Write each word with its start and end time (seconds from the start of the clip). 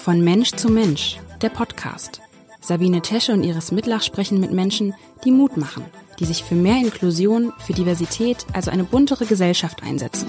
Von 0.00 0.22
Mensch 0.22 0.52
zu 0.52 0.70
Mensch, 0.70 1.18
der 1.42 1.50
Podcast. 1.50 2.22
Sabine 2.62 3.02
Tesche 3.02 3.32
und 3.32 3.44
Iris 3.44 3.70
Mitlach 3.70 4.02
sprechen 4.02 4.40
mit 4.40 4.50
Menschen, 4.50 4.94
die 5.26 5.30
Mut 5.30 5.58
machen, 5.58 5.84
die 6.18 6.24
sich 6.24 6.42
für 6.42 6.54
mehr 6.54 6.78
Inklusion, 6.78 7.52
für 7.58 7.74
Diversität, 7.74 8.46
also 8.54 8.70
eine 8.70 8.84
buntere 8.84 9.26
Gesellschaft 9.26 9.82
einsetzen. 9.82 10.26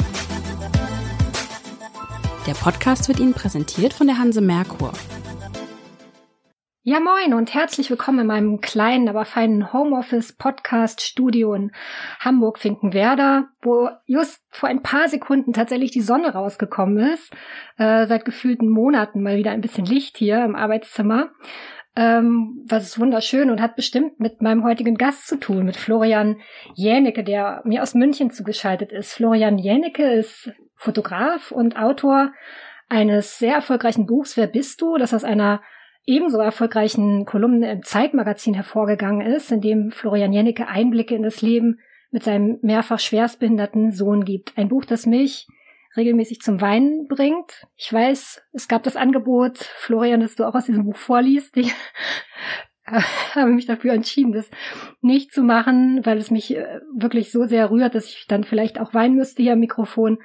Der 2.45 2.53
Podcast 2.53 3.07
wird 3.07 3.21
Ihnen 3.21 3.33
präsentiert 3.33 3.93
von 3.93 4.07
der 4.07 4.17
Hanse 4.17 4.41
Merkur. 4.41 4.91
Ja, 6.83 6.99
moin 6.99 7.35
und 7.35 7.53
herzlich 7.53 7.91
willkommen 7.91 8.21
in 8.21 8.25
meinem 8.25 8.59
kleinen, 8.59 9.07
aber 9.07 9.23
feinen 9.23 9.71
Homeoffice-Podcast-Studio 9.71 11.53
in 11.53 11.71
Hamburg-Finkenwerder, 12.19 13.49
wo 13.61 13.89
just 14.07 14.41
vor 14.49 14.67
ein 14.67 14.81
paar 14.81 15.07
Sekunden 15.07 15.53
tatsächlich 15.53 15.91
die 15.91 16.01
Sonne 16.01 16.33
rausgekommen 16.33 16.97
ist. 17.13 17.31
Äh, 17.77 18.07
seit 18.07 18.25
gefühlten 18.25 18.67
Monaten 18.67 19.21
mal 19.21 19.37
wieder 19.37 19.51
ein 19.51 19.61
bisschen 19.61 19.85
Licht 19.85 20.17
hier 20.17 20.43
im 20.43 20.55
Arbeitszimmer. 20.55 21.29
Ähm, 21.95 22.65
was 22.67 22.85
ist 22.85 22.99
wunderschön 22.99 23.51
und 23.51 23.61
hat 23.61 23.75
bestimmt 23.75 24.19
mit 24.19 24.41
meinem 24.41 24.63
heutigen 24.63 24.95
Gast 24.95 25.27
zu 25.27 25.39
tun, 25.39 25.65
mit 25.65 25.77
Florian 25.77 26.41
Jänicke, 26.73 27.23
der 27.23 27.61
mir 27.63 27.83
aus 27.83 27.93
München 27.93 28.31
zugeschaltet 28.31 28.91
ist. 28.91 29.13
Florian 29.13 29.59
Jänicke 29.59 30.11
ist 30.13 30.51
Fotograf 30.73 31.51
und 31.51 31.77
Autor 31.77 32.33
eines 32.89 33.37
sehr 33.37 33.53
erfolgreichen 33.53 34.07
Buchs 34.07 34.35
Wer 34.35 34.47
bist 34.47 34.81
du? 34.81 34.97
Das 34.97 35.13
aus 35.13 35.23
einer 35.23 35.61
ebenso 36.05 36.39
erfolgreichen 36.39 37.25
Kolumne 37.25 37.71
im 37.71 37.83
Zeitmagazin 37.83 38.53
hervorgegangen 38.53 39.25
ist, 39.25 39.51
in 39.51 39.61
dem 39.61 39.91
Florian 39.91 40.33
Jennecke 40.33 40.67
Einblicke 40.67 41.15
in 41.15 41.23
das 41.23 41.41
Leben 41.41 41.79
mit 42.11 42.23
seinem 42.23 42.59
mehrfach 42.61 42.99
schwerstbehinderten 42.99 43.91
Sohn 43.91 44.25
gibt. 44.25 44.57
Ein 44.57 44.67
Buch, 44.67 44.85
das 44.85 45.05
mich 45.05 45.47
regelmäßig 45.95 46.41
zum 46.41 46.61
Weinen 46.61 47.07
bringt. 47.07 47.67
Ich 47.75 47.91
weiß, 47.91 48.41
es 48.53 48.67
gab 48.67 48.83
das 48.83 48.95
Angebot, 48.95 49.57
Florian, 49.57 50.21
dass 50.21 50.35
du 50.35 50.45
auch 50.45 50.55
aus 50.55 50.65
diesem 50.65 50.85
Buch 50.85 50.97
vorliest. 50.97 51.57
Ich 51.57 51.73
habe 53.35 53.51
mich 53.51 53.65
dafür 53.65 53.93
entschieden, 53.93 54.31
das 54.31 54.49
nicht 55.01 55.31
zu 55.31 55.43
machen, 55.43 56.05
weil 56.05 56.17
es 56.17 56.31
mich 56.31 56.55
äh, 56.55 56.79
wirklich 56.95 57.31
so 57.31 57.45
sehr 57.45 57.69
rührt, 57.71 57.95
dass 57.95 58.07
ich 58.07 58.25
dann 58.27 58.43
vielleicht 58.43 58.79
auch 58.79 58.93
weinen 58.93 59.15
müsste 59.15 59.43
hier 59.43 59.53
am 59.53 59.59
Mikrofon. 59.59 60.19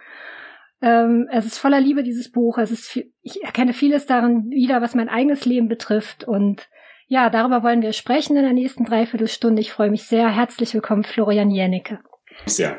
Ähm, 0.83 1.29
es 1.31 1.47
ist 1.47 1.59
voller 1.59 1.81
Liebe, 1.81 2.03
dieses 2.03 2.31
Buch. 2.31 2.59
Es 2.59 2.71
ist 2.71 2.89
viel, 2.89 3.13
ich 3.23 3.43
erkenne 3.43 3.73
vieles 3.73 4.07
darin 4.07 4.51
wieder, 4.51 4.83
was 4.83 4.95
mein 4.95 5.09
eigenes 5.09 5.45
Leben 5.45 5.69
betrifft. 5.69 6.25
Und 6.25 6.69
ja, 7.09 7.31
darüber 7.31 7.63
wollen 7.63 7.83
wir 7.83 7.93
sprechen 7.93 8.37
in 8.37 8.43
der 8.43 8.53
nächsten 8.53 8.85
Dreiviertelstunde. 8.85 9.61
Ich 9.61 9.73
freue 9.73 9.91
mich 9.91 10.05
sehr. 10.05 10.29
Herzlich 10.29 10.75
willkommen, 10.75 11.05
Florian 11.05 11.51
Jennecke. 11.51 12.01
Ja. 12.47 12.79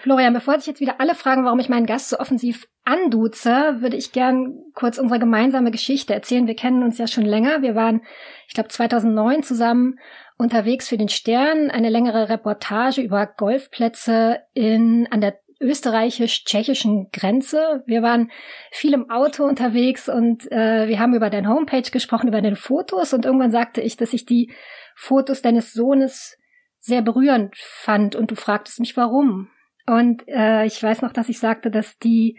Florian, 0.00 0.34
bevor 0.34 0.58
sich 0.58 0.66
jetzt 0.66 0.80
wieder 0.80 1.00
alle 1.00 1.14
fragen, 1.14 1.44
warum 1.44 1.58
ich 1.58 1.68
meinen 1.68 1.86
Gast 1.86 2.10
so 2.10 2.18
offensiv 2.18 2.68
anduze, 2.84 3.80
würde 3.80 3.96
ich 3.96 4.12
gern 4.12 4.54
kurz 4.74 4.98
unsere 4.98 5.18
gemeinsame 5.18 5.70
Geschichte 5.70 6.14
erzählen. 6.14 6.46
Wir 6.46 6.54
kennen 6.54 6.82
uns 6.82 6.98
ja 6.98 7.06
schon 7.06 7.24
länger. 7.24 7.62
Wir 7.62 7.74
waren, 7.74 8.02
ich 8.46 8.54
glaube, 8.54 8.68
2009 8.68 9.42
zusammen 9.42 9.98
unterwegs 10.36 10.88
für 10.88 10.96
den 10.96 11.08
Stern, 11.08 11.70
eine 11.70 11.90
längere 11.90 12.28
Reportage 12.28 13.00
über 13.00 13.26
Golfplätze 13.26 14.40
in, 14.54 15.08
an 15.10 15.20
der 15.20 15.38
österreichisch-tschechischen 15.60 17.10
Grenze. 17.12 17.82
Wir 17.86 18.02
waren 18.02 18.30
viel 18.70 18.94
im 18.94 19.10
Auto 19.10 19.44
unterwegs 19.44 20.08
und 20.08 20.50
äh, 20.52 20.86
wir 20.88 20.98
haben 21.00 21.14
über 21.14 21.30
deine 21.30 21.48
Homepage 21.48 21.90
gesprochen, 21.90 22.28
über 22.28 22.40
deine 22.40 22.56
Fotos 22.56 23.12
und 23.12 23.24
irgendwann 23.24 23.50
sagte 23.50 23.80
ich, 23.80 23.96
dass 23.96 24.12
ich 24.12 24.24
die 24.24 24.52
Fotos 24.94 25.42
deines 25.42 25.72
Sohnes 25.72 26.38
sehr 26.78 27.02
berührend 27.02 27.56
fand 27.56 28.14
und 28.14 28.30
du 28.30 28.36
fragtest 28.36 28.80
mich 28.80 28.96
warum. 28.96 29.50
Und 29.86 30.22
äh, 30.28 30.64
ich 30.64 30.82
weiß 30.82 31.02
noch, 31.02 31.12
dass 31.12 31.28
ich 31.28 31.38
sagte, 31.38 31.70
dass 31.70 31.98
die 31.98 32.38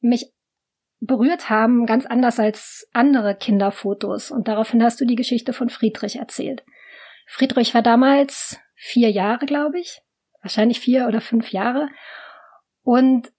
mich 0.00 0.32
berührt 1.00 1.50
haben, 1.50 1.86
ganz 1.86 2.06
anders 2.06 2.38
als 2.38 2.88
andere 2.92 3.34
Kinderfotos. 3.34 4.30
Und 4.30 4.48
daraufhin 4.48 4.82
hast 4.82 5.00
du 5.00 5.04
die 5.04 5.16
Geschichte 5.16 5.52
von 5.52 5.68
Friedrich 5.68 6.16
erzählt. 6.16 6.64
Friedrich 7.26 7.74
war 7.74 7.82
damals 7.82 8.58
vier 8.74 9.10
Jahre, 9.10 9.46
glaube 9.46 9.80
ich. 9.80 10.00
Wahrscheinlich 10.42 10.80
vier 10.80 11.06
oder 11.06 11.20
fünf 11.20 11.52
Jahre. 11.52 11.88
Und 12.84 13.32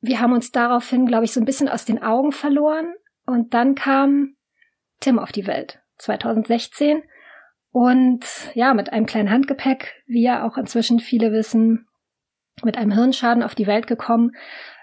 wir 0.00 0.20
haben 0.20 0.32
uns 0.32 0.50
daraufhin, 0.50 1.06
glaube 1.06 1.24
ich, 1.24 1.32
so 1.32 1.40
ein 1.40 1.46
bisschen 1.46 1.68
aus 1.68 1.84
den 1.84 2.02
Augen 2.02 2.32
verloren. 2.32 2.94
Und 3.26 3.54
dann 3.54 3.74
kam 3.74 4.36
Tim 5.00 5.18
auf 5.18 5.30
die 5.30 5.46
Welt, 5.46 5.80
2016. 5.98 7.02
Und 7.70 8.24
ja, 8.54 8.72
mit 8.74 8.92
einem 8.92 9.06
kleinen 9.06 9.30
Handgepäck, 9.30 10.02
wie 10.06 10.22
ja 10.22 10.46
auch 10.46 10.56
inzwischen 10.56 10.98
viele 10.98 11.30
wissen, 11.32 11.86
mit 12.62 12.78
einem 12.78 12.92
Hirnschaden 12.92 13.42
auf 13.42 13.54
die 13.54 13.66
Welt 13.66 13.86
gekommen, 13.86 14.32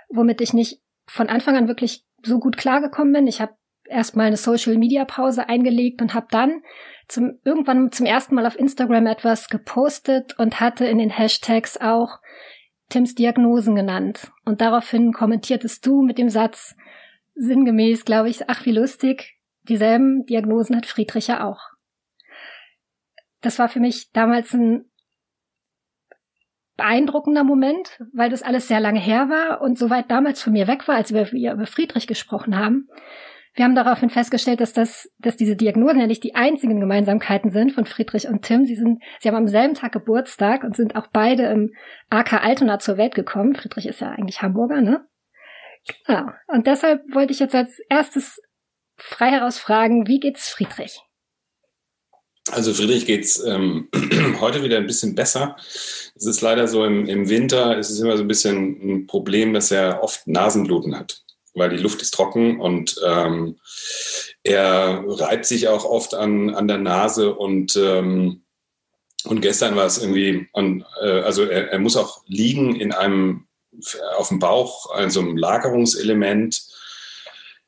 womit 0.10 0.42
ich 0.42 0.54
nicht 0.54 0.80
von 1.08 1.28
Anfang 1.28 1.58
an 1.58 1.68
wirklich 1.68 2.06
so 2.24 2.40
gut 2.40 2.56
klargekommen 2.56 3.14
bin. 3.14 3.28
Ich 3.28 3.42
habe 3.42 3.56
erstmal 3.90 4.28
eine 4.28 4.38
Social 4.38 4.78
Media 4.78 5.06
Pause 5.06 5.50
eingelegt 5.50 6.02
und 6.02 6.14
habe 6.14 6.28
dann 6.30 6.62
zum 7.08 7.40
irgendwann 7.44 7.92
zum 7.92 8.06
ersten 8.06 8.36
Mal 8.36 8.46
auf 8.46 8.58
Instagram 8.58 9.08
etwas 9.08 9.50
gepostet 9.50 10.38
und 10.38 10.60
hatte 10.60 10.86
in 10.86 11.00
den 11.00 11.10
Hashtags 11.10 11.78
auch 11.78 12.20
Tims 12.94 13.16
Diagnosen 13.16 13.76
genannt. 13.76 14.32
Und 14.46 14.62
daraufhin 14.62 15.14
kommentiertest 15.14 15.84
du 15.84 16.04
mit 16.04 16.20
dem 16.20 16.30
Satz, 16.30 16.76
sinngemäß, 17.34 18.06
glaube 18.06 18.30
ich, 18.30 18.48
ach 18.52 18.66
wie 18.68 18.72
lustig, 18.72 19.40
dieselben 19.64 20.28
Diagnosen 20.28 20.76
hat 20.76 20.86
Friedrich 20.86 21.26
ja 21.26 21.44
auch. 21.44 21.60
Das 23.42 23.58
war 23.58 23.68
für 23.68 23.80
mich 23.80 24.12
damals 24.12 24.54
ein 24.54 24.86
beeindruckender 26.78 27.44
Moment, 27.44 28.00
weil 28.14 28.30
das 28.30 28.44
alles 28.44 28.68
sehr 28.68 28.80
lange 28.80 29.00
her 29.00 29.28
war 29.28 29.62
und 29.62 29.80
so 29.80 29.90
weit 29.90 30.12
damals 30.12 30.44
von 30.44 30.54
mir 30.54 30.68
weg 30.68 30.88
war, 30.88 30.96
als 30.96 31.12
wir 31.12 31.32
über 31.32 31.66
Friedrich 31.66 32.06
gesprochen 32.06 32.58
haben, 32.58 32.90
wir 33.56 33.66
haben 33.66 33.76
daraufhin 33.76 34.10
festgestellt, 34.10 34.62
dass 34.62 34.74
das, 34.74 35.10
dass 35.20 35.38
diese 35.38 35.56
Diagnosen 35.56 36.00
ja 36.00 36.08
nicht 36.08 36.24
die 36.24 36.34
einzigen 36.34 36.80
Gemeinsamkeiten 36.80 37.52
sind 37.52 37.72
von 37.72 37.86
Friedrich 37.86 38.28
und 38.28 38.42
Tim. 38.42 38.66
Sie 38.66 38.76
sind, 38.76 39.04
sie 39.20 39.30
haben 39.30 39.36
am 39.36 39.48
selben 39.48 39.76
Tag 39.76 39.92
Geburtstag 39.92 40.64
und 40.64 40.76
sind 40.76 40.96
auch 40.96 41.08
beide 41.14 41.44
im 41.44 41.72
AK 42.10 42.44
Altona 42.44 42.80
zur 42.80 42.98
Welt 42.98 43.14
gekommen. 43.14 43.54
Friedrich 43.54 43.86
ist 43.86 44.02
ja 44.02 44.10
eigentlich 44.10 44.42
Hamburger, 44.42 44.82
ne? 44.82 45.06
Genau. 46.08 46.32
Und 46.48 46.66
deshalb 46.66 47.02
wollte 47.14 47.34
ich 47.34 47.40
jetzt 47.40 47.54
als 47.54 47.78
erstes 47.90 48.42
frei 48.96 49.30
heraus 49.30 49.60
fragen, 49.60 50.08
wie 50.08 50.20
geht's 50.20 50.50
Friedrich? 50.50 51.02
Also 52.52 52.74
Friedrich 52.74 53.06
geht's 53.06 53.44
ähm, 53.44 53.90
heute 54.42 54.64
wieder 54.64 54.78
ein 54.78 54.88
bisschen 54.88 55.14
besser. 55.14 55.56
Es 55.58 56.26
ist 56.26 56.42
leider 56.42 56.68
so 56.68 56.86
im, 56.86 57.06
im 57.06 57.30
Winter, 57.30 57.78
es 57.78 57.92
ist 57.92 58.00
immer 58.00 58.18
so 58.18 58.24
ein 58.24 58.28
bisschen 58.28 58.82
ein 58.82 59.08
Problem, 59.08 59.54
dass 59.54 59.70
er 59.70 60.02
oft 60.02 60.28
Nasenbluten 60.28 60.98
hat 60.98 61.23
weil 61.54 61.70
die 61.70 61.82
Luft 61.82 62.02
ist 62.02 62.14
trocken 62.14 62.60
und 62.60 63.00
ähm, 63.06 63.58
er 64.44 65.04
reibt 65.06 65.46
sich 65.46 65.68
auch 65.68 65.86
oft 65.86 66.14
an, 66.14 66.54
an 66.54 66.68
der 66.68 66.80
Nase 66.80 67.34
und 67.34 67.76
ähm, 67.76 68.40
und 69.26 69.40
gestern 69.40 69.78
war 69.78 69.86
es 69.86 70.00
irgendwie, 70.00 70.50
an, 70.52 70.86
äh, 71.02 71.22
also 71.22 71.46
er, 71.46 71.72
er 71.72 71.80
muss 71.80 71.96
auch 71.96 72.24
liegen 72.28 72.76
in 72.76 72.92
einem 72.92 73.48
auf 74.18 74.28
dem 74.28 74.40
Bauch, 74.40 74.92
also 74.94 75.22
einem 75.22 75.38
Lagerungselement. 75.38 76.62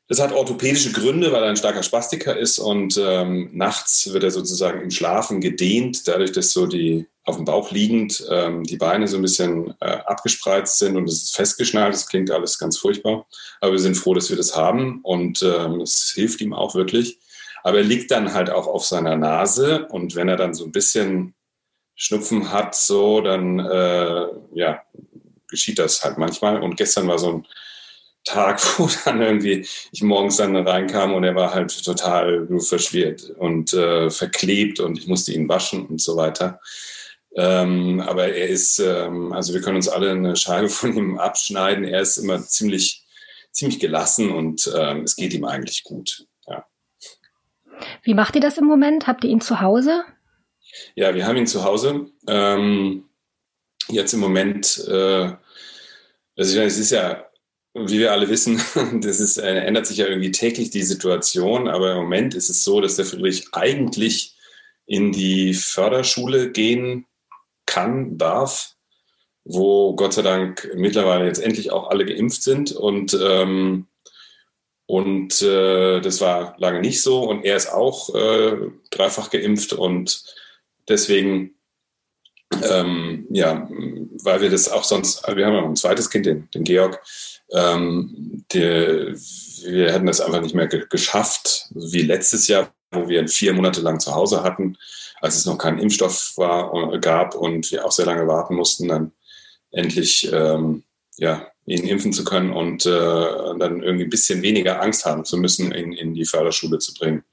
Das 0.08 0.20
hat 0.20 0.32
orthopädische 0.32 0.92
Gründe, 0.92 1.32
weil 1.32 1.42
er 1.42 1.48
ein 1.48 1.56
starker 1.56 1.82
Spastiker 1.82 2.36
ist 2.36 2.60
und 2.60 2.96
ähm, 2.96 3.50
nachts 3.52 4.12
wird 4.12 4.22
er 4.22 4.30
sozusagen 4.30 4.80
im 4.80 4.90
Schlafen 4.92 5.40
gedehnt, 5.40 6.06
dadurch, 6.06 6.30
dass 6.30 6.52
so 6.52 6.66
die 6.66 7.06
auf 7.24 7.36
dem 7.36 7.44
Bauch 7.44 7.72
liegend 7.72 8.24
ähm, 8.30 8.62
die 8.62 8.76
Beine 8.76 9.08
so 9.08 9.16
ein 9.16 9.22
bisschen 9.22 9.74
äh, 9.80 9.98
abgespreizt 10.06 10.78
sind 10.78 10.96
und 10.96 11.08
es 11.08 11.24
ist 11.24 11.36
festgeschnallt. 11.36 11.92
Das 11.92 12.06
klingt 12.06 12.30
alles 12.30 12.56
ganz 12.56 12.78
furchtbar. 12.78 13.26
Aber 13.60 13.72
wir 13.72 13.80
sind 13.80 13.96
froh, 13.96 14.14
dass 14.14 14.30
wir 14.30 14.36
das 14.36 14.56
haben 14.56 15.00
und 15.02 15.42
ähm, 15.42 15.80
es 15.80 16.12
hilft 16.14 16.40
ihm 16.40 16.54
auch 16.54 16.76
wirklich. 16.76 17.18
Aber 17.64 17.78
er 17.78 17.84
liegt 17.84 18.12
dann 18.12 18.32
halt 18.32 18.48
auch 18.48 18.68
auf 18.68 18.84
seiner 18.84 19.16
Nase 19.16 19.88
und 19.88 20.14
wenn 20.14 20.28
er 20.28 20.36
dann 20.36 20.54
so 20.54 20.64
ein 20.64 20.70
bisschen 20.70 21.34
Schnupfen 21.96 22.52
hat, 22.52 22.76
so, 22.76 23.20
dann 23.22 23.58
äh, 23.58 24.26
ja, 24.54 24.82
geschieht 25.48 25.80
das 25.80 26.04
halt 26.04 26.18
manchmal. 26.18 26.62
Und 26.62 26.76
gestern 26.76 27.08
war 27.08 27.18
so 27.18 27.32
ein 27.32 27.46
Tag, 28.26 28.60
wo 28.78 28.90
dann 29.04 29.22
irgendwie 29.22 29.66
ich 29.92 30.02
morgens 30.02 30.36
dann 30.36 30.54
reinkam 30.54 31.14
und 31.14 31.24
er 31.24 31.34
war 31.34 31.54
halt 31.54 31.84
total 31.84 32.46
verschwirrt 32.60 33.30
und 33.38 33.72
äh, 33.72 34.10
verklebt 34.10 34.80
und 34.80 34.98
ich 34.98 35.06
musste 35.06 35.32
ihn 35.32 35.48
waschen 35.48 35.86
und 35.86 36.00
so 36.00 36.16
weiter. 36.16 36.60
Ähm, 37.36 38.00
aber 38.00 38.28
er 38.28 38.48
ist, 38.48 38.78
ähm, 38.78 39.32
also 39.32 39.54
wir 39.54 39.60
können 39.60 39.76
uns 39.76 39.88
alle 39.88 40.10
eine 40.10 40.36
Scheibe 40.36 40.68
von 40.68 40.96
ihm 40.96 41.18
abschneiden. 41.18 41.84
Er 41.84 42.00
ist 42.00 42.16
immer 42.16 42.42
ziemlich, 42.42 43.04
ziemlich 43.52 43.78
gelassen 43.78 44.30
und 44.30 44.70
ähm, 44.76 45.02
es 45.02 45.16
geht 45.16 45.32
ihm 45.32 45.44
eigentlich 45.44 45.84
gut. 45.84 46.26
Ja. 46.46 46.66
Wie 48.02 48.14
macht 48.14 48.34
ihr 48.34 48.40
das 48.40 48.58
im 48.58 48.64
Moment? 48.64 49.06
Habt 49.06 49.22
ihr 49.24 49.30
ihn 49.30 49.40
zu 49.40 49.60
Hause? 49.60 50.02
Ja, 50.94 51.14
wir 51.14 51.26
haben 51.26 51.36
ihn 51.36 51.46
zu 51.46 51.62
Hause. 51.62 52.06
Ähm, 52.26 53.04
jetzt 53.88 54.14
im 54.14 54.20
Moment, 54.20 54.82
äh, 54.88 55.32
also 56.36 56.60
es 56.60 56.78
ist 56.78 56.90
ja, 56.90 57.25
wie 57.78 57.98
wir 57.98 58.12
alle 58.12 58.28
wissen, 58.28 58.60
das 59.02 59.20
ist, 59.20 59.36
äh, 59.38 59.60
ändert 59.60 59.86
sich 59.86 59.98
ja 59.98 60.06
irgendwie 60.06 60.32
täglich 60.32 60.70
die 60.70 60.82
Situation, 60.82 61.68
aber 61.68 61.92
im 61.92 61.98
Moment 61.98 62.34
ist 62.34 62.48
es 62.48 62.64
so, 62.64 62.80
dass 62.80 62.96
der 62.96 63.04
Friedrich 63.04 63.48
eigentlich 63.52 64.34
in 64.86 65.12
die 65.12 65.54
Förderschule 65.54 66.50
gehen 66.50 67.06
kann, 67.66 68.18
darf, 68.18 68.74
wo 69.44 69.94
Gott 69.94 70.14
sei 70.14 70.22
Dank 70.22 70.70
mittlerweile 70.74 71.26
jetzt 71.26 71.42
endlich 71.42 71.72
auch 71.72 71.90
alle 71.90 72.04
geimpft 72.04 72.42
sind 72.42 72.72
und 72.72 73.18
ähm, 73.20 73.86
Und 74.88 75.42
äh, 75.42 76.00
das 76.00 76.20
war 76.20 76.54
lange 76.58 76.80
nicht 76.80 77.02
so. 77.02 77.28
Und 77.28 77.44
er 77.44 77.56
ist 77.56 77.72
auch 77.72 78.14
äh, 78.14 78.70
dreifach 78.90 79.30
geimpft 79.30 79.72
und 79.72 80.22
deswegen, 80.88 81.56
ähm, 82.62 83.26
ja, 83.30 83.68
weil 84.22 84.40
wir 84.40 84.50
das 84.50 84.68
auch 84.68 84.84
sonst, 84.84 85.26
wir 85.26 85.44
haben 85.44 85.54
ja 85.54 85.60
noch 85.60 85.68
ein 85.68 85.76
zweites 85.76 86.08
Kind, 86.08 86.26
den, 86.26 86.48
den 86.54 86.62
Georg, 86.62 87.02
ähm, 87.52 88.44
der, 88.52 89.14
wir 89.64 89.92
hätten 89.92 90.06
das 90.06 90.20
einfach 90.20 90.40
nicht 90.40 90.54
mehr 90.54 90.66
ge 90.66 90.84
geschafft, 90.88 91.68
wie 91.74 92.02
letztes 92.02 92.48
Jahr, 92.48 92.72
wo 92.90 93.08
wir 93.08 93.26
vier 93.28 93.52
Monate 93.52 93.80
lang 93.80 94.00
zu 94.00 94.14
Hause 94.14 94.42
hatten, 94.42 94.76
als 95.20 95.36
es 95.36 95.46
noch 95.46 95.58
keinen 95.58 95.78
Impfstoff 95.78 96.32
war, 96.36 96.92
äh, 96.92 96.98
gab 96.98 97.34
und 97.34 97.70
wir 97.70 97.84
auch 97.84 97.92
sehr 97.92 98.06
lange 98.06 98.26
warten 98.26 98.54
mussten, 98.54 98.88
dann 98.88 99.12
endlich 99.70 100.30
ähm, 100.32 100.84
ja, 101.16 101.48
ihn 101.66 101.86
impfen 101.86 102.12
zu 102.12 102.24
können 102.24 102.52
und 102.52 102.86
äh, 102.86 102.90
dann 102.90 103.82
irgendwie 103.82 104.04
ein 104.04 104.10
bisschen 104.10 104.42
weniger 104.42 104.80
Angst 104.80 105.04
haben 105.04 105.24
zu 105.24 105.36
müssen, 105.36 105.72
ihn 105.72 105.92
in 105.92 106.14
die 106.14 106.24
Förderschule 106.24 106.78
zu 106.78 106.94
bringen. 106.94 107.24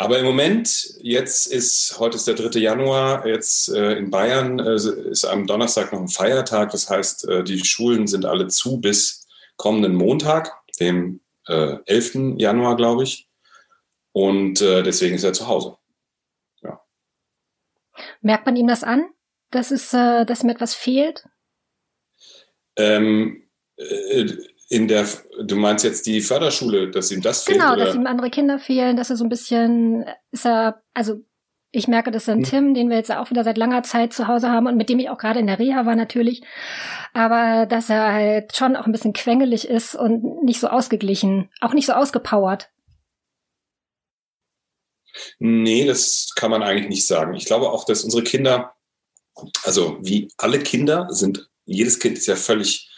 Aber 0.00 0.18
im 0.18 0.24
Moment, 0.24 0.94
jetzt 1.02 1.44
ist, 1.46 1.98
heute 1.98 2.16
ist 2.16 2.26
der 2.26 2.32
3. 2.32 2.58
Januar, 2.58 3.26
jetzt 3.26 3.68
äh, 3.68 3.98
in 3.98 4.10
Bayern 4.10 4.58
äh, 4.58 4.76
ist 4.76 5.26
am 5.26 5.46
Donnerstag 5.46 5.92
noch 5.92 6.00
ein 6.00 6.08
Feiertag. 6.08 6.70
Das 6.70 6.88
heißt, 6.88 7.28
äh, 7.28 7.44
die 7.44 7.62
Schulen 7.62 8.06
sind 8.06 8.24
alle 8.24 8.48
zu 8.48 8.80
bis 8.80 9.28
kommenden 9.58 9.94
Montag, 9.94 10.52
dem 10.80 11.20
äh, 11.48 11.76
11. 11.84 12.38
Januar, 12.38 12.76
glaube 12.76 13.02
ich. 13.02 13.28
Und 14.12 14.62
äh, 14.62 14.82
deswegen 14.82 15.16
ist 15.16 15.24
er 15.24 15.34
zu 15.34 15.48
Hause. 15.48 15.76
Ja. 16.62 16.80
Merkt 18.22 18.46
man 18.46 18.56
ihm 18.56 18.68
das 18.68 18.82
an, 18.82 19.04
dass, 19.50 19.70
es, 19.70 19.92
äh, 19.92 20.24
dass 20.24 20.42
ihm 20.42 20.48
etwas 20.48 20.74
fehlt? 20.74 21.28
Ähm, 22.76 23.50
äh, 23.76 24.24
in 24.70 24.86
der, 24.86 25.06
du 25.42 25.56
meinst 25.56 25.84
jetzt 25.84 26.06
die 26.06 26.20
Förderschule, 26.20 26.90
dass 26.90 27.10
ihm 27.10 27.20
das 27.20 27.42
fehlt? 27.42 27.58
Genau, 27.58 27.74
dass 27.74 27.94
ihm 27.94 28.06
andere 28.06 28.30
Kinder 28.30 28.60
fehlen, 28.60 28.96
dass 28.96 29.10
er 29.10 29.16
so 29.16 29.24
ein 29.24 29.28
bisschen, 29.28 30.06
ist 30.30 30.46
er, 30.46 30.80
also 30.94 31.16
ich 31.72 31.88
merke 31.88 32.12
das 32.12 32.28
an 32.28 32.38
hm. 32.38 32.44
Tim, 32.44 32.74
den 32.74 32.88
wir 32.88 32.96
jetzt 32.96 33.10
auch 33.10 33.30
wieder 33.30 33.42
seit 33.42 33.58
langer 33.58 33.82
Zeit 33.82 34.12
zu 34.12 34.28
Hause 34.28 34.48
haben 34.48 34.68
und 34.68 34.76
mit 34.76 34.88
dem 34.88 35.00
ich 35.00 35.10
auch 35.10 35.18
gerade 35.18 35.40
in 35.40 35.48
der 35.48 35.58
Reha 35.58 35.86
war 35.86 35.96
natürlich, 35.96 36.42
aber 37.12 37.66
dass 37.66 37.90
er 37.90 38.12
halt 38.12 38.56
schon 38.56 38.76
auch 38.76 38.86
ein 38.86 38.92
bisschen 38.92 39.12
quengelig 39.12 39.66
ist 39.66 39.96
und 39.96 40.44
nicht 40.44 40.60
so 40.60 40.68
ausgeglichen, 40.68 41.50
auch 41.60 41.74
nicht 41.74 41.86
so 41.86 41.92
ausgepowert. 41.92 42.70
Nee, 45.40 45.84
das 45.84 46.30
kann 46.36 46.52
man 46.52 46.62
eigentlich 46.62 46.88
nicht 46.88 47.06
sagen. 47.08 47.34
Ich 47.34 47.44
glaube 47.44 47.70
auch, 47.70 47.84
dass 47.84 48.04
unsere 48.04 48.22
Kinder, 48.22 48.76
also 49.64 49.98
wie 50.00 50.28
alle 50.38 50.60
Kinder, 50.60 51.08
sind 51.10 51.50
jedes 51.64 51.98
Kind 51.98 52.18
ist 52.18 52.26
ja 52.26 52.36
völlig 52.36 52.89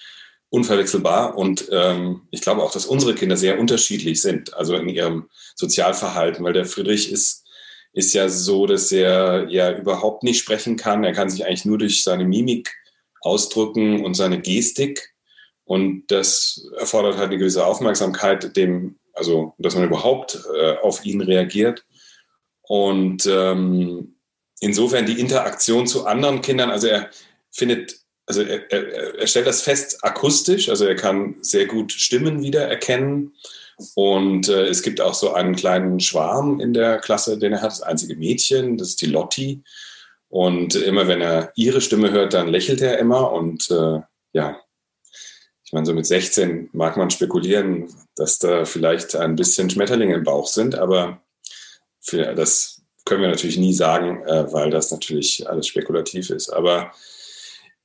unverwechselbar 0.52 1.38
und 1.38 1.66
ähm, 1.72 2.28
ich 2.30 2.42
glaube 2.42 2.62
auch, 2.62 2.72
dass 2.72 2.84
unsere 2.84 3.14
Kinder 3.14 3.38
sehr 3.38 3.58
unterschiedlich 3.58 4.20
sind, 4.20 4.52
also 4.52 4.76
in 4.76 4.90
ihrem 4.90 5.30
Sozialverhalten, 5.54 6.44
weil 6.44 6.52
der 6.52 6.66
Friedrich 6.66 7.10
ist, 7.10 7.46
ist 7.94 8.12
ja 8.12 8.28
so, 8.28 8.66
dass 8.66 8.92
er 8.92 9.48
ja 9.48 9.74
überhaupt 9.74 10.22
nicht 10.22 10.38
sprechen 10.38 10.76
kann. 10.76 11.04
Er 11.04 11.14
kann 11.14 11.30
sich 11.30 11.46
eigentlich 11.46 11.64
nur 11.64 11.78
durch 11.78 12.04
seine 12.04 12.26
Mimik 12.26 12.70
ausdrücken 13.22 14.04
und 14.04 14.12
seine 14.12 14.42
Gestik 14.42 15.14
und 15.64 16.04
das 16.08 16.68
erfordert 16.76 17.16
halt 17.16 17.28
eine 17.28 17.38
gewisse 17.38 17.64
Aufmerksamkeit, 17.64 18.54
dem, 18.54 18.98
also 19.14 19.54
dass 19.56 19.74
man 19.74 19.84
überhaupt 19.84 20.38
äh, 20.54 20.76
auf 20.82 21.06
ihn 21.06 21.22
reagiert. 21.22 21.86
Und 22.60 23.24
ähm, 23.24 24.16
insofern 24.60 25.06
die 25.06 25.18
Interaktion 25.18 25.86
zu 25.86 26.04
anderen 26.04 26.42
Kindern, 26.42 26.70
also 26.70 26.88
er 26.88 27.08
findet 27.50 28.01
also 28.26 28.42
er, 28.42 28.70
er, 28.70 29.18
er, 29.18 29.26
stellt 29.26 29.46
das 29.46 29.62
fest 29.62 30.04
akustisch, 30.04 30.68
also 30.68 30.86
er 30.86 30.94
kann 30.94 31.36
sehr 31.40 31.66
gut 31.66 31.92
Stimmen 31.92 32.42
wiedererkennen. 32.42 33.34
Und 33.94 34.48
äh, 34.48 34.66
es 34.66 34.82
gibt 34.82 35.00
auch 35.00 35.14
so 35.14 35.32
einen 35.32 35.56
kleinen 35.56 35.98
Schwarm 35.98 36.60
in 36.60 36.72
der 36.72 36.98
Klasse, 36.98 37.38
den 37.38 37.52
er 37.52 37.62
hat, 37.62 37.72
das 37.72 37.82
einzige 37.82 38.16
Mädchen, 38.16 38.78
das 38.78 38.90
ist 38.90 39.00
die 39.00 39.06
Lotti. 39.06 39.62
Und 40.28 40.76
immer 40.76 41.08
wenn 41.08 41.20
er 41.20 41.52
ihre 41.56 41.80
Stimme 41.80 42.10
hört, 42.10 42.32
dann 42.32 42.48
lächelt 42.48 42.80
er 42.80 42.98
immer. 42.98 43.32
Und 43.32 43.70
äh, 43.70 44.00
ja, 44.32 44.60
ich 45.64 45.72
meine, 45.72 45.86
so 45.86 45.94
mit 45.94 46.06
16 46.06 46.70
mag 46.72 46.96
man 46.96 47.10
spekulieren, 47.10 47.88
dass 48.14 48.38
da 48.38 48.64
vielleicht 48.64 49.16
ein 49.16 49.36
bisschen 49.36 49.68
Schmetterlinge 49.68 50.14
im 50.14 50.24
Bauch 50.24 50.46
sind, 50.46 50.74
aber 50.74 51.22
für, 52.00 52.34
das 52.34 52.82
können 53.04 53.22
wir 53.22 53.30
natürlich 53.30 53.58
nie 53.58 53.72
sagen, 53.72 54.22
äh, 54.26 54.52
weil 54.52 54.70
das 54.70 54.90
natürlich 54.90 55.48
alles 55.48 55.66
spekulativ 55.66 56.30
ist. 56.30 56.50
Aber 56.50 56.92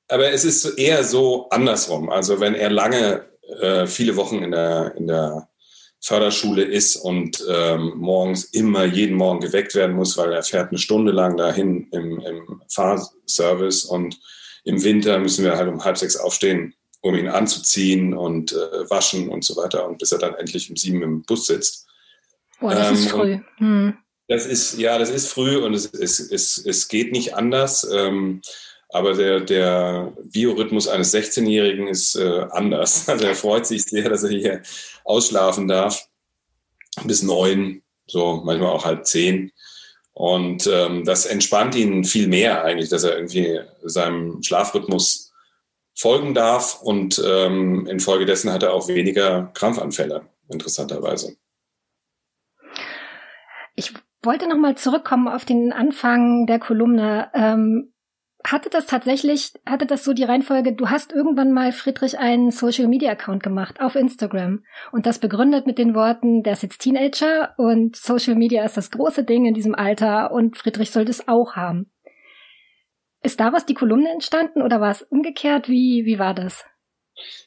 aber 0.08 0.32
es 0.32 0.46
ist 0.46 0.66
eher 0.78 1.04
so 1.04 1.50
andersrum. 1.50 2.10
Also 2.10 2.40
wenn 2.40 2.56
er 2.56 2.70
lange, 2.70 3.26
äh, 3.62 3.88
viele 3.88 4.16
Wochen 4.16 4.44
in 4.44 4.52
der, 4.52 4.96
in 4.96 5.08
der 5.08 5.50
Förderschule 6.00 6.64
ist 6.64 6.96
und 6.96 7.44
ähm, 7.50 7.94
morgens 7.98 8.46
immer 8.46 8.86
jeden 8.86 9.16
Morgen 9.16 9.40
geweckt 9.40 9.76
werden 9.76 9.96
muss, 9.96 10.18
weil 10.18 10.32
er 10.32 10.44
fährt 10.44 10.70
eine 10.70 10.78
Stunde 10.78 11.12
lang 11.12 11.38
dahin 11.38 11.88
im, 11.92 12.20
im 12.20 12.62
Fahrservice 12.70 13.86
und 13.86 14.20
im 14.64 14.84
Winter 14.84 15.18
müssen 15.20 15.44
wir 15.44 15.58
halt 15.58 15.70
um 15.70 15.84
halb 15.84 15.98
sechs 15.98 16.16
aufstehen, 16.16 16.76
um 17.02 17.16
ihn 17.16 17.28
anzuziehen 17.28 18.14
und 18.14 18.52
äh, 18.52 18.90
waschen 18.90 19.30
und 19.30 19.44
so 19.44 19.56
weiter 19.56 19.88
und 19.88 19.98
bis 19.98 20.12
er 20.12 20.20
dann 20.20 20.36
endlich 20.36 20.70
um 20.70 20.76
sieben 20.76 21.02
im 21.02 21.24
Bus 21.24 21.48
sitzt. 21.48 21.88
Boah, 22.60 22.76
das 22.76 22.90
ähm, 22.90 22.94
ist 22.94 23.10
früh. 23.10 23.40
Hm. 23.58 23.98
Das 24.28 24.46
ist, 24.46 24.78
ja, 24.78 24.98
das 24.98 25.10
ist 25.10 25.28
früh 25.28 25.58
und 25.58 25.74
es, 25.74 25.86
es, 25.94 26.20
es, 26.20 26.58
es 26.58 26.88
geht 26.90 27.14
nicht 27.14 27.36
anders. 27.36 27.88
Ähm, 27.92 28.42
aber 28.90 29.14
der, 29.14 29.42
der 29.42 30.14
Biorhythmus 30.24 30.88
eines 30.88 31.14
16-Jährigen 31.14 31.88
ist 31.88 32.16
äh, 32.16 32.46
anders. 32.52 33.08
Also 33.10 33.26
er 33.26 33.36
freut 33.36 33.66
sich 33.66 33.84
sehr, 33.84 34.10
dass 34.10 34.24
er 34.24 34.30
hier 34.30 34.62
ausschlafen 35.04 35.68
darf. 35.68 36.08
Bis 37.04 37.22
neun, 37.22 37.84
so 38.08 38.42
manchmal 38.44 38.70
auch 38.70 38.86
halb 38.86 39.06
zehn. 39.06 39.52
Und 40.14 40.66
ähm, 40.68 41.06
das 41.06 41.26
entspannt 41.26 41.76
ihn 41.76 42.04
viel 42.04 42.28
mehr 42.28 42.64
eigentlich, 42.64 42.90
dass 42.90 43.04
er 43.04 43.16
irgendwie 43.16 43.60
seinem 43.84 44.42
Schlafrhythmus 44.42 45.32
folgen 45.94 46.34
darf. 46.34 46.82
Und 46.82 47.22
ähm, 47.24 47.86
infolgedessen 47.88 48.52
hat 48.52 48.64
er 48.64 48.74
auch 48.74 48.88
weniger 48.88 49.52
Krampfanfälle, 49.54 50.26
interessanterweise. 50.50 51.36
Ich 53.76 53.94
wollte 54.24 54.50
nochmal 54.50 54.76
zurückkommen 54.76 55.28
auf 55.28 55.46
den 55.46 55.72
Anfang 55.72 56.48
der 56.48 56.58
Kolumne. 56.58 57.30
Ähm, 57.36 57.94
hatte 58.52 58.70
das 58.70 58.86
tatsächlich, 58.86 59.52
hatte 59.66 59.86
das 59.86 60.04
so 60.04 60.14
die 60.14 60.24
Reihenfolge, 60.24 60.74
du 60.74 60.90
hast 60.90 61.12
irgendwann 61.12 61.52
mal 61.52 61.72
Friedrich 61.72 62.18
einen 62.18 62.52
Social 62.52 62.88
Media 62.88 63.12
Account 63.12 63.44
gemacht 63.44 63.82
auf 63.82 63.96
Instagram 63.96 64.64
und 64.92 65.06
das 65.06 65.20
begründet 65.20 65.68
mit 65.68 65.78
den 65.78 65.94
Worten, 65.94 66.44
der 66.44 66.54
ist 66.54 66.64
jetzt 66.64 66.80
Teenager 66.80 67.54
und 67.58 67.96
Social 67.96 68.36
Media 68.36 68.64
ist 68.64 68.78
das 68.78 68.92
große 68.92 69.24
Ding 69.24 69.46
in 69.46 69.54
diesem 69.54 69.76
Alter 69.76 70.32
und 70.32 70.58
Friedrich 70.58 70.92
sollte 70.92 71.12
es 71.12 71.28
auch 71.28 71.56
haben. 71.56 71.92
Ist 73.22 73.40
daraus 73.40 73.66
die 73.66 73.74
Kolumne 73.74 74.10
entstanden 74.12 74.62
oder 74.62 74.80
war 74.80 74.92
es 74.92 75.02
umgekehrt? 75.02 75.68
Wie, 75.68 76.06
wie 76.06 76.20
war 76.20 76.34
das? 76.34 76.64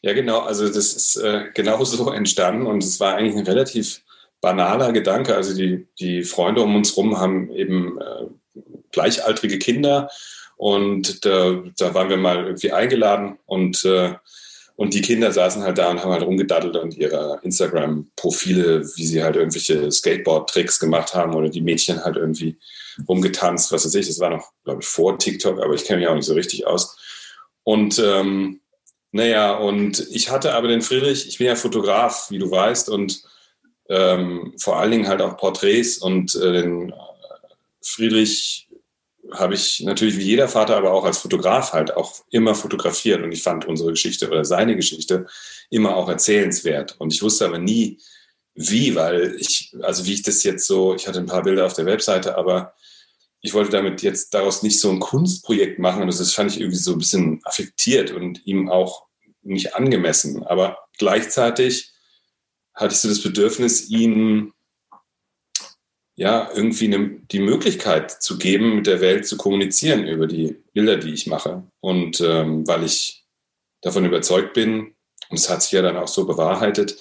Ja, 0.02 0.12
genau. 0.12 0.40
Also 0.40 0.66
das 0.66 0.92
ist 0.94 1.16
äh, 1.16 1.44
genau 1.54 1.82
so 1.84 2.10
entstanden 2.10 2.66
und 2.66 2.82
es 2.82 3.00
war 3.00 3.14
eigentlich 3.14 3.36
ein 3.36 3.46
relativ 3.46 4.02
banaler 4.40 4.92
Gedanke. 4.92 5.34
Also 5.34 5.54
die, 5.54 5.86
die 5.98 6.24
Freunde 6.24 6.62
um 6.62 6.74
uns 6.74 6.96
rum 6.96 7.18
haben 7.18 7.50
eben 7.50 7.98
äh, 8.00 8.60
gleichaltrige 8.92 9.58
Kinder 9.58 10.10
und 10.60 11.24
da, 11.24 11.62
da 11.78 11.94
waren 11.94 12.10
wir 12.10 12.18
mal 12.18 12.44
irgendwie 12.44 12.70
eingeladen 12.70 13.38
und, 13.46 13.82
äh, 13.86 14.12
und 14.76 14.92
die 14.92 15.00
Kinder 15.00 15.32
saßen 15.32 15.62
halt 15.62 15.78
da 15.78 15.88
und 15.88 16.02
haben 16.02 16.12
halt 16.12 16.22
rumgedaddelt 16.22 16.76
und 16.76 16.98
ihre 16.98 17.40
Instagram-Profile, 17.42 18.82
wie 18.94 19.06
sie 19.06 19.22
halt 19.22 19.36
irgendwelche 19.36 19.90
Skateboard-Tricks 19.90 20.78
gemacht 20.78 21.14
haben 21.14 21.34
oder 21.34 21.48
die 21.48 21.62
Mädchen 21.62 22.04
halt 22.04 22.16
irgendwie 22.16 22.58
rumgetanzt, 23.08 23.72
was 23.72 23.86
weiß 23.86 23.94
ich. 23.94 24.08
Das 24.08 24.20
war 24.20 24.28
noch, 24.28 24.52
glaube 24.64 24.82
ich, 24.82 24.86
vor 24.86 25.18
TikTok, 25.18 25.62
aber 25.62 25.72
ich 25.72 25.84
kenne 25.84 26.00
mich 26.00 26.08
auch 26.08 26.14
nicht 26.14 26.26
so 26.26 26.34
richtig 26.34 26.66
aus. 26.66 26.94
Und 27.64 27.98
ähm, 27.98 28.60
naja, 29.12 29.54
und 29.56 30.08
ich 30.10 30.30
hatte 30.30 30.52
aber 30.52 30.68
den 30.68 30.82
Friedrich, 30.82 31.26
ich 31.26 31.38
bin 31.38 31.46
ja 31.46 31.54
Fotograf, 31.56 32.26
wie 32.28 32.38
du 32.38 32.50
weißt, 32.50 32.90
und 32.90 33.22
ähm, 33.88 34.52
vor 34.58 34.78
allen 34.78 34.90
Dingen 34.90 35.08
halt 35.08 35.22
auch 35.22 35.38
Porträts 35.38 35.96
und 35.96 36.34
äh, 36.34 36.52
den 36.52 36.92
Friedrich 37.80 38.68
habe 39.32 39.54
ich 39.54 39.80
natürlich 39.80 40.16
wie 40.16 40.24
jeder 40.24 40.48
Vater, 40.48 40.76
aber 40.76 40.92
auch 40.92 41.04
als 41.04 41.18
Fotograf 41.18 41.72
halt 41.72 41.96
auch 41.96 42.14
immer 42.30 42.54
fotografiert. 42.54 43.22
Und 43.22 43.32
ich 43.32 43.42
fand 43.42 43.64
unsere 43.64 43.90
Geschichte 43.90 44.28
oder 44.28 44.44
seine 44.44 44.76
Geschichte 44.76 45.26
immer 45.70 45.96
auch 45.96 46.08
erzählenswert. 46.08 46.96
Und 46.98 47.12
ich 47.12 47.22
wusste 47.22 47.46
aber 47.46 47.58
nie, 47.58 47.98
wie, 48.54 48.94
weil 48.94 49.36
ich, 49.38 49.74
also 49.82 50.06
wie 50.06 50.14
ich 50.14 50.22
das 50.22 50.42
jetzt 50.42 50.66
so, 50.66 50.94
ich 50.94 51.06
hatte 51.06 51.18
ein 51.18 51.26
paar 51.26 51.42
Bilder 51.42 51.66
auf 51.66 51.74
der 51.74 51.86
Webseite, 51.86 52.36
aber 52.36 52.74
ich 53.40 53.54
wollte 53.54 53.70
damit 53.70 54.02
jetzt 54.02 54.34
daraus 54.34 54.62
nicht 54.62 54.80
so 54.80 54.90
ein 54.90 55.00
Kunstprojekt 55.00 55.78
machen. 55.78 56.02
Und 56.02 56.08
das 56.08 56.32
fand 56.32 56.50
ich 56.50 56.60
irgendwie 56.60 56.78
so 56.78 56.92
ein 56.92 56.98
bisschen 56.98 57.40
affektiert 57.44 58.10
und 58.10 58.46
ihm 58.46 58.68
auch 58.68 59.06
nicht 59.42 59.74
angemessen, 59.74 60.42
aber 60.44 60.78
gleichzeitig 60.98 61.92
hatte 62.74 62.94
ich 62.94 63.00
so 63.00 63.08
das 63.08 63.22
Bedürfnis, 63.22 63.88
ihn 63.88 64.52
ja, 66.20 66.50
irgendwie 66.54 66.84
eine, 66.84 67.08
die 67.30 67.38
Möglichkeit 67.38 68.10
zu 68.10 68.36
geben, 68.36 68.76
mit 68.76 68.86
der 68.86 69.00
Welt 69.00 69.26
zu 69.26 69.38
kommunizieren 69.38 70.06
über 70.06 70.26
die 70.26 70.54
Bilder, 70.74 70.98
die 70.98 71.14
ich 71.14 71.26
mache. 71.26 71.62
Und 71.80 72.20
ähm, 72.20 72.68
weil 72.68 72.84
ich 72.84 73.24
davon 73.80 74.04
überzeugt 74.04 74.52
bin, 74.52 74.94
und 75.30 75.38
es 75.38 75.48
hat 75.48 75.62
sich 75.62 75.72
ja 75.72 75.80
dann 75.80 75.96
auch 75.96 76.08
so 76.08 76.26
bewahrheitet, 76.26 76.98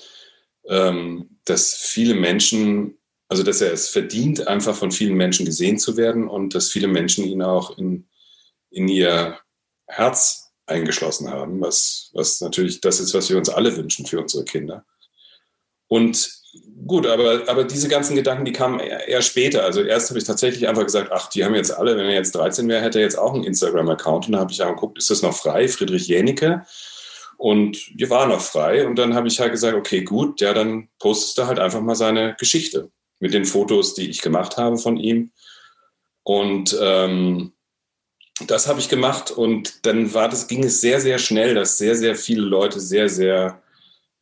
ähm, 0.70 1.38
dass 1.44 1.76
viele 1.76 2.14
Menschen, 2.14 2.98
also 3.28 3.44
dass 3.44 3.60
er 3.60 3.74
es 3.74 3.90
verdient, 3.90 4.48
einfach 4.48 4.74
von 4.74 4.90
vielen 4.90 5.16
Menschen 5.16 5.46
gesehen 5.46 5.80
zu 5.80 5.98
werden 5.98 6.30
und 6.30 6.56
dass 6.56 6.70
viele 6.70 6.88
Menschen 6.88 7.26
ihn 7.26 7.42
auch 7.42 7.78
in, 7.78 8.08
in 8.70 8.88
ihr 8.88 9.38
Herz 9.86 10.54
eingeschlossen 10.66 11.30
haben, 11.30 11.60
was, 11.60 12.10
was 12.14 12.40
natürlich 12.40 12.80
das 12.80 13.02
ist, 13.02 13.14
was 13.14 13.30
wir 13.30 13.38
uns 13.38 13.50
alle 13.50 13.76
wünschen 13.76 14.06
für 14.06 14.22
unsere 14.22 14.46
Kinder. 14.46 14.86
Und 15.90 16.39
gut, 16.86 17.08
aber, 17.08 17.44
aber 17.48 17.64
diese 17.64 17.88
ganzen 17.88 18.16
Gedanken, 18.16 18.46
die 18.46 18.52
kamen 18.52 18.80
eher, 18.80 19.08
eher 19.08 19.22
später. 19.22 19.64
Also 19.64 19.82
erst 19.82 20.10
habe 20.10 20.20
ich 20.20 20.26
tatsächlich 20.26 20.68
einfach 20.68 20.84
gesagt, 20.84 21.12
ach, 21.12 21.30
die 21.30 21.44
haben 21.44 21.56
jetzt 21.56 21.72
alle, 21.72 21.98
wenn 21.98 22.06
er 22.06 22.14
jetzt 22.14 22.36
13 22.36 22.68
wäre, 22.68 22.82
hätte 22.82 23.00
er 23.00 23.06
jetzt 23.06 23.18
auch 23.18 23.34
einen 23.34 23.44
Instagram-Account. 23.44 24.28
Und 24.28 24.34
da 24.34 24.40
habe 24.40 24.52
ich 24.52 24.62
auch 24.62 24.70
geguckt, 24.70 24.98
ist 24.98 25.10
das 25.10 25.22
noch 25.22 25.36
frei? 25.36 25.68
Friedrich 25.68 26.08
Jänicke. 26.08 26.66
Und 27.38 27.78
die 28.00 28.10
war 28.10 28.28
noch 28.28 28.42
frei. 28.42 28.86
Und 28.86 28.98
dann 28.98 29.14
habe 29.14 29.28
ich 29.28 29.40
halt 29.40 29.52
gesagt, 29.52 29.76
okay, 29.76 30.04
gut, 30.04 30.42
ja, 30.42 30.54
dann 30.54 30.90
postest 31.00 31.38
du 31.38 31.48
halt 31.48 31.60
einfach 31.60 31.82
mal 31.82 31.96
seine 31.96 32.36
Geschichte 32.38 32.92
mit 33.20 33.34
den 33.34 33.46
Fotos, 33.46 33.94
die 33.94 34.10
ich 34.10 34.22
gemacht 34.22 34.58
habe 34.58 34.78
von 34.78 34.98
ihm. 34.98 35.32
Und 36.24 36.78
ähm, 36.82 37.54
das 38.48 38.68
habe 38.68 38.80
ich 38.80 38.90
gemacht 38.90 39.32
und 39.32 39.86
dann 39.86 40.14
war 40.14 40.30
das, 40.30 40.48
ging 40.48 40.64
es 40.64 40.82
sehr, 40.82 41.02
sehr 41.02 41.18
schnell, 41.18 41.56
dass 41.56 41.78
sehr, 41.78 41.96
sehr 41.96 42.16
viele 42.16 42.42
Leute 42.42 42.80
sehr, 42.80 43.10
sehr 43.10 43.62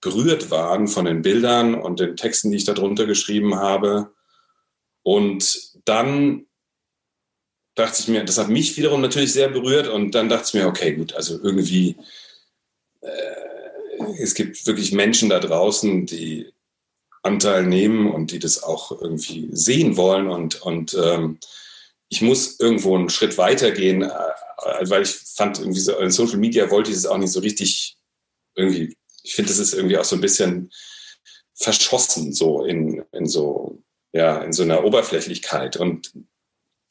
berührt 0.01 0.51
waren 0.51 0.87
von 0.87 1.05
den 1.05 1.21
Bildern 1.21 1.75
und 1.75 1.99
den 1.99 2.15
Texten, 2.15 2.51
die 2.51 2.57
ich 2.57 2.65
darunter 2.65 3.05
geschrieben 3.05 3.55
habe. 3.55 4.13
Und 5.03 5.71
dann 5.85 6.45
dachte 7.75 8.01
ich 8.01 8.07
mir, 8.07 8.23
das 8.23 8.37
hat 8.37 8.49
mich 8.49 8.77
wiederum 8.77 9.01
natürlich 9.01 9.33
sehr 9.33 9.49
berührt 9.49 9.87
und 9.87 10.11
dann 10.11 10.29
dachte 10.29 10.45
ich 10.47 10.53
mir, 10.55 10.67
okay, 10.67 10.93
gut, 10.93 11.13
also 11.13 11.39
irgendwie, 11.41 11.95
äh, 13.01 14.13
es 14.19 14.33
gibt 14.33 14.65
wirklich 14.65 14.91
Menschen 14.91 15.29
da 15.29 15.39
draußen, 15.39 16.05
die 16.05 16.51
Anteil 17.23 17.65
nehmen 17.65 18.11
und 18.11 18.31
die 18.31 18.39
das 18.39 18.63
auch 18.63 19.01
irgendwie 19.01 19.49
sehen 19.51 19.97
wollen 19.97 20.27
und, 20.27 20.61
und 20.61 20.95
ähm, 20.95 21.39
ich 22.09 22.21
muss 22.21 22.59
irgendwo 22.59 22.95
einen 22.95 23.09
Schritt 23.09 23.37
weitergehen, 23.37 24.01
äh, 24.01 24.09
weil 24.89 25.03
ich 25.03 25.09
fand 25.09 25.59
irgendwie 25.59 25.79
so 25.79 25.97
in 25.97 26.11
Social 26.11 26.37
Media 26.37 26.69
wollte 26.71 26.89
ich 26.89 26.97
es 26.97 27.05
auch 27.05 27.17
nicht 27.17 27.31
so 27.31 27.41
richtig 27.41 27.97
irgendwie 28.55 28.97
ich 29.27 29.35
finde, 29.35 29.49
das 29.49 29.59
ist 29.59 29.73
irgendwie 29.73 29.97
auch 29.97 30.05
so 30.05 30.15
ein 30.15 30.21
bisschen 30.21 30.71
verschossen, 31.53 32.33
so 32.33 32.63
in, 32.63 33.03
in 33.11 33.27
so, 33.27 33.83
ja, 34.13 34.37
in 34.37 34.53
so 34.53 34.63
einer 34.63 34.85
Oberflächlichkeit. 34.85 35.75
Und 35.75 36.13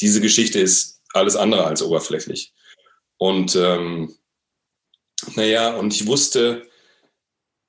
diese 0.03 0.21
Geschichte 0.21 0.61
ist 0.61 1.01
alles 1.15 1.35
andere 1.35 1.65
als 1.65 1.83
oberflächlich. 1.83 2.53
Und 3.17 3.57
ähm, 3.57 4.15
naja, 5.35 5.75
und 5.77 5.95
ich 5.95 6.07
wusste 6.07 6.69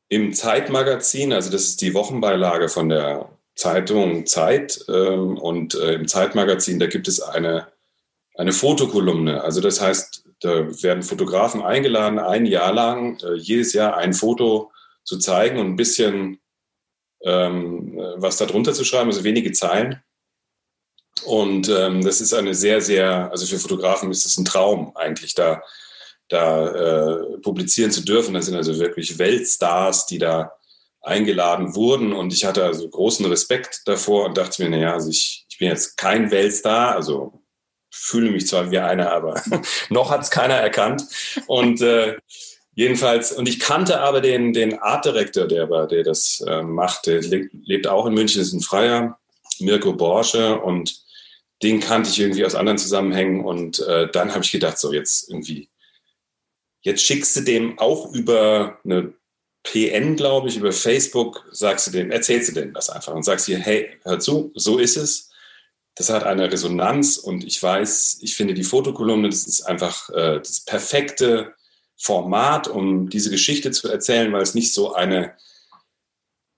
im 0.09 0.33
Zeitmagazin, 0.33 1.31
also 1.31 1.49
das 1.49 1.63
ist 1.63 1.81
die 1.81 1.93
Wochenbeilage 1.93 2.67
von 2.67 2.89
der 2.89 3.29
Zeitung 3.55 4.25
Zeit, 4.25 4.83
ähm, 4.89 5.37
und 5.37 5.75
äh, 5.75 5.93
im 5.93 6.09
Zeitmagazin, 6.09 6.79
da 6.79 6.87
gibt 6.87 7.07
es 7.07 7.21
eine, 7.21 7.67
eine 8.35 8.51
Fotokolumne. 8.51 9.41
Also 9.41 9.61
das 9.61 9.79
heißt, 9.79 10.26
da 10.39 10.83
werden 10.83 11.03
Fotografen 11.03 11.61
eingeladen, 11.61 12.19
ein 12.19 12.45
Jahr 12.45 12.73
lang, 12.73 13.19
äh, 13.23 13.35
jedes 13.35 13.73
Jahr 13.73 13.97
ein 13.97 14.13
Foto 14.13 14.71
zu 15.03 15.17
zeigen 15.17 15.59
und 15.59 15.67
ein 15.67 15.75
bisschen 15.75 16.39
ähm, 17.23 17.97
was 18.17 18.37
darunter 18.37 18.73
zu 18.73 18.83
schreiben, 18.83 19.09
also 19.09 19.23
wenige 19.23 19.51
Zeilen. 19.51 20.01
Und 21.25 21.67
ähm, 21.69 22.03
das 22.03 22.21
ist 22.21 22.33
eine 22.33 22.53
sehr, 22.53 22.81
sehr, 22.81 23.31
also 23.31 23.45
für 23.45 23.59
Fotografen 23.59 24.11
ist 24.11 24.25
es 24.25 24.37
ein 24.37 24.45
Traum 24.45 24.95
eigentlich, 24.95 25.33
da, 25.33 25.63
da 26.29 26.67
äh, 26.67 27.37
publizieren 27.39 27.91
zu 27.91 28.01
dürfen. 28.01 28.33
Das 28.33 28.45
sind 28.45 28.55
also 28.55 28.77
wirklich 28.79 29.17
Weltstars, 29.17 30.05
die 30.05 30.19
da 30.19 30.51
eingeladen 31.01 31.75
wurden. 31.75 32.13
Und 32.13 32.33
ich 32.33 32.45
hatte 32.45 32.63
also 32.63 32.87
großen 32.87 33.25
Respekt 33.25 33.81
davor 33.85 34.25
und 34.25 34.37
dachte 34.37 34.63
mir, 34.63 34.69
naja, 34.69 34.93
also 34.93 35.09
ich, 35.09 35.45
ich 35.49 35.57
bin 35.57 35.69
jetzt 35.69 35.97
kein 35.97 36.29
Weltstar, 36.29 36.95
also 36.95 37.36
fühle 37.97 38.31
mich 38.31 38.47
zwar 38.47 38.71
wie 38.71 38.79
einer, 38.79 39.11
aber 39.11 39.41
noch 39.89 40.11
hat 40.11 40.21
es 40.21 40.29
keiner 40.29 40.55
erkannt. 40.55 41.03
Und 41.47 41.81
äh, 41.81 42.17
jedenfalls, 42.75 43.31
und 43.31 43.49
ich 43.49 43.59
kannte 43.59 43.99
aber 43.99 44.21
den, 44.21 44.53
den 44.53 44.79
Art 44.79 45.05
Director, 45.05 45.47
der, 45.47 45.67
der 45.87 46.03
das 46.03 46.43
äh, 46.47 46.61
macht, 46.61 47.07
der 47.07 47.21
lebt, 47.21 47.53
lebt 47.65 47.87
auch 47.87 48.05
in 48.05 48.13
München, 48.13 48.41
ist 48.41 48.53
ein 48.53 48.61
Freier, 48.61 49.17
Mirko 49.59 49.93
Borsche, 49.93 50.59
und 50.59 51.01
den 51.63 51.79
kannte 51.79 52.09
ich 52.09 52.19
irgendwie 52.19 52.45
aus 52.45 52.55
anderen 52.55 52.77
Zusammenhängen. 52.77 53.43
Und 53.43 53.79
äh, 53.79 54.09
dann 54.11 54.33
habe 54.33 54.43
ich 54.43 54.51
gedacht, 54.51 54.77
so 54.77 54.93
jetzt 54.93 55.29
irgendwie, 55.29 55.69
jetzt 56.81 57.01
schickst 57.01 57.35
du 57.35 57.41
dem 57.41 57.79
auch 57.79 58.13
über 58.13 58.79
eine 58.85 59.13
PN, 59.63 60.15
glaube 60.15 60.47
ich, 60.47 60.57
über 60.57 60.71
Facebook, 60.71 61.45
sagst 61.51 61.87
du 61.87 61.91
dem, 61.91 62.11
erzählst 62.11 62.49
du 62.49 62.53
dem 62.53 62.73
das 62.73 62.89
einfach 62.89 63.13
und 63.13 63.23
sagst 63.23 63.47
hier, 63.47 63.57
hey, 63.57 63.89
hör 64.03 64.19
zu, 64.19 64.51
so 64.55 64.77
ist 64.77 64.97
es 64.97 65.26
das 65.97 66.09
hat 66.09 66.23
eine 66.23 66.51
Resonanz 66.51 67.17
und 67.17 67.43
ich 67.43 67.61
weiß, 67.61 68.19
ich 68.21 68.35
finde 68.35 68.53
die 68.53 68.63
Fotokolumne, 68.63 69.29
das 69.29 69.47
ist 69.47 69.63
einfach 69.63 70.09
äh, 70.09 70.39
das 70.39 70.59
perfekte 70.59 71.55
Format, 71.95 72.67
um 72.67 73.09
diese 73.09 73.31
Geschichte 73.31 73.71
zu 73.71 73.89
erzählen, 73.89 74.31
weil 74.31 74.43
es 74.43 74.53
nicht 74.53 74.73
so 74.73 74.93
eine, 74.93 75.33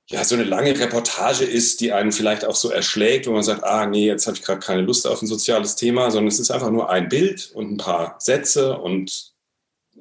ja, 0.10 0.26
so 0.26 0.36
eine 0.36 0.44
lange 0.44 0.78
Reportage 0.78 1.46
ist, 1.46 1.80
die 1.80 1.94
einen 1.94 2.12
vielleicht 2.12 2.44
auch 2.44 2.56
so 2.56 2.70
erschlägt, 2.70 3.28
wo 3.28 3.32
man 3.32 3.44
sagt, 3.44 3.64
ah, 3.64 3.86
nee, 3.86 4.08
jetzt 4.08 4.28
habe 4.28 4.36
ich 4.36 4.44
gerade 4.44 4.60
keine 4.60 4.82
Lust 4.82 5.08
auf 5.08 5.22
ein 5.22 5.28
soziales 5.28 5.78
Thema, 5.78 6.12
sondern 6.12 6.28
es 6.28 6.40
ist 6.40 6.52
einfach 6.52 6.72
nur 6.72 6.90
ein 6.90 7.08
Bild 7.08 7.52
und 7.54 7.72
ein 7.72 7.78
paar 7.78 8.16
Sätze 8.20 8.78
und 8.78 9.34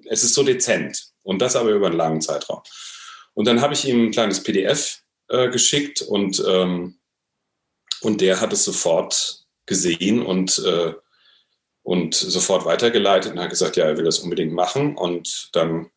es 0.07 0.25
ist 0.25 0.35
so 0.35 0.42
dezent. 0.42 1.12
Und 1.23 1.40
das 1.40 1.57
aber 1.57 1.71
über 1.71 1.87
einen 1.87 1.97
langen 1.97 2.21
Zeitraum. 2.23 2.62
Und 3.35 3.47
dann 3.47 3.61
habe 3.61 3.75
ich 3.75 3.87
ihm 3.87 4.07
ein 4.07 4.11
kleines 4.11 4.42
PDF 4.42 5.02
äh, 5.28 5.49
geschickt 5.50 6.02
und 6.02 6.42
ähm, 6.49 6.98
und 8.00 8.21
der 8.21 8.40
hat 8.40 8.52
es 8.52 8.64
sofort 8.64 9.45
gesehen 9.67 10.25
und, 10.25 10.59
äh, 10.64 10.93
und 11.83 12.14
sofort 12.14 12.64
weitergeleitet 12.64 13.33
und 13.33 13.40
hat 13.40 13.50
gesagt, 13.50 13.76
ja, 13.76 13.85
er 13.85 13.97
will 13.97 14.05
das 14.05 14.19
unbedingt 14.19 14.52
machen. 14.52 14.97
Und 14.97 15.50
dann 15.52 15.90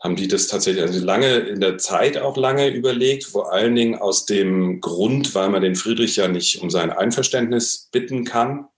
haben 0.00 0.16
die 0.16 0.26
das 0.26 0.48
tatsächlich 0.48 0.82
also 0.82 1.04
lange 1.04 1.38
in 1.38 1.60
der 1.60 1.78
Zeit 1.78 2.18
auch 2.18 2.36
lange 2.36 2.68
überlegt, 2.68 3.24
vor 3.24 3.52
allen 3.52 3.74
Dingen 3.74 3.94
aus 3.94 4.26
dem 4.26 4.80
Grund, 4.80 5.34
weil 5.34 5.48
man 5.48 5.62
den 5.62 5.76
Friedrich 5.76 6.16
ja 6.16 6.28
nicht 6.28 6.60
um 6.60 6.70
sein 6.70 6.90
Einverständnis 6.90 7.88
bitten 7.92 8.24
kann. 8.24 8.68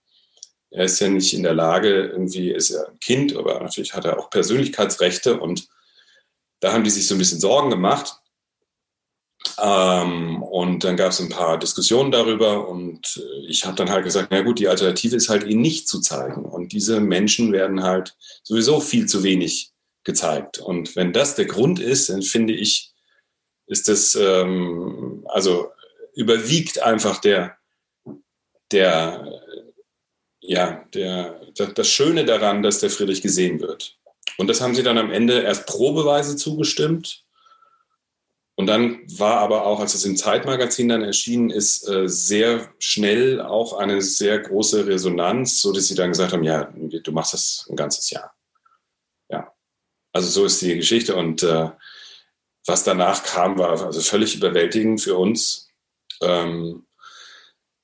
Er 0.69 0.85
ist 0.85 0.99
ja 0.99 1.09
nicht 1.09 1.33
in 1.33 1.43
der 1.43 1.53
Lage, 1.53 2.07
irgendwie 2.07 2.51
ist 2.51 2.69
er 2.69 2.89
ein 2.89 2.99
Kind, 2.99 3.35
aber 3.35 3.59
natürlich 3.61 3.93
hat 3.93 4.05
er 4.05 4.19
auch 4.19 4.29
Persönlichkeitsrechte 4.29 5.39
und 5.39 5.67
da 6.59 6.73
haben 6.73 6.83
die 6.83 6.89
sich 6.89 7.07
so 7.07 7.15
ein 7.15 7.19
bisschen 7.19 7.39
Sorgen 7.39 7.69
gemacht. 7.69 8.19
Ähm, 9.61 10.41
und 10.43 10.83
dann 10.83 10.97
gab 10.97 11.11
es 11.11 11.19
ein 11.19 11.29
paar 11.29 11.57
Diskussionen 11.57 12.11
darüber 12.11 12.67
und 12.67 13.17
äh, 13.17 13.47
ich 13.47 13.65
habe 13.65 13.75
dann 13.75 13.89
halt 13.89 14.03
gesagt, 14.03 14.29
na 14.31 14.41
gut, 14.41 14.59
die 14.59 14.67
Alternative 14.67 15.15
ist 15.15 15.29
halt 15.29 15.45
ihn 15.45 15.61
nicht 15.61 15.87
zu 15.87 16.01
zeigen. 16.01 16.45
Und 16.45 16.71
diese 16.71 16.99
Menschen 16.99 17.51
werden 17.51 17.83
halt 17.83 18.15
sowieso 18.43 18.79
viel 18.79 19.05
zu 19.05 19.23
wenig 19.23 19.71
gezeigt. 20.03 20.59
Und 20.59 20.95
wenn 20.95 21.13
das 21.13 21.35
der 21.35 21.45
Grund 21.45 21.79
ist, 21.79 22.09
dann 22.09 22.21
finde 22.21 22.53
ich, 22.53 22.93
ist 23.67 23.87
das, 23.87 24.15
ähm, 24.15 25.25
also 25.27 25.71
überwiegt 26.15 26.81
einfach 26.81 27.19
der, 27.19 27.57
der, 28.71 29.41
ja, 30.41 30.85
der, 30.93 31.41
das 31.73 31.87
Schöne 31.87 32.25
daran, 32.25 32.61
dass 32.61 32.79
der 32.79 32.89
Friedrich 32.89 33.21
gesehen 33.21 33.59
wird. 33.61 33.97
Und 34.37 34.47
das 34.47 34.61
haben 34.61 34.75
sie 34.75 34.83
dann 34.83 34.97
am 34.97 35.11
Ende 35.11 35.41
erst 35.41 35.65
probeweise 35.65 36.35
zugestimmt 36.35 37.24
und 38.57 38.67
dann 38.67 39.01
war 39.19 39.39
aber 39.39 39.65
auch, 39.65 39.81
als 39.81 39.95
es 39.95 40.05
im 40.05 40.15
Zeitmagazin 40.15 40.87
dann 40.87 41.01
erschienen 41.01 41.49
ist, 41.49 41.89
äh, 41.89 42.07
sehr 42.07 42.69
schnell 42.79 43.41
auch 43.41 43.73
eine 43.73 44.01
sehr 44.01 44.39
große 44.39 44.87
Resonanz, 44.87 45.61
so 45.61 45.73
dass 45.73 45.87
sie 45.87 45.95
dann 45.95 46.09
gesagt 46.09 46.31
haben, 46.31 46.43
ja, 46.43 46.71
du 46.73 47.11
machst 47.11 47.33
das 47.33 47.67
ein 47.69 47.75
ganzes 47.75 48.09
Jahr. 48.09 48.33
Ja, 49.29 49.51
also 50.13 50.29
so 50.29 50.45
ist 50.45 50.61
die 50.61 50.75
Geschichte. 50.75 51.17
Und 51.17 51.43
äh, 51.43 51.69
was 52.65 52.85
danach 52.85 53.23
kam, 53.23 53.57
war 53.57 53.85
also 53.85 53.99
völlig 53.99 54.35
überwältigend 54.35 55.01
für 55.01 55.17
uns, 55.17 55.69
ähm, 56.21 56.85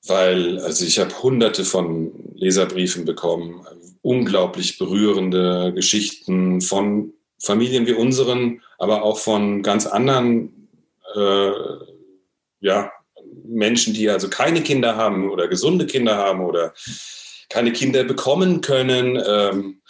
weil 0.06 0.58
also 0.60 0.86
ich 0.86 0.98
habe 0.98 1.22
hunderte 1.22 1.66
von 1.66 2.32
Leserbriefen 2.34 3.04
bekommen, 3.04 3.66
unglaublich 4.00 4.78
berührende 4.78 5.74
Geschichten 5.74 6.62
von 6.62 7.12
Familien 7.38 7.86
wie 7.86 7.92
unseren, 7.92 8.62
aber 8.78 9.02
auch 9.02 9.18
von 9.18 9.62
ganz 9.62 9.86
anderen 9.86 10.61
äh, 11.14 11.52
ja, 12.60 12.92
Menschen, 13.44 13.94
die 13.94 14.08
also 14.08 14.28
keine 14.28 14.62
Kinder 14.62 14.96
haben 14.96 15.30
oder 15.30 15.48
gesunde 15.48 15.86
Kinder 15.86 16.16
haben 16.16 16.44
oder 16.44 16.72
keine 17.48 17.72
Kinder 17.72 18.04
bekommen 18.04 18.60
können, 18.60 19.22
ähm, 19.26 19.82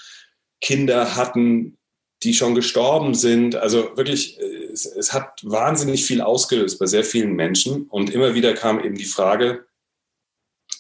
Kinder 0.61 1.17
hatten, 1.17 1.79
die 2.23 2.35
schon 2.35 2.55
gestorben 2.55 3.14
sind. 3.14 3.57
Also 3.57 3.97
wirklich, 3.97 4.38
es, 4.73 4.87
es, 4.87 5.12
hat 5.12 5.41
wahnsinnig 5.43 6.05
viel 6.05 6.21
ausgelöst 6.21 6.79
bei 6.79 6.87
sehr 6.87 7.05
vielen 7.05 7.35
Menschen. 7.35 7.87
Und 7.88 8.11
immer 8.11 8.35
wieder 8.35 8.55
kam 8.55 8.83
eben 8.83 8.97
die 8.97 9.05
Frage, 9.05 9.67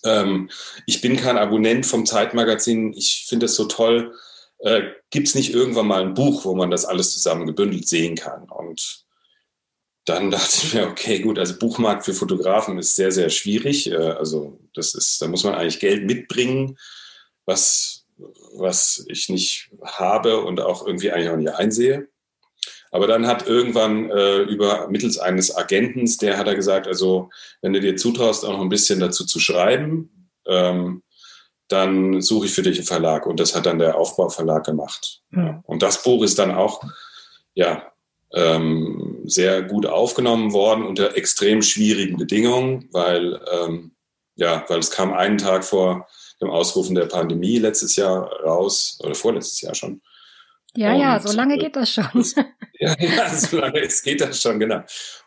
ähm, 0.04 0.50
ich 0.86 1.00
bin 1.00 1.16
kein 1.16 1.38
Abonnent 1.38 1.86
vom 1.86 2.06
Zeitmagazin, 2.06 2.92
ich 2.92 3.26
finde 3.28 3.46
es 3.46 3.54
so 3.54 3.66
toll. 3.66 4.14
Äh, 4.58 4.82
Gibt 5.10 5.28
es 5.28 5.34
nicht 5.34 5.52
irgendwann 5.52 5.86
mal 5.86 6.02
ein 6.02 6.14
Buch, 6.14 6.44
wo 6.44 6.54
man 6.54 6.70
das 6.70 6.84
alles 6.84 7.12
zusammen 7.12 7.46
gebündelt 7.46 7.88
sehen 7.88 8.16
kann? 8.16 8.48
Und 8.48 9.04
dann 10.04 10.30
dachte 10.30 10.58
ich 10.62 10.74
mir, 10.74 10.88
okay, 10.88 11.20
gut, 11.20 11.38
also 11.38 11.58
Buchmarkt 11.58 12.04
für 12.04 12.14
Fotografen 12.14 12.78
ist 12.78 12.96
sehr, 12.96 13.12
sehr 13.12 13.30
schwierig. 13.30 13.90
Äh, 13.90 13.96
also 13.96 14.58
das 14.74 14.94
ist, 14.94 15.22
da 15.22 15.28
muss 15.28 15.44
man 15.44 15.54
eigentlich 15.54 15.80
Geld 15.80 16.04
mitbringen, 16.04 16.78
was, 17.46 18.04
was 18.54 19.04
ich 19.08 19.28
nicht 19.28 19.70
habe 19.84 20.40
und 20.44 20.60
auch 20.60 20.86
irgendwie 20.86 21.12
eigentlich 21.12 21.30
auch 21.30 21.36
nicht 21.36 21.54
einsehe. 21.54 22.08
Aber 22.90 23.06
dann 23.06 23.26
hat 23.26 23.46
irgendwann 23.46 24.10
äh, 24.10 24.42
über 24.42 24.88
mittels 24.88 25.18
eines 25.18 25.56
Agentens, 25.56 26.18
der 26.18 26.36
hat 26.36 26.46
er 26.46 26.54
gesagt, 26.54 26.86
also 26.86 27.30
wenn 27.62 27.72
du 27.72 27.80
dir 27.80 27.96
zutraust, 27.96 28.44
auch 28.44 28.52
noch 28.52 28.60
ein 28.60 28.68
bisschen 28.68 29.00
dazu 29.00 29.24
zu 29.24 29.40
schreiben, 29.40 30.30
ähm, 30.46 31.02
dann 31.68 32.20
suche 32.20 32.46
ich 32.46 32.52
für 32.52 32.62
dich 32.62 32.76
einen 32.76 32.86
Verlag. 32.86 33.24
Und 33.26 33.40
das 33.40 33.54
hat 33.56 33.64
dann 33.64 33.78
der 33.78 33.96
Aufbauverlag 33.96 34.64
gemacht. 34.64 35.22
Mhm. 35.30 35.60
Und 35.64 35.82
das 35.82 36.02
Buch 36.02 36.22
ist 36.22 36.38
dann 36.38 36.50
auch, 36.50 36.82
ja, 37.54 37.92
ähm, 38.34 39.20
sehr 39.24 39.62
gut 39.62 39.86
aufgenommen 39.86 40.52
worden 40.52 40.84
unter 40.84 41.16
extrem 41.16 41.62
schwierigen 41.62 42.16
Bedingungen, 42.16 42.88
weil, 42.92 43.40
ähm, 43.52 43.92
ja, 44.36 44.64
weil 44.68 44.78
es 44.78 44.90
kam 44.90 45.12
einen 45.12 45.38
Tag 45.38 45.64
vor 45.64 46.08
dem 46.40 46.50
Ausrufen 46.50 46.94
der 46.94 47.06
Pandemie 47.06 47.58
letztes 47.58 47.96
Jahr 47.96 48.30
raus, 48.42 48.98
oder 49.02 49.14
vorletztes 49.14 49.60
Jahr 49.60 49.74
schon. 49.74 50.02
Ja, 50.74 50.94
und, 50.94 51.00
ja, 51.00 51.20
so 51.20 51.32
lange 51.36 51.58
geht 51.58 51.76
das 51.76 51.90
schon. 51.90 52.24
ja, 52.80 52.96
ja, 52.98 53.28
so 53.34 53.58
lange 53.58 53.80
es 53.80 54.02
geht 54.02 54.20
das 54.20 54.40
schon, 54.40 54.58
genau. 54.58 54.82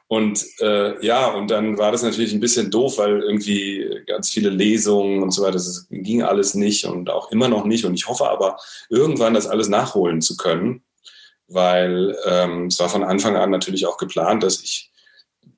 Und 0.07 0.43
äh, 0.59 1.03
ja, 1.03 1.27
und 1.31 1.49
dann 1.49 1.77
war 1.77 1.91
das 1.91 2.03
natürlich 2.03 2.33
ein 2.33 2.39
bisschen 2.39 2.69
doof, 2.69 2.99
weil 2.99 3.21
irgendwie 3.21 4.03
ganz 4.05 4.29
viele 4.29 4.49
Lesungen 4.49 5.23
und 5.23 5.31
so 5.31 5.41
weiter, 5.41 5.53
das 5.53 5.87
ging 5.89 6.21
alles 6.21 6.53
nicht 6.53 6.85
und 6.85 7.09
auch 7.09 7.31
immer 7.31 7.47
noch 7.47 7.65
nicht. 7.65 7.85
Und 7.85 7.95
ich 7.95 8.07
hoffe 8.07 8.29
aber, 8.29 8.57
irgendwann 8.89 9.33
das 9.33 9.47
alles 9.47 9.67
nachholen 9.67 10.21
zu 10.21 10.37
können 10.37 10.84
weil 11.47 12.17
ähm, 12.25 12.67
es 12.67 12.79
war 12.79 12.89
von 12.89 13.03
Anfang 13.03 13.35
an 13.35 13.51
natürlich 13.51 13.85
auch 13.85 13.97
geplant, 13.97 14.43
dass 14.43 14.61
ich 14.61 14.91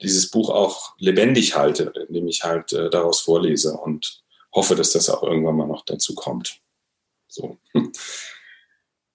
dieses 0.01 0.29
Buch 0.29 0.49
auch 0.49 0.95
lebendig 0.99 1.55
halte, 1.55 1.93
indem 2.07 2.27
ich 2.27 2.43
halt 2.43 2.73
äh, 2.73 2.89
daraus 2.89 3.21
vorlese 3.21 3.73
und 3.73 4.21
hoffe, 4.53 4.75
dass 4.75 4.91
das 4.91 5.09
auch 5.09 5.23
irgendwann 5.23 5.55
mal 5.55 5.67
noch 5.67 5.85
dazu 5.85 6.15
kommt. 6.15 6.59
So. 7.27 7.57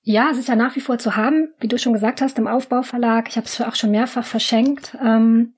Ja, 0.05 0.31
es 0.33 0.39
ist 0.39 0.49
ja 0.49 0.57
nach 0.57 0.75
wie 0.75 0.81
vor 0.81 0.99
zu 0.99 1.15
haben, 1.15 1.55
wie 1.61 1.69
du 1.69 1.79
schon 1.79 1.93
gesagt 1.93 2.21
hast, 2.21 2.37
im 2.37 2.49
Aufbauverlag. 2.49 3.29
Ich 3.29 3.37
habe 3.37 3.47
es 3.47 3.61
auch 3.61 3.77
schon 3.77 3.93
mehrfach 3.93 4.25
verschenkt. 4.25 4.97
Ähm, 5.01 5.55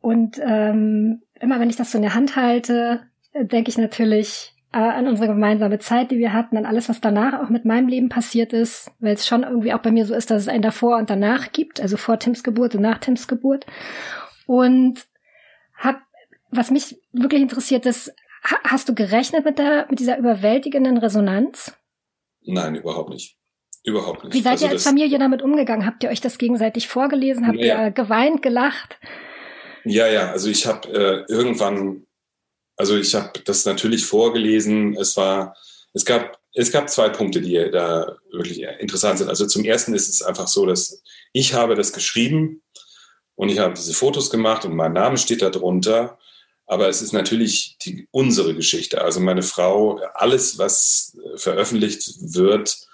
und 0.00 0.38
ähm, 0.44 1.22
immer 1.40 1.58
wenn 1.58 1.70
ich 1.70 1.76
das 1.76 1.90
so 1.90 1.96
in 1.96 2.02
der 2.02 2.14
Hand 2.14 2.36
halte, 2.36 3.02
denke 3.34 3.70
ich 3.70 3.78
natürlich, 3.78 4.52
äh, 4.72 4.78
an 4.78 5.06
unsere 5.06 5.28
gemeinsame 5.28 5.78
Zeit, 5.78 6.10
die 6.10 6.18
wir 6.18 6.32
hatten, 6.32 6.56
an 6.56 6.66
alles, 6.66 6.88
was 6.88 7.00
danach 7.00 7.42
auch 7.42 7.50
mit 7.50 7.64
meinem 7.64 7.88
Leben 7.88 8.08
passiert 8.08 8.52
ist, 8.52 8.90
weil 9.00 9.14
es 9.14 9.26
schon 9.26 9.42
irgendwie 9.42 9.72
auch 9.72 9.80
bei 9.80 9.90
mir 9.90 10.06
so 10.06 10.14
ist, 10.14 10.30
dass 10.30 10.42
es 10.42 10.48
ein 10.48 10.62
davor 10.62 10.96
und 10.96 11.10
danach 11.10 11.52
gibt, 11.52 11.80
also 11.80 11.96
vor 11.96 12.18
Tims 12.18 12.42
Geburt 12.42 12.74
und 12.74 12.82
nach 12.82 12.98
Tims 12.98 13.28
Geburt. 13.28 13.66
Und 14.46 15.06
hab, 15.76 16.00
was 16.50 16.70
mich 16.70 17.00
wirklich 17.12 17.42
interessiert 17.42 17.86
ist, 17.86 18.14
hast 18.64 18.88
du 18.88 18.94
gerechnet 18.94 19.44
mit 19.44 19.58
der, 19.58 19.86
mit 19.88 20.00
dieser 20.00 20.18
überwältigenden 20.18 20.96
Resonanz? 20.96 21.76
Nein, 22.44 22.74
überhaupt 22.74 23.10
nicht. 23.10 23.36
Überhaupt 23.84 24.24
nicht. 24.24 24.34
Wie 24.34 24.42
seid 24.42 24.52
also 24.52 24.66
ihr 24.66 24.70
als 24.72 24.84
Familie 24.84 25.18
damit 25.18 25.42
umgegangen? 25.42 25.86
Habt 25.86 26.04
ihr 26.04 26.10
euch 26.10 26.20
das 26.20 26.38
gegenseitig 26.38 26.88
vorgelesen? 26.88 27.46
Habt 27.46 27.58
ja. 27.58 27.86
ihr 27.86 27.90
geweint, 27.90 28.42
gelacht? 28.42 28.98
Ja, 29.84 30.06
ja, 30.06 30.30
also 30.30 30.48
ich 30.48 30.66
habe 30.66 30.88
äh, 30.88 31.32
irgendwann 31.32 32.06
also 32.76 32.96
ich 32.96 33.14
habe 33.14 33.38
das 33.44 33.64
natürlich 33.64 34.04
vorgelesen. 34.04 34.96
Es 34.96 35.16
war, 35.16 35.56
es 35.92 36.04
gab, 36.04 36.38
es 36.54 36.72
gab 36.72 36.90
zwei 36.90 37.08
Punkte, 37.08 37.40
die 37.40 37.54
da 37.70 38.16
wirklich 38.30 38.62
interessant 38.80 39.18
sind. 39.18 39.28
Also 39.28 39.46
zum 39.46 39.64
ersten 39.64 39.94
ist 39.94 40.08
es 40.08 40.22
einfach 40.22 40.48
so, 40.48 40.66
dass 40.66 41.02
ich 41.32 41.54
habe 41.54 41.74
das 41.74 41.92
geschrieben 41.92 42.62
und 43.34 43.48
ich 43.48 43.58
habe 43.58 43.74
diese 43.74 43.94
Fotos 43.94 44.30
gemacht 44.30 44.64
und 44.64 44.74
mein 44.74 44.92
Name 44.92 45.16
steht 45.16 45.42
da 45.42 45.50
drunter. 45.50 46.18
Aber 46.66 46.88
es 46.88 47.02
ist 47.02 47.12
natürlich 47.12 47.76
die, 47.82 48.08
unsere 48.10 48.54
Geschichte. 48.54 49.02
Also 49.02 49.20
meine 49.20 49.42
Frau, 49.42 50.00
alles, 50.14 50.58
was 50.58 51.16
veröffentlicht 51.36 52.34
wird, 52.34 52.86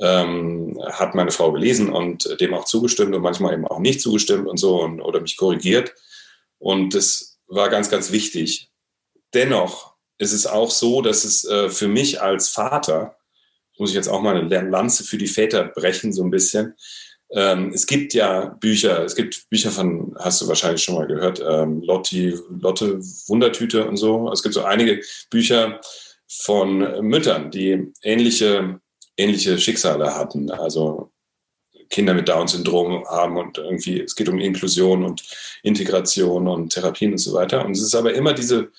ähm, 0.00 0.78
hat 0.92 1.14
meine 1.14 1.30
Frau 1.30 1.52
gelesen 1.52 1.90
und 1.90 2.40
dem 2.40 2.54
auch 2.54 2.64
zugestimmt 2.64 3.14
und 3.14 3.22
manchmal 3.22 3.54
eben 3.54 3.66
auch 3.66 3.78
nicht 3.78 4.00
zugestimmt 4.00 4.46
und 4.46 4.58
so 4.58 4.82
und, 4.82 5.00
oder 5.00 5.20
mich 5.20 5.36
korrigiert. 5.36 5.94
Und 6.58 6.94
das 6.94 7.38
war 7.48 7.68
ganz, 7.68 7.90
ganz 7.90 8.12
wichtig. 8.12 8.70
Dennoch 9.34 9.94
ist 10.18 10.32
es 10.32 10.46
auch 10.46 10.70
so, 10.70 11.02
dass 11.02 11.24
es 11.24 11.44
äh, 11.44 11.68
für 11.68 11.88
mich 11.88 12.20
als 12.22 12.48
Vater, 12.48 13.16
muss 13.78 13.90
ich 13.90 13.96
jetzt 13.96 14.08
auch 14.08 14.22
mal 14.22 14.36
eine 14.36 14.70
Lanze 14.70 15.04
für 15.04 15.18
die 15.18 15.26
Väter 15.26 15.64
brechen, 15.64 16.12
so 16.12 16.22
ein 16.22 16.30
bisschen. 16.30 16.74
Ähm, 17.30 17.72
es 17.74 17.86
gibt 17.86 18.14
ja 18.14 18.56
Bücher, 18.60 19.04
es 19.04 19.14
gibt 19.14 19.48
Bücher 19.50 19.70
von, 19.70 20.14
hast 20.18 20.40
du 20.40 20.48
wahrscheinlich 20.48 20.82
schon 20.82 20.94
mal 20.94 21.06
gehört, 21.06 21.42
ähm, 21.46 21.82
Lotti, 21.82 22.34
Lotte 22.60 22.98
Wundertüte 23.26 23.86
und 23.86 23.96
so. 23.96 24.30
Es 24.32 24.42
gibt 24.42 24.54
so 24.54 24.64
einige 24.64 25.02
Bücher 25.28 25.80
von 26.28 26.78
Müttern, 27.06 27.50
die 27.50 27.92
ähnliche, 28.02 28.80
ähnliche 29.16 29.58
Schicksale 29.58 30.14
hatten. 30.14 30.50
Also 30.50 31.10
Kinder 31.90 32.14
mit 32.14 32.28
Down-Syndrom 32.28 33.04
haben 33.08 33.36
und 33.36 33.58
irgendwie, 33.58 34.00
es 34.00 34.14
geht 34.16 34.28
um 34.28 34.38
Inklusion 34.38 35.04
und 35.04 35.22
Integration 35.62 36.48
und 36.48 36.72
Therapien 36.72 37.12
und 37.12 37.18
so 37.18 37.32
weiter. 37.32 37.64
Und 37.64 37.72
es 37.72 37.82
ist 37.82 37.94
aber 37.94 38.14
immer 38.14 38.32
diese 38.32 38.70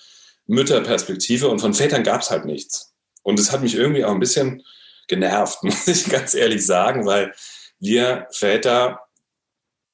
Mütterperspektive 0.48 1.48
und 1.48 1.60
von 1.60 1.74
Vätern 1.74 2.02
gab 2.02 2.22
es 2.22 2.30
halt 2.30 2.44
nichts. 2.44 2.94
Und 3.22 3.38
es 3.38 3.52
hat 3.52 3.62
mich 3.62 3.74
irgendwie 3.74 4.04
auch 4.04 4.12
ein 4.12 4.20
bisschen 4.20 4.64
genervt, 5.06 5.62
muss 5.62 5.86
ich 5.86 6.08
ganz 6.08 6.34
ehrlich 6.34 6.66
sagen, 6.66 7.06
weil 7.06 7.32
wir 7.78 8.26
Väter 8.32 9.00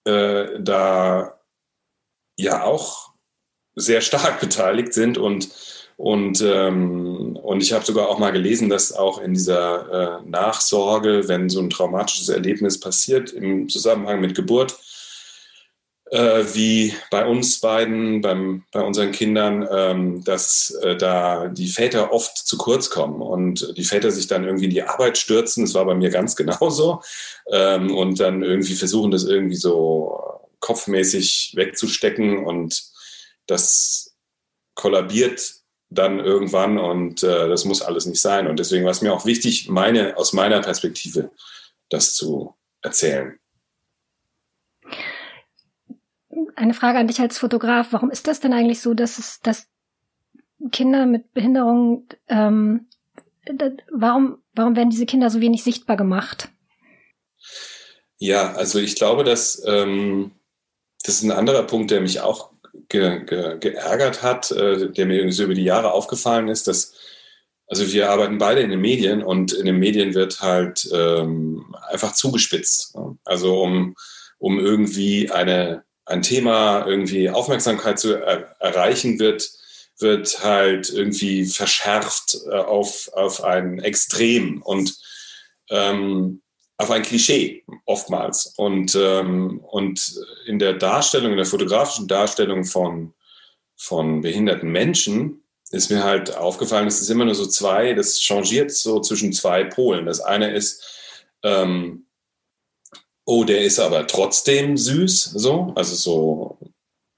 äh, 0.04 0.46
da 0.58 1.38
ja 2.36 2.62
auch 2.64 3.12
sehr 3.74 4.00
stark 4.00 4.40
beteiligt 4.40 4.94
sind 4.94 5.18
und 5.18 5.50
und, 5.96 6.40
ähm, 6.40 7.36
und 7.40 7.62
ich 7.62 7.72
habe 7.72 7.84
sogar 7.84 8.08
auch 8.08 8.18
mal 8.18 8.32
gelesen, 8.32 8.68
dass 8.68 8.92
auch 8.92 9.20
in 9.20 9.34
dieser 9.34 10.22
äh, 10.24 10.28
Nachsorge, 10.28 11.28
wenn 11.28 11.48
so 11.48 11.60
ein 11.60 11.70
traumatisches 11.70 12.28
Erlebnis 12.28 12.80
passiert 12.80 13.32
im 13.32 13.68
Zusammenhang 13.68 14.20
mit 14.20 14.34
Geburt, 14.34 14.76
äh, 16.14 16.54
wie 16.54 16.94
bei 17.10 17.26
uns 17.26 17.58
beiden, 17.58 18.20
beim, 18.20 18.62
bei 18.70 18.80
unseren 18.80 19.10
Kindern, 19.10 19.66
ähm, 19.68 20.22
dass 20.22 20.70
äh, 20.82 20.96
da 20.96 21.48
die 21.48 21.66
Väter 21.66 22.12
oft 22.12 22.38
zu 22.38 22.56
kurz 22.56 22.88
kommen 22.88 23.20
und 23.20 23.76
die 23.76 23.82
Väter 23.82 24.12
sich 24.12 24.28
dann 24.28 24.44
irgendwie 24.44 24.66
in 24.66 24.70
die 24.70 24.84
Arbeit 24.84 25.18
stürzen. 25.18 25.64
Das 25.64 25.74
war 25.74 25.84
bei 25.84 25.96
mir 25.96 26.10
ganz 26.10 26.36
genauso. 26.36 27.02
Ähm, 27.50 27.92
und 27.92 28.20
dann 28.20 28.44
irgendwie 28.44 28.74
versuchen, 28.74 29.10
das 29.10 29.24
irgendwie 29.24 29.56
so 29.56 30.16
kopfmäßig 30.60 31.54
wegzustecken 31.56 32.46
und 32.46 32.84
das 33.48 34.14
kollabiert 34.76 35.54
dann 35.90 36.20
irgendwann 36.20 36.78
und 36.78 37.24
äh, 37.24 37.48
das 37.48 37.64
muss 37.64 37.82
alles 37.82 38.06
nicht 38.06 38.20
sein. 38.20 38.46
Und 38.46 38.60
deswegen 38.60 38.84
war 38.84 38.92
es 38.92 39.02
mir 39.02 39.12
auch 39.12 39.26
wichtig, 39.26 39.68
meine, 39.68 40.16
aus 40.16 40.32
meiner 40.32 40.60
Perspektive 40.60 41.32
das 41.88 42.14
zu 42.14 42.54
erzählen 42.82 43.36
eine 46.56 46.74
Frage 46.74 46.98
an 46.98 47.08
dich 47.08 47.20
als 47.20 47.38
Fotograf. 47.38 47.88
Warum 47.90 48.10
ist 48.10 48.26
das 48.26 48.40
denn 48.40 48.52
eigentlich 48.52 48.80
so, 48.80 48.94
dass 48.94 49.18
es, 49.18 49.40
dass 49.40 49.66
Kinder 50.72 51.06
mit 51.06 51.32
Behinderung, 51.32 52.06
ähm, 52.28 52.86
warum, 53.92 54.38
warum 54.54 54.76
werden 54.76 54.90
diese 54.90 55.06
Kinder 55.06 55.30
so 55.30 55.40
wenig 55.40 55.62
sichtbar 55.62 55.96
gemacht? 55.96 56.48
Ja, 58.18 58.52
also 58.52 58.78
ich 58.78 58.96
glaube, 58.96 59.24
dass 59.24 59.62
ähm, 59.66 60.32
das 61.04 61.16
ist 61.16 61.24
ein 61.24 61.32
anderer 61.32 61.64
Punkt, 61.64 61.90
der 61.90 62.00
mich 62.00 62.20
auch 62.20 62.52
ge, 62.88 63.24
ge, 63.24 63.58
geärgert 63.58 64.22
hat, 64.22 64.50
äh, 64.50 64.90
der 64.90 65.06
mir 65.06 65.30
so 65.32 65.44
über 65.44 65.54
die 65.54 65.64
Jahre 65.64 65.92
aufgefallen 65.92 66.48
ist, 66.48 66.66
dass 66.66 66.94
also 67.66 67.92
wir 67.92 68.10
arbeiten 68.10 68.38
beide 68.38 68.60
in 68.60 68.70
den 68.70 68.80
Medien 68.80 69.22
und 69.22 69.52
in 69.52 69.64
den 69.64 69.78
Medien 69.78 70.14
wird 70.14 70.40
halt 70.40 70.88
ähm, 70.92 71.74
einfach 71.88 72.12
zugespitzt. 72.12 72.94
Also 73.24 73.62
um, 73.62 73.96
um 74.38 74.58
irgendwie 74.58 75.30
eine 75.30 75.82
ein 76.06 76.22
Thema 76.22 76.86
irgendwie 76.86 77.30
Aufmerksamkeit 77.30 77.98
zu 77.98 78.14
er 78.14 78.56
erreichen 78.60 79.18
wird, 79.18 79.50
wird 79.98 80.42
halt 80.42 80.90
irgendwie 80.90 81.44
verschärft 81.46 82.36
äh, 82.50 82.56
auf, 82.56 83.10
auf 83.14 83.42
ein 83.42 83.78
Extrem 83.78 84.60
und 84.62 84.96
ähm, 85.70 86.42
auf 86.76 86.90
ein 86.90 87.02
Klischee 87.02 87.64
oftmals. 87.86 88.54
Und, 88.56 88.96
ähm, 89.00 89.60
und 89.60 90.20
in 90.46 90.58
der 90.58 90.74
Darstellung, 90.74 91.30
in 91.30 91.36
der 91.36 91.46
fotografischen 91.46 92.08
Darstellung 92.08 92.64
von, 92.64 93.14
von 93.76 94.20
behinderten 94.20 94.70
Menschen 94.70 95.42
ist 95.70 95.90
mir 95.90 96.04
halt 96.04 96.36
aufgefallen, 96.36 96.86
es 96.86 97.00
ist 97.00 97.10
immer 97.10 97.24
nur 97.24 97.34
so 97.34 97.46
zwei, 97.46 97.94
das 97.94 98.20
changiert 98.20 98.72
so 98.72 99.00
zwischen 99.00 99.32
zwei 99.32 99.64
Polen. 99.64 100.06
Das 100.06 100.20
eine 100.20 100.52
ist, 100.52 100.84
ähm, 101.42 102.06
oh, 103.24 103.44
der 103.44 103.62
ist 103.62 103.78
aber 103.78 104.06
trotzdem 104.06 104.76
süß, 104.76 105.32
so, 105.34 105.72
also 105.74 105.94
so, 105.94 106.58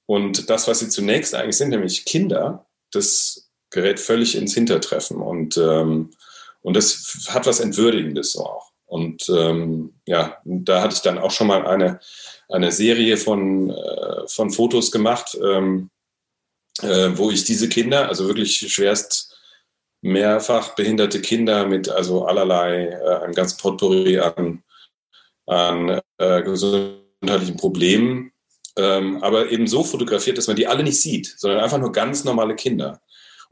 und 0.05 0.49
das, 0.49 0.67
was 0.67 0.79
sie 0.79 0.89
zunächst 0.89 1.35
eigentlich 1.35 1.57
sind, 1.57 1.69
nämlich 1.69 2.05
Kinder, 2.05 2.67
das 2.91 3.49
gerät 3.69 3.99
völlig 3.99 4.35
ins 4.35 4.53
Hintertreffen. 4.53 5.17
Und, 5.17 5.57
ähm, 5.57 6.11
und 6.61 6.75
das 6.75 7.27
hat 7.29 7.45
was 7.45 7.59
Entwürdigendes 7.59 8.31
so 8.31 8.45
auch. 8.45 8.71
Und 8.85 9.27
ähm, 9.29 9.95
ja, 10.05 10.37
da 10.45 10.81
hatte 10.81 10.95
ich 10.95 11.01
dann 11.01 11.17
auch 11.17 11.31
schon 11.31 11.47
mal 11.47 11.65
eine 11.65 11.99
eine 12.49 12.71
Serie 12.71 13.17
von, 13.17 13.69
äh, 13.69 14.27
von 14.27 14.51
Fotos 14.51 14.91
gemacht, 14.91 15.37
ähm, 15.41 15.89
äh, 16.81 17.11
wo 17.15 17.31
ich 17.31 17.43
diese 17.43 17.69
Kinder, 17.69 18.09
also 18.09 18.27
wirklich 18.27 18.57
schwerst 18.57 19.37
mehrfach 20.01 20.75
behinderte 20.75 21.21
Kinder 21.21 21.65
mit 21.65 21.89
also 21.89 22.25
allerlei, 22.25 22.87
äh, 22.87 23.23
einem 23.23 23.33
ganzen 23.33 23.57
Potpourri 23.57 24.19
an, 24.19 24.63
an 25.47 26.01
äh, 26.17 26.43
gesundheitlichen 26.43 27.57
Problemen, 27.57 28.33
ähm, 28.77 29.23
aber 29.23 29.49
eben 29.49 29.67
so 29.67 29.83
fotografiert, 29.83 30.37
dass 30.37 30.47
man 30.47 30.57
die 30.57 30.67
alle 30.67 30.83
nicht 30.83 30.99
sieht, 30.99 31.33
sondern 31.37 31.61
einfach 31.61 31.77
nur 31.77 31.91
ganz 31.91 32.23
normale 32.23 32.55
Kinder. 32.55 33.01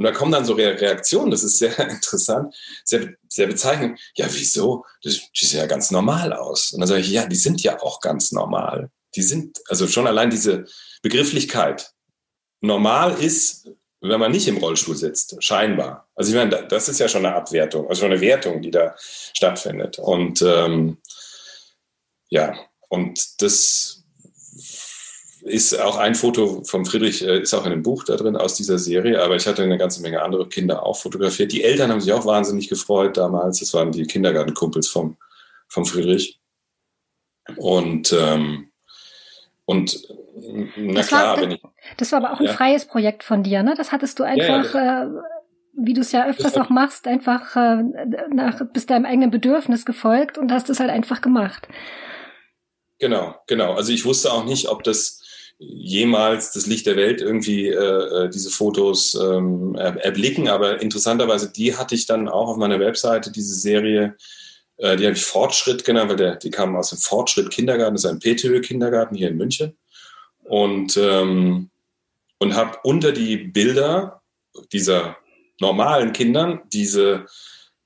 Und 0.01 0.05
da 0.05 0.13
kommen 0.13 0.31
dann 0.31 0.45
so 0.45 0.53
Reaktionen, 0.53 1.29
das 1.29 1.43
ist 1.43 1.59
sehr 1.59 1.77
interessant, 1.89 2.55
sehr, 2.83 3.13
sehr 3.29 3.45
bezeichnend. 3.45 3.99
Ja, 4.15 4.25
wieso? 4.31 4.83
Das, 5.03 5.21
die 5.39 5.45
sehen 5.45 5.59
ja 5.59 5.67
ganz 5.67 5.91
normal 5.91 6.33
aus. 6.33 6.71
Und 6.71 6.79
dann 6.79 6.87
sage 6.87 7.01
ich, 7.01 7.09
ja, 7.11 7.27
die 7.27 7.35
sind 7.35 7.61
ja 7.61 7.79
auch 7.83 7.99
ganz 7.99 8.31
normal. 8.31 8.89
Die 9.15 9.21
sind, 9.21 9.59
also 9.67 9.87
schon 9.87 10.07
allein 10.07 10.31
diese 10.31 10.65
Begrifflichkeit. 11.03 11.91
Normal 12.61 13.13
ist, 13.23 13.69
wenn 13.99 14.19
man 14.19 14.31
nicht 14.31 14.47
im 14.47 14.57
Rollstuhl 14.57 14.95
sitzt, 14.95 15.35
scheinbar. 15.37 16.09
Also 16.15 16.31
ich 16.31 16.35
meine, 16.35 16.65
das 16.67 16.89
ist 16.89 16.99
ja 16.99 17.07
schon 17.07 17.23
eine 17.23 17.35
Abwertung, 17.35 17.87
also 17.87 18.01
schon 18.01 18.11
eine 18.11 18.21
Wertung, 18.21 18.63
die 18.63 18.71
da 18.71 18.95
stattfindet. 18.97 19.99
Und 19.99 20.41
ähm, 20.41 20.97
ja, 22.29 22.55
und 22.89 23.39
das 23.43 24.00
ist 25.43 25.79
auch 25.79 25.97
ein 25.97 26.15
Foto 26.15 26.63
von 26.63 26.85
Friedrich, 26.85 27.23
äh, 27.23 27.39
ist 27.39 27.53
auch 27.53 27.65
in 27.65 27.71
einem 27.71 27.83
Buch 27.83 28.03
da 28.03 28.15
drin 28.15 28.35
aus 28.35 28.55
dieser 28.55 28.77
Serie, 28.77 29.21
aber 29.21 29.35
ich 29.35 29.47
hatte 29.47 29.63
eine 29.63 29.77
ganze 29.77 30.01
Menge 30.01 30.21
andere 30.21 30.47
Kinder 30.47 30.85
auch 30.85 30.97
fotografiert. 30.97 31.51
Die 31.51 31.63
Eltern 31.63 31.91
haben 31.91 32.01
sich 32.01 32.13
auch 32.13 32.25
wahnsinnig 32.25 32.69
gefreut 32.69 33.17
damals. 33.17 33.59
Das 33.59 33.73
waren 33.73 33.91
die 33.91 34.05
Kindergartenkumpels 34.05 34.87
vom, 34.87 35.17
vom 35.67 35.85
Friedrich. 35.85 36.39
Und, 37.57 38.13
ähm, 38.13 38.71
und 39.65 40.07
na 40.77 40.93
das 40.93 41.07
klar, 41.07 41.35
war, 41.35 41.41
wenn 41.41 41.51
ich. 41.51 41.61
Das 41.97 42.11
war 42.11 42.23
aber 42.23 42.33
auch 42.33 42.39
ein 42.39 42.45
ja. 42.45 42.53
freies 42.53 42.85
Projekt 42.85 43.23
von 43.23 43.43
dir, 43.43 43.63
ne? 43.63 43.73
Das 43.75 43.91
hattest 43.91 44.19
du 44.19 44.23
einfach. 44.23 44.73
Ja, 44.73 44.83
ja. 44.83 45.03
Äh, 45.03 45.09
wie 45.73 45.93
du 45.93 46.01
es 46.01 46.11
ja 46.11 46.27
öfters 46.27 46.57
auch 46.57 46.69
machst, 46.69 47.07
einfach 47.07 47.55
äh, 47.55 47.83
nach, 48.29 48.61
bist 48.73 48.89
deinem 48.89 49.05
eigenen 49.05 49.31
Bedürfnis 49.31 49.85
gefolgt 49.85 50.37
und 50.37 50.51
hast 50.51 50.69
es 50.69 50.79
halt 50.79 50.89
einfach 50.89 51.21
gemacht. 51.21 51.67
Genau, 52.99 53.35
genau. 53.47 53.73
Also 53.73 53.91
ich 53.93 54.05
wusste 54.05 54.31
auch 54.31 54.43
nicht, 54.43 54.67
ob 54.67 54.83
das 54.83 55.20
jemals 55.63 56.51
das 56.51 56.65
Licht 56.65 56.87
der 56.87 56.95
Welt 56.95 57.21
irgendwie 57.21 57.67
äh, 57.67 57.75
äh, 58.25 58.29
diese 58.29 58.49
Fotos 58.49 59.13
ähm, 59.13 59.75
erblicken. 59.75 60.49
Aber 60.49 60.81
interessanterweise, 60.81 61.51
die 61.51 61.77
hatte 61.77 61.93
ich 61.93 62.07
dann 62.07 62.27
auch 62.27 62.49
auf 62.49 62.57
meiner 62.57 62.79
Webseite, 62.79 63.31
diese 63.31 63.53
Serie, 63.53 64.15
äh, 64.77 64.97
die 64.97 65.05
habe 65.05 65.15
ich 65.15 65.23
Fortschritt 65.23 65.85
genannt, 65.85 66.09
weil 66.09 66.17
der, 66.17 66.35
die 66.37 66.49
kamen 66.49 66.75
aus 66.75 66.89
dem 66.89 66.97
Fortschritt 66.97 67.51
Kindergarten, 67.51 67.93
das 67.93 68.05
ist 68.05 68.09
ein 68.09 68.19
PTÖ-Kindergarten 68.19 69.15
hier 69.15 69.29
in 69.29 69.37
München. 69.37 69.77
Und, 70.43 70.97
ähm, 70.97 71.69
und 72.39 72.55
habe 72.55 72.79
unter 72.83 73.11
die 73.11 73.37
Bilder 73.37 74.23
dieser 74.73 75.17
normalen 75.59 76.11
Kindern 76.11 76.61
diese 76.73 77.27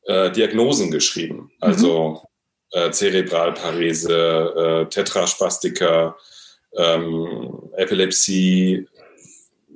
äh, 0.03 0.31
Diagnosen 0.31 0.91
geschrieben. 0.91 1.51
Also 1.59 2.21
mhm. 2.73 2.79
äh, 2.79 2.91
Zerebralparese, 2.91 4.85
äh, 4.85 4.89
Tetraspastika, 4.89 6.15
ähm, 6.77 7.69
Epilepsie, 7.75 8.87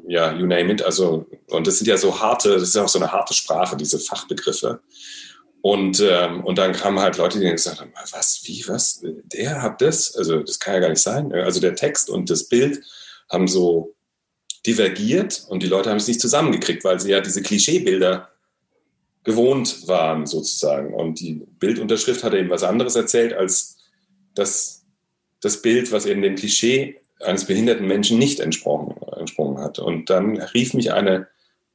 ja, 0.08 0.34
you 0.34 0.46
name 0.46 0.72
it. 0.74 0.82
Also, 0.82 1.26
und 1.48 1.68
das 1.68 1.78
sind 1.78 1.88
ja 1.88 1.98
so 1.98 2.20
harte, 2.20 2.54
das 2.54 2.64
ist 2.64 2.78
auch 2.78 2.90
so 2.90 3.00
eine 3.00 3.12
harte 3.12 3.34
Sprache, 3.34 3.78
diese 3.78 4.00
Fachbegriffe. 4.00 4.80
Und, 5.62 6.00
ähm, 6.00 6.44
und 6.44 6.58
dann 6.58 6.72
kamen 6.74 7.00
halt 7.00 7.18
Leute, 7.18 7.40
die 7.40 7.50
gesagt 7.50 7.82
haben, 7.82 7.92
was, 8.12 8.42
wie, 8.46 8.64
was, 8.68 9.02
der 9.04 9.62
hat 9.62 9.82
das? 9.82 10.16
Also 10.16 10.42
das 10.42 10.60
kann 10.60 10.76
ja 10.76 10.80
gar 10.80 10.90
nicht 10.90 11.02
sein. 11.02 11.34
Also 11.34 11.60
der 11.60 11.76
Text 11.76 12.10
und 12.10 12.30
das 12.30 12.48
Bild 12.48 12.82
haben 13.30 13.48
so 13.48 13.94
divergiert 14.66 15.46
und 15.50 15.62
die 15.62 15.68
Leute 15.68 15.90
haben 15.90 15.98
es 15.98 16.08
nicht 16.08 16.22
zusammengekriegt, 16.22 16.84
weil 16.84 17.00
sie 17.00 17.12
ja 17.12 17.20
diese 17.20 17.42
Klischeebilder 17.42 18.30
gewohnt 19.24 19.88
waren 19.88 20.26
sozusagen. 20.26 20.94
Und 20.94 21.20
die 21.20 21.46
Bildunterschrift 21.60 22.24
hatte 22.24 22.38
eben 22.38 22.50
was 22.50 22.64
anderes 22.64 22.96
erzählt 22.96 23.34
als 23.34 23.78
das 24.34 24.79
das 25.42 25.62
Bild, 25.62 25.92
was 25.92 26.06
eben 26.06 26.22
dem 26.22 26.36
Klischee 26.36 27.00
eines 27.22 27.46
behinderten 27.46 27.88
Menschen 27.88 28.18
nicht 28.18 28.40
entsprochen, 28.40 28.96
entsprungen 29.18 29.60
hat. 29.60 29.80
Und 29.80 30.10
dann 30.10 30.38
rief 30.38 30.74
mich 30.74 30.94
eine 30.94 31.28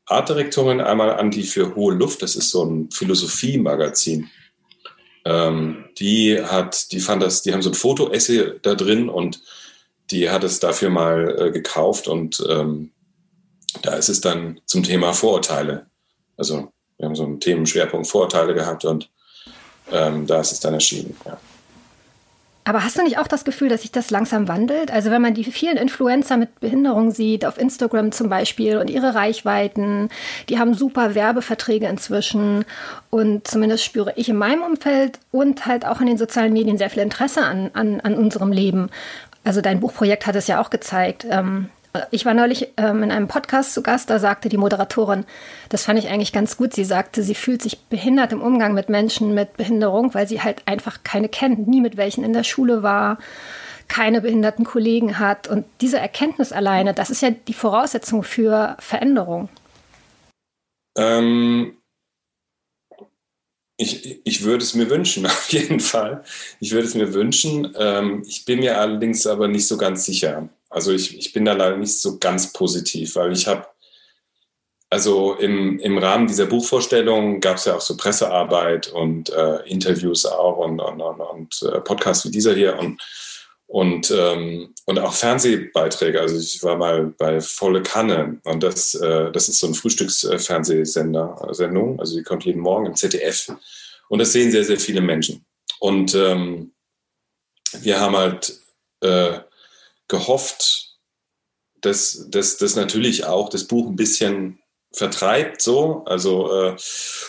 Artdirektorin 0.07 0.81
einmal 0.81 1.15
an, 1.15 1.31
die 1.31 1.45
für 1.45 1.75
Hohe 1.75 1.95
Luft, 1.95 2.23
das 2.23 2.37
ist 2.37 2.51
so 2.51 2.65
ein 2.65 2.91
Philosophie-Magazin, 2.91 4.31
ähm, 5.25 5.87
die 5.99 6.39
hat, 6.43 6.93
die 6.93 7.01
fand 7.01 7.23
das, 7.23 7.43
die 7.43 7.53
haben 7.53 7.63
so 7.63 7.71
ein 7.71 7.75
Foto-Essay 7.75 8.61
da 8.63 8.75
drin 8.75 9.09
und 9.09 9.41
die 10.11 10.29
hat 10.29 10.45
es 10.45 10.61
dafür 10.61 10.91
mal 10.91 11.37
äh, 11.39 11.51
gekauft 11.51 12.09
und 12.09 12.45
ähm, 12.49 12.91
da 13.83 13.95
ist 13.95 14.11
es 14.11 14.21
dann 14.21 14.61
zum 14.67 14.83
Thema 14.83 15.15
Vorurteile. 15.15 15.87
Also 16.37 16.71
wir 16.99 17.07
haben 17.07 17.17
so 17.17 17.25
einen 17.25 17.41
Themenschwerpunkt 17.41 18.07
Vorurteile 18.07 18.55
gehabt 18.55 18.85
und 18.85 19.11
ähm, 19.91 20.27
da 20.27 20.41
ist 20.41 20.53
es 20.53 20.61
dann 20.61 20.75
erschienen. 20.75 21.17
Ja. 21.25 21.39
Aber 22.67 22.83
hast 22.83 22.97
du 22.99 23.03
nicht 23.03 23.19
auch 23.19 23.27
das 23.27 23.45
Gefühl, 23.45 23.69
dass 23.69 23.83
sich 23.83 23.93
das 23.93 24.11
langsam 24.11 24.49
wandelt? 24.49 24.91
Also 24.91 25.11
wenn 25.11 25.21
man 25.21 25.35
die 25.35 25.45
vielen 25.45 25.77
Influencer 25.77 26.39
mit 26.39 26.61
Behinderung 26.61 27.11
sieht, 27.11 27.45
auf 27.45 27.59
Instagram 27.59 28.11
zum 28.11 28.31
Beispiel 28.31 28.79
und 28.79 28.89
ihre 28.89 29.15
Reichweiten, 29.15 30.09
die 30.49 30.59
haben 30.59 30.73
super 30.73 31.15
Werbeverträge 31.15 31.87
inzwischen 31.87 32.65
und 33.11 33.47
zumindest 33.47 33.85
spüre 33.85 34.15
ich 34.17 34.31
in 34.31 34.37
meinem 34.37 34.63
Umfeld 34.63 35.19
und 35.31 35.67
halt 35.67 35.85
auch 35.85 36.01
in 36.01 36.07
den 36.07 36.17
sozialen 36.17 36.55
Medien 36.55 36.79
sehr 36.79 36.89
viel 36.89 37.03
Interesse 37.03 37.45
an, 37.45 37.71
an, 37.75 38.01
an 38.01 38.15
unserem 38.15 38.51
Leben. 38.51 38.89
Also 39.45 39.61
dein 39.61 39.81
Buchprojekt 39.81 40.27
hat 40.27 40.37
es 40.37 40.47
ja 40.47 40.59
auch 40.59 40.71
gezeigt. 40.71 41.27
Ähm, 41.29 41.69
ich 42.11 42.25
war 42.25 42.35
neulich 42.35 42.69
ähm, 42.77 43.03
in 43.03 43.13
einem 43.13 43.29
Podcast 43.29 43.73
zu 43.73 43.83
Gast, 43.83 44.11
da 44.11 44.19
sagte 44.19 44.49
die 44.49 44.57
Moderatorin, 44.57 45.25
das 45.69 45.85
fand 45.85 45.99
ich 45.99 46.09
eigentlich 46.09 46.33
ganz 46.33 46.57
gut. 46.57 46.75
Sie 46.75 46.85
sagte, 46.85 47.23
sie 47.23 47.37
fühlt 47.37 47.63
sich 47.63 47.79
behindert 47.83 48.33
im 48.33 48.43
Umgang 48.43 48.75
mit 48.75 48.89
Menschen 48.89 49.33
mit 49.33 49.57
Behinderung, 49.57 50.13
weil 50.13 50.27
sie 50.27 50.43
halt 50.43 50.63
einfach 50.67 51.05
keine 51.05 51.29
kennt, 51.29 51.69
nie 51.69 51.81
mit 51.81 51.97
welchen 51.97 52.25
in 52.25 52.33
der 52.33 52.43
Schule 52.43 52.83
war, 52.83 53.19
keine 53.87 54.21
behinderten 54.21 54.65
Kollegen 54.65 55.21
hat. 55.21 55.47
Und 55.47 55.67
diese 55.81 55.99
Erkenntnis 55.99 56.51
alleine, 56.53 56.95
das 56.95 57.11
ist 57.11 57.23
ja 57.23 57.31
die 57.31 57.55
Voraussetzung 57.55 58.25
für 58.25 58.77
Veränderung. 58.81 59.49
Ähm, 60.97 61.77
ich, 63.77 64.21
ich 64.25 64.43
würde 64.43 64.65
es 64.65 64.75
mir 64.75 64.91
wünschen, 64.91 65.27
auf 65.27 65.49
jeden 65.51 65.79
Fall. 65.79 66.25
Ich 66.59 66.73
würde 66.73 66.89
es 66.89 66.95
mir 66.95 67.15
wünschen. 67.15 67.73
Ähm, 67.79 68.25
ich 68.27 68.45
bin 68.45 68.61
mir 68.61 68.79
allerdings 68.79 69.27
aber 69.29 69.47
nicht 69.47 69.69
so 69.69 69.77
ganz 69.77 70.05
sicher. 70.05 70.49
Also 70.75 70.93
ich, 70.93 71.17
ich 71.17 71.33
bin 71.33 71.45
da 71.45 71.53
leider 71.53 71.77
nicht 71.77 71.99
so 71.99 72.19
ganz 72.19 72.53
positiv, 72.53 73.17
weil 73.17 73.33
ich 73.33 73.47
habe, 73.47 73.67
also 74.91 75.35
im, 75.35 75.79
im 75.79 75.99
Rahmen 75.99 76.27
dieser 76.27 76.47
Buchvorstellung 76.47 77.41
gab 77.41 77.57
es 77.57 77.65
ja 77.65 77.77
auch 77.77 77.81
so 77.81 77.97
Pressearbeit 77.97 78.89
und 78.89 79.31
äh, 79.31 79.69
Interviews 79.69 80.27
auch 80.27 80.59
und, 80.59 80.81
und, 80.81 81.01
und, 81.01 81.21
und 81.21 81.63
äh, 81.63 81.81
Podcasts 81.81 82.25
wie 82.27 82.31
dieser 82.31 82.55
hier. 82.55 82.79
Und, 82.79 83.01
Und, 83.67 84.11
ähm, 84.11 84.75
und 84.85 84.99
auch 84.99 85.15
Fernsehbeiträge. 85.15 86.21
Also 86.21 86.37
ich 86.37 86.63
war 86.63 86.77
mal 86.77 87.15
bei 87.19 87.41
Volle 87.41 87.83
Kanne 87.83 88.39
und 88.45 88.63
das, 88.63 88.95
äh, 88.95 89.33
das 89.33 89.49
ist 89.49 89.59
so 89.59 89.67
ein 89.67 89.75
Frühstücksfernsehsender, 89.75 91.49
Sendung. 91.53 91.99
Also 91.99 92.17
die 92.17 92.23
kommt 92.23 92.45
jeden 92.45 92.61
Morgen 92.61 92.87
im 92.87 92.95
ZDF. 92.95 93.53
Und 94.11 94.19
das 94.19 94.33
sehen 94.33 94.53
sehr, 94.53 94.65
sehr 94.65 94.79
viele 94.79 95.01
Menschen. 95.01 95.45
Und 95.81 96.15
ähm, 96.15 96.73
wir 97.81 97.99
haben 97.99 98.17
halt 98.17 98.53
äh, 99.01 99.41
gehofft, 100.09 100.99
dass, 101.81 102.27
dass, 102.31 102.57
dass 102.57 102.77
natürlich 102.77 103.25
auch 103.25 103.49
das 103.49 103.65
Buch 103.65 103.89
ein 103.89 103.97
bisschen 103.97 104.59
vertreibt 104.95 105.61
so. 105.61 106.03
Also 106.07 106.53
äh, 106.53 106.77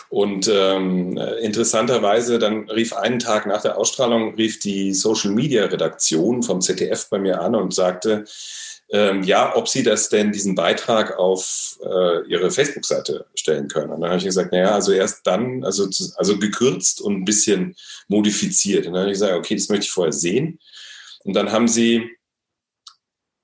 und 0.08 0.48
ähm, 0.52 1.18
interessanterweise, 1.40 2.38
dann 2.38 2.70
rief 2.70 2.92
einen 2.92 3.18
Tag 3.18 3.46
nach 3.46 3.62
der 3.62 3.76
Ausstrahlung, 3.76 4.34
rief 4.36 4.60
die 4.60 4.94
Social 4.94 5.32
Media 5.32 5.66
Redaktion 5.66 6.42
vom 6.42 6.60
ZDF 6.60 7.08
bei 7.10 7.18
mir 7.18 7.40
an 7.40 7.54
und 7.54 7.74
sagte, 7.74 8.24
ähm, 8.90 9.24
ja, 9.24 9.56
ob 9.56 9.68
sie 9.68 9.82
das 9.82 10.08
denn, 10.10 10.30
diesen 10.30 10.54
Beitrag 10.54 11.18
auf 11.18 11.76
äh, 11.82 12.24
ihre 12.28 12.52
Facebook-Seite 12.52 13.26
stellen 13.34 13.66
können. 13.66 13.90
Und 13.90 14.00
dann 14.00 14.10
habe 14.10 14.18
ich 14.18 14.24
gesagt, 14.24 14.52
naja, 14.52 14.70
also 14.70 14.92
erst 14.92 15.26
dann, 15.26 15.64
also, 15.64 15.88
also 16.16 16.38
gekürzt 16.38 17.00
und 17.00 17.16
ein 17.16 17.24
bisschen 17.24 17.74
modifiziert. 18.06 18.86
Und 18.86 18.92
dann 18.92 19.02
habe 19.02 19.10
ich 19.10 19.18
gesagt, 19.18 19.34
okay, 19.34 19.56
das 19.56 19.68
möchte 19.68 19.86
ich 19.86 19.90
vorher 19.90 20.12
sehen. 20.12 20.60
Und 21.24 21.34
dann 21.34 21.50
haben 21.50 21.66
sie 21.66 22.08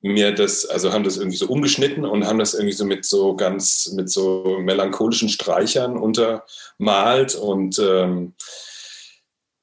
mir 0.03 0.33
das, 0.33 0.67
also 0.67 0.93
haben 0.93 1.05
das 1.05 1.17
irgendwie 1.17 1.37
so 1.37 1.47
umgeschnitten 1.47 2.05
und 2.05 2.27
haben 2.27 2.41
das 2.41 2.55
irgendwie 2.55 2.75
so 2.75 2.85
mit 2.85 3.05
so 3.05 3.37
ganz, 3.37 3.93
mit 3.95 4.11
so 4.11 4.59
melancholischen 4.61 5.29
Streichern 5.29 5.97
untermalt. 5.97 7.37
Und 7.37 7.79
ähm, 7.79 8.35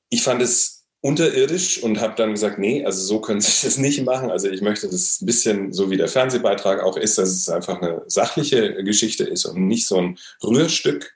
ich 0.09 0.23
fand 0.23 0.41
es 0.41 0.85
unterirdisch 1.01 1.83
und 1.83 1.99
habe 1.99 2.15
dann 2.15 2.31
gesagt, 2.31 2.57
nee, 2.57 2.85
also 2.85 3.01
so 3.01 3.19
können 3.19 3.41
Sie 3.41 3.51
das 3.65 3.77
nicht 3.77 4.03
machen. 4.05 4.31
Also 4.31 4.49
ich 4.49 4.61
möchte 4.61 4.87
das 4.87 5.21
ein 5.21 5.25
bisschen, 5.25 5.73
so 5.73 5.91
wie 5.91 5.97
der 5.97 6.07
Fernsehbeitrag 6.07 6.81
auch 6.83 6.95
ist, 6.95 7.17
dass 7.17 7.29
es 7.29 7.49
einfach 7.49 7.81
eine 7.81 8.03
sachliche 8.07 8.83
Geschichte 8.83 9.25
ist 9.25 9.45
und 9.45 9.67
nicht 9.67 9.87
so 9.87 9.97
ein 9.97 10.17
Rührstück. 10.41 11.15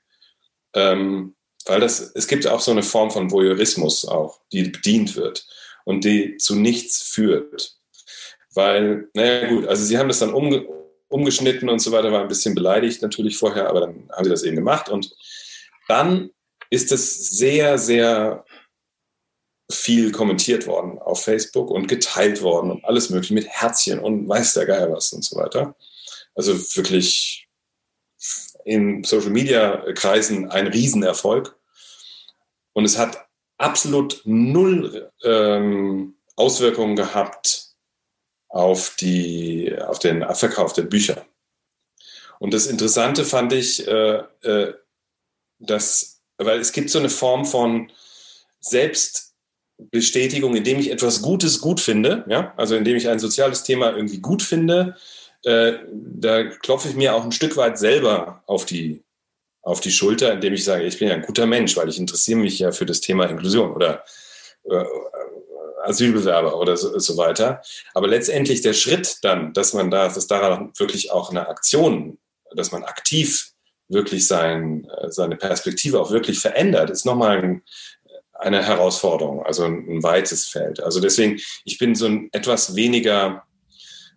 Ähm, 0.74 1.34
weil 1.66 1.80
das, 1.80 2.00
es 2.14 2.28
gibt 2.28 2.46
auch 2.46 2.60
so 2.60 2.72
eine 2.72 2.82
Form 2.82 3.10
von 3.10 3.30
Voyeurismus 3.30 4.04
auch, 4.04 4.40
die 4.52 4.64
bedient 4.64 5.16
wird 5.16 5.46
und 5.84 6.04
die 6.04 6.36
zu 6.36 6.56
nichts 6.56 7.00
führt. 7.00 7.78
Weil, 8.54 9.08
naja 9.14 9.48
gut, 9.48 9.66
also 9.66 9.84
sie 9.84 9.98
haben 9.98 10.08
das 10.08 10.20
dann 10.20 10.32
umge 10.32 10.66
umgeschnitten 11.08 11.68
und 11.68 11.78
so 11.78 11.92
weiter, 11.92 12.10
war 12.10 12.22
ein 12.22 12.28
bisschen 12.28 12.56
beleidigt 12.56 13.00
natürlich 13.00 13.36
vorher, 13.36 13.68
aber 13.68 13.82
dann 13.82 14.08
haben 14.10 14.24
sie 14.24 14.30
das 14.30 14.42
eben 14.42 14.56
gemacht 14.56 14.88
und 14.88 15.14
dann 15.86 16.30
ist 16.70 16.90
es 16.90 17.30
sehr, 17.30 17.78
sehr 17.78 18.44
viel 19.70 20.10
kommentiert 20.10 20.66
worden 20.66 20.98
auf 20.98 21.22
Facebook 21.22 21.70
und 21.70 21.86
geteilt 21.86 22.42
worden 22.42 22.70
und 22.70 22.84
alles 22.84 23.10
mögliche 23.10 23.34
mit 23.34 23.46
Herzchen 23.46 24.00
und 24.00 24.28
weiß 24.28 24.54
der 24.54 24.66
Geier 24.66 24.90
was 24.90 25.12
und 25.12 25.24
so 25.24 25.36
weiter. 25.36 25.76
Also 26.34 26.54
wirklich 26.76 27.46
in 28.64 29.04
Social 29.04 29.30
Media 29.30 29.84
Kreisen 29.92 30.50
ein 30.50 30.66
Riesenerfolg. 30.66 31.56
Und 32.72 32.84
es 32.84 32.98
hat 32.98 33.24
absolut 33.58 34.20
null 34.24 35.10
ähm, 35.22 36.16
Auswirkungen 36.36 36.96
gehabt 36.96 37.63
auf, 38.54 38.94
die, 39.00 39.76
auf 39.88 39.98
den 39.98 40.24
Verkauf 40.34 40.72
der 40.72 40.82
Bücher. 40.82 41.26
Und 42.38 42.54
das 42.54 42.68
Interessante 42.68 43.24
fand 43.24 43.52
ich, 43.52 43.86
äh, 43.86 44.22
äh, 44.42 44.74
dass, 45.58 46.22
weil 46.38 46.60
es 46.60 46.70
gibt 46.70 46.90
so 46.90 47.00
eine 47.00 47.08
Form 47.08 47.44
von 47.46 47.90
Selbstbestätigung, 48.60 50.54
indem 50.54 50.78
ich 50.78 50.92
etwas 50.92 51.20
Gutes 51.20 51.60
gut 51.60 51.80
finde, 51.80 52.24
ja, 52.28 52.54
also 52.56 52.76
indem 52.76 52.96
ich 52.96 53.08
ein 53.08 53.18
soziales 53.18 53.64
Thema 53.64 53.92
irgendwie 53.92 54.20
gut 54.20 54.42
finde, 54.42 54.96
äh, 55.42 55.72
da 55.92 56.44
klopfe 56.44 56.88
ich 56.88 56.94
mir 56.94 57.16
auch 57.16 57.24
ein 57.24 57.32
Stück 57.32 57.56
weit 57.56 57.76
selber 57.76 58.44
auf 58.46 58.66
die, 58.66 59.02
auf 59.62 59.80
die 59.80 59.90
Schulter, 59.90 60.32
indem 60.32 60.54
ich 60.54 60.62
sage, 60.62 60.84
ich 60.84 61.00
bin 61.00 61.08
ja 61.08 61.14
ein 61.14 61.22
guter 61.22 61.46
Mensch, 61.46 61.76
weil 61.76 61.88
ich 61.88 61.98
interessiere 61.98 62.38
mich 62.38 62.60
ja 62.60 62.70
für 62.70 62.86
das 62.86 63.00
Thema 63.00 63.26
Inklusion 63.26 63.72
oder 63.72 64.04
äh, 64.70 64.84
Asylbewerber 65.86 66.58
oder 66.58 66.76
so, 66.76 66.98
so, 66.98 67.16
weiter. 67.16 67.62
Aber 67.94 68.08
letztendlich 68.08 68.62
der 68.62 68.72
Schritt 68.72 69.18
dann, 69.22 69.52
dass 69.52 69.72
man 69.74 69.90
da, 69.90 70.08
dass 70.08 70.26
daran 70.26 70.72
wirklich 70.78 71.10
auch 71.10 71.30
eine 71.30 71.48
Aktion, 71.48 72.18
dass 72.54 72.72
man 72.72 72.84
aktiv 72.84 73.50
wirklich 73.88 74.26
sein, 74.26 74.86
seine 75.08 75.36
Perspektive 75.36 76.00
auch 76.00 76.10
wirklich 76.10 76.38
verändert, 76.40 76.90
ist 76.90 77.04
nochmal 77.04 77.38
ein, 77.38 77.62
eine 78.32 78.62
Herausforderung, 78.62 79.44
also 79.44 79.64
ein, 79.64 79.86
ein, 79.88 80.02
weites 80.02 80.48
Feld. 80.48 80.82
Also 80.82 81.00
deswegen, 81.00 81.38
ich 81.64 81.78
bin 81.78 81.94
so 81.94 82.06
ein 82.06 82.28
etwas 82.32 82.74
weniger 82.74 83.44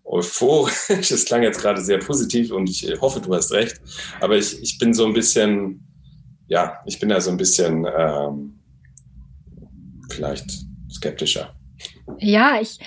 euphorisch, 0.05 0.73
das 1.09 1.25
klang 1.25 1.43
jetzt 1.43 1.61
gerade 1.61 1.81
sehr 1.81 1.99
positiv 1.99 2.51
und 2.51 2.69
ich 2.69 2.89
hoffe, 3.01 3.19
du 3.19 3.33
hast 3.33 3.51
recht, 3.51 3.79
aber 4.21 4.37
ich, 4.37 4.61
ich 4.61 4.77
bin 4.77 4.93
so 4.93 5.05
ein 5.05 5.13
bisschen, 5.13 5.85
ja, 6.47 6.79
ich 6.85 6.99
bin 6.99 7.09
da 7.09 7.19
so 7.19 7.29
ein 7.29 7.37
bisschen 7.37 7.85
ähm, 7.85 8.59
vielleicht 10.09 10.49
skeptischer. 10.89 11.56
Ja, 12.19 12.59
ich, 12.61 12.79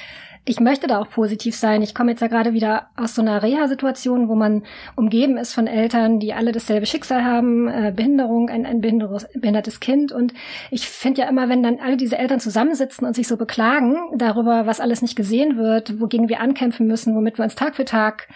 ich 0.47 0.59
möchte 0.59 0.87
da 0.87 0.99
auch 0.99 1.09
positiv 1.11 1.55
sein. 1.55 1.83
Ich 1.83 1.95
komme 1.95 2.13
jetzt 2.13 2.21
ja 2.21 2.27
gerade 2.27 2.53
wieder 2.55 2.89
aus 2.97 3.15
so 3.15 3.23
einer 3.23 3.43
Reha-Situation, 3.43 4.29
wo 4.29 4.35
man 4.35 4.65
umgeben 4.97 5.37
ist 5.37 5.53
von 5.53 5.67
Eltern, 5.67 6.19
die 6.19 6.33
alle 6.33 6.53
dasselbe 6.53 6.87
Schicksal 6.87 7.25
haben, 7.25 7.69
äh, 7.69 7.93
Behinderung, 7.95 8.49
ein, 8.49 8.65
ein 8.65 8.81
behindertes 8.81 9.81
Kind. 9.81 10.13
Und 10.13 10.33
ich 10.71 10.89
finde 10.89 11.23
ja 11.23 11.29
immer, 11.29 11.49
wenn 11.49 11.63
dann 11.63 11.79
alle 11.79 11.97
diese 11.97 12.19
Eltern 12.19 12.41
zusammensitzen 12.41 13.07
und 13.07 13.15
sich 13.15 13.29
so 13.29 13.37
beklagen 13.37 13.97
darüber, 14.17 14.67
was 14.67 14.81
alles 14.81 15.03
nicht 15.03 15.15
gesehen 15.15 15.57
wird, 15.57 16.01
wogegen 16.01 16.29
wir 16.29 16.41
ankämpfen 16.41 16.87
müssen, 16.87 17.15
womit 17.15 17.39
wir 17.39 17.45
uns 17.45 17.55
Tag 17.55 17.77
für 17.77 17.85
Tag 17.85 18.29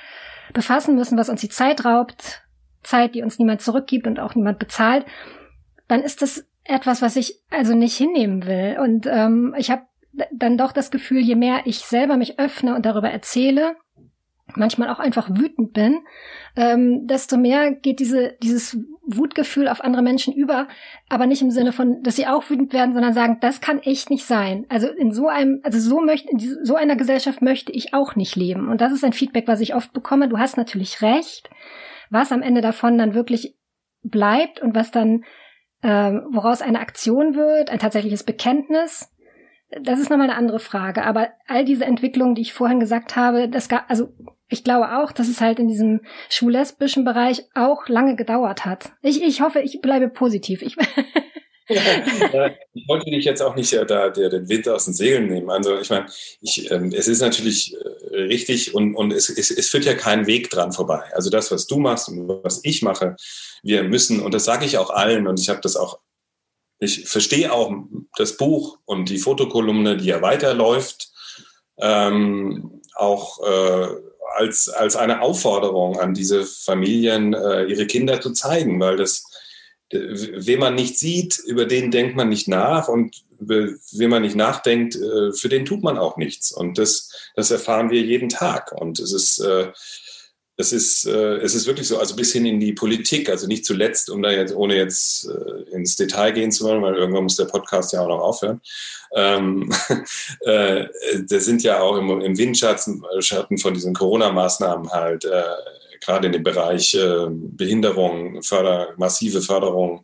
befassen 0.53 0.94
müssen, 0.94 1.16
was 1.16 1.31
uns 1.31 1.40
die 1.40 1.49
Zeit 1.49 1.85
raubt, 1.85 2.42
Zeit, 2.83 3.14
die 3.14 3.23
uns 3.23 3.38
niemand 3.38 3.62
zurückgibt 3.62 4.07
und 4.07 4.20
auch 4.20 4.35
niemand 4.35 4.59
bezahlt, 4.59 5.07
dann 5.88 6.03
ist 6.03 6.20
das 6.20 6.47
etwas, 6.64 7.03
was 7.03 7.16
ich 7.16 7.40
also 7.51 7.75
nicht 7.75 7.97
hinnehmen 7.97 8.47
will. 8.47 8.79
Und 8.81 9.07
ähm, 9.07 9.55
ich 9.59 9.70
habe 9.70 9.83
dann 10.33 10.59
doch 10.59 10.72
das 10.72 10.90
Gefühl, 10.90 11.20
je 11.20 11.35
mehr 11.35 11.62
ich 11.64 11.79
selber 11.81 12.16
mich 12.16 12.38
öffne 12.38 12.74
und 12.74 12.87
darüber 12.87 13.11
erzähle, 13.11 13.77
manchmal 14.55 14.90
auch 14.90 14.98
einfach 14.98 15.31
wütend 15.31 15.72
bin, 15.72 16.00
ähm, 16.57 17.07
desto 17.07 17.37
mehr 17.37 17.72
geht 17.72 17.98
diese, 17.98 18.37
dieses 18.42 18.79
Wutgefühl 19.07 19.68
auf 19.68 19.83
andere 19.83 20.03
Menschen 20.03 20.33
über, 20.33 20.68
aber 21.09 21.27
nicht 21.27 21.42
im 21.42 21.50
Sinne 21.50 21.72
von, 21.72 22.03
dass 22.03 22.16
sie 22.16 22.27
auch 22.27 22.48
wütend 22.48 22.72
werden, 22.72 22.92
sondern 22.92 23.14
sagen, 23.14 23.38
das 23.40 23.61
kann 23.61 23.81
echt 23.81 24.11
nicht 24.11 24.24
sein. 24.24 24.66
Also 24.68 24.88
in 24.88 25.12
so 25.12 25.29
einem, 25.29 25.61
also 25.62 25.79
so 25.79 26.00
möchte, 26.00 26.31
in 26.31 26.38
so 26.38 26.77
einer 26.77 26.96
Gesellschaft 26.96 27.42
möchte 27.42 27.72
ich 27.72 27.94
auch 27.94 28.16
nicht 28.16 28.37
leben. 28.37 28.68
Und 28.68 28.81
das 28.81 28.92
ist 28.92 29.05
ein 29.05 29.12
Feedback, 29.12 29.48
was 29.48 29.61
ich 29.61 29.74
oft 29.74 29.92
bekomme. 29.92 30.29
Du 30.29 30.38
hast 30.38 30.57
natürlich 30.57 31.03
recht. 31.03 31.50
Was 32.11 32.33
am 32.33 32.42
Ende 32.42 32.61
davon 32.61 32.98
dann 32.98 33.14
wirklich 33.14 33.57
bleibt 34.03 34.61
und 34.61 34.74
was 34.74 34.90
dann, 34.90 35.24
ähm, 35.83 36.27
woraus 36.31 36.62
eine 36.62 36.81
Aktion 36.81 37.35
wird, 37.35 37.70
ein 37.70 37.79
tatsächliches 37.79 38.22
Bekenntnis, 38.22 39.11
das 39.83 39.99
ist 39.99 40.11
nochmal 40.11 40.31
eine 40.31 40.39
andere 40.39 40.61
Frage. 40.61 41.05
Aber 41.05 41.29
all 41.47 41.65
diese 41.65 41.85
Entwicklungen, 41.85 42.35
die 42.35 42.43
ich 42.43 42.53
vorhin 42.53 42.81
gesagt 42.81 43.17
habe, 43.17 43.49
das 43.49 43.69
gab, 43.69 43.89
also 43.91 44.13
ich 44.49 44.65
glaube 44.65 44.99
auch, 44.99 45.13
dass 45.13 45.29
es 45.29 45.41
halt 45.41 45.59
in 45.59 45.69
diesem 45.69 46.01
schwul-lesbischen 46.29 47.05
Bereich 47.05 47.45
auch 47.55 47.89
lange 47.89 48.17
gedauert 48.17 48.65
hat. 48.65 48.93
Ich, 49.03 49.23
ich 49.23 49.41
hoffe, 49.41 49.61
ich 49.61 49.81
bleibe 49.81 50.09
positiv. 50.09 50.63
Ich, 50.63 50.77
ich 51.67 52.89
wollte 52.89 53.11
dich 53.11 53.25
jetzt 53.25 53.41
auch 53.41 53.57
nicht 53.57 53.73
äh, 53.73 53.87
da 53.87 54.11
der, 54.11 54.29
den 54.29 54.49
Wind 54.49 54.69
aus 54.69 54.85
den 54.85 54.95
Segeln 54.95 55.29
nehmen. 55.29 55.51
Also 55.51 55.79
ich 55.79 55.89
meine, 55.89 56.07
ich, 56.43 56.71
ähm, 56.71 56.93
es 56.95 57.09
ist 57.09 57.21
natürlich 57.21 57.75
äh, 57.75 58.17
richtig 58.17 58.75
und, 58.75 58.95
und 58.95 59.13
es, 59.13 59.31
es, 59.31 59.51
es 59.51 59.71
führt 59.71 59.87
ja 59.87 59.95
kein 59.95 60.27
Weg 60.27 60.51
dran 60.51 60.73
vorbei. 60.73 61.03
Also 61.15 61.31
das, 61.31 61.51
was 61.51 61.67
du 61.67 61.79
machst 61.79 62.09
und 62.11 62.29
was 62.29 62.61
ich 62.65 62.83
mache, 62.83 63.17
wir 63.63 63.83
müssen, 63.83 64.21
und 64.21 64.35
das 64.35 64.45
sage 64.45 64.67
ich 64.67 64.77
auch 64.77 64.91
allen, 64.91 65.27
und 65.27 65.41
ich 65.41 65.49
habe 65.49 65.61
das 65.63 65.77
auch 65.77 65.99
ich 66.85 67.09
verstehe 67.09 67.53
auch 67.53 67.73
das 68.16 68.37
Buch 68.37 68.79
und 68.85 69.09
die 69.09 69.18
Fotokolumne, 69.18 69.97
die 69.97 70.07
ja 70.07 70.23
weiterläuft, 70.23 71.11
ähm, 71.79 72.81
auch 72.94 73.42
äh, 73.42 73.88
als, 74.37 74.68
als 74.68 74.97
eine 74.97 75.23
Aufforderung 75.23 75.99
an 75.99 76.14
diese 76.14 76.44
Familien, 76.44 77.35
äh, 77.35 77.64
ihre 77.64 77.87
Kinder 77.87 78.20
zu 78.20 78.33
zeigen, 78.33 78.81
weil 78.81 78.97
das, 78.97 79.25
wen 79.90 80.61
man 80.61 80.75
nicht 80.75 80.99
sieht, 80.99 81.38
über 81.38 81.66
den 81.66 81.90
denkt 81.90 82.16
man 82.16 82.29
nicht 82.29 82.49
nach 82.49 82.88
und 82.88 83.25
wen 83.38 84.11
man 84.11 84.23
nicht 84.23 84.37
nachdenkt, 84.37 84.97
äh, 84.97 85.33
für 85.33 85.49
den 85.49 85.64
tut 85.64 85.83
man 85.83 85.99
auch 85.99 86.16
nichts. 86.16 86.53
Und 86.53 86.79
das, 86.79 87.11
das 87.37 87.51
erfahren 87.51 87.90
wir 87.90 88.01
jeden 88.01 88.29
Tag. 88.29 88.73
Und 88.73 88.99
es 88.99 89.12
ist, 89.12 89.38
äh, 89.40 89.73
es 90.57 90.73
ist, 90.73 91.07
äh, 91.07 91.37
es 91.38 91.55
ist 91.55 91.67
wirklich 91.67 91.88
so, 91.88 91.99
also 91.99 92.14
bis 92.14 92.33
hin 92.33 92.47
in 92.47 92.61
die 92.61 92.73
Politik, 92.73 93.29
also 93.29 93.47
nicht 93.47 93.67
zuletzt, 93.67 94.09
um 94.09 94.23
da 94.23 94.31
jetzt, 94.31 94.55
ohne 94.55 94.77
jetzt 94.77 95.29
äh, 95.29 95.75
ins 95.75 95.97
Detail 95.97 96.33
gehen 96.33 96.53
zu 96.53 96.64
wollen, 96.64 96.83
weil 96.83 96.95
irgendwann 96.95 97.25
muss 97.25 97.37
der 97.37 97.47
Podcast 97.47 97.93
ja 97.93 98.03
auch 98.03 98.09
noch 98.09 98.21
aufhören. 98.21 98.61
Ähm, 99.14 99.73
äh, 100.40 100.87
da 101.29 101.40
sind 101.40 101.62
ja 101.62 101.81
auch 101.81 101.97
im, 101.97 102.21
im 102.21 102.38
Windschatten 102.38 103.05
Schatten 103.21 103.59
von 103.59 103.75
diesen 103.75 103.95
Corona-Maßnahmen 103.95 104.90
halt, 104.90 105.25
äh, 105.25 105.43
gerade 106.01 106.27
in 106.27 106.33
dem 106.33 106.43
Bereich 106.43 106.95
äh, 106.95 107.27
Behinderung, 107.29 108.43
Förder, 108.43 108.95
massive 108.97 109.43
Förderung 109.43 110.03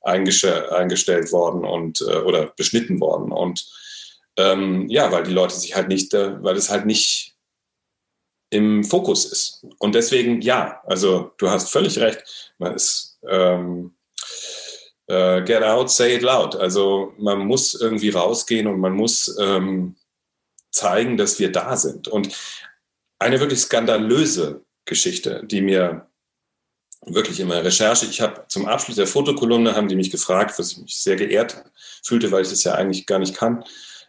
eingestell, 0.00 0.70
eingestellt 0.70 1.30
worden 1.30 1.64
und 1.64 2.00
äh, 2.00 2.16
oder 2.16 2.52
beschnitten 2.56 3.00
worden. 3.00 3.30
Und 3.30 3.64
Ähm, 4.38 4.88
ja, 4.88 5.12
weil 5.12 5.24
die 5.24 5.32
Leute 5.32 5.54
sich 5.54 5.74
halt 5.76 5.88
nicht, 5.88 6.14
äh, 6.14 6.42
weil 6.42 6.56
es 6.56 6.70
halt 6.70 6.86
nicht 6.86 7.31
im 8.52 8.84
Fokus 8.84 9.24
ist. 9.24 9.66
Und 9.78 9.94
deswegen, 9.94 10.42
ja, 10.42 10.82
also 10.84 11.32
du 11.38 11.48
hast 11.48 11.70
völlig 11.70 11.98
recht. 11.98 12.54
Man 12.58 12.74
ist, 12.74 13.18
ähm, 13.26 13.94
äh, 15.06 15.40
get 15.42 15.62
out, 15.62 15.90
say 15.90 16.16
it 16.16 16.22
loud. 16.22 16.54
Also 16.54 17.14
man 17.16 17.38
muss 17.46 17.74
irgendwie 17.74 18.10
rausgehen 18.10 18.66
und 18.66 18.78
man 18.78 18.92
muss 18.92 19.34
ähm, 19.40 19.96
zeigen, 20.70 21.16
dass 21.16 21.38
wir 21.38 21.50
da 21.50 21.76
sind. 21.78 22.08
Und 22.08 22.36
eine 23.18 23.40
wirklich 23.40 23.60
skandalöse 23.60 24.62
Geschichte, 24.84 25.42
die 25.46 25.62
mir 25.62 26.06
wirklich 27.06 27.40
in 27.40 27.48
meiner 27.48 27.64
Recherche, 27.64 28.04
ich 28.04 28.20
habe 28.20 28.44
zum 28.48 28.66
Abschluss 28.66 28.96
der 28.96 29.06
Fotokolumne, 29.06 29.74
haben 29.74 29.88
die 29.88 29.96
mich 29.96 30.10
gefragt, 30.10 30.58
was 30.58 30.72
ich 30.72 30.78
mich 30.78 30.98
sehr 30.98 31.16
geehrt 31.16 31.64
fühlte, 32.04 32.30
weil 32.30 32.42
ich 32.42 32.50
das 32.50 32.64
ja 32.64 32.74
eigentlich 32.74 33.06
gar 33.06 33.18
nicht 33.18 33.34
kann, 33.34 33.64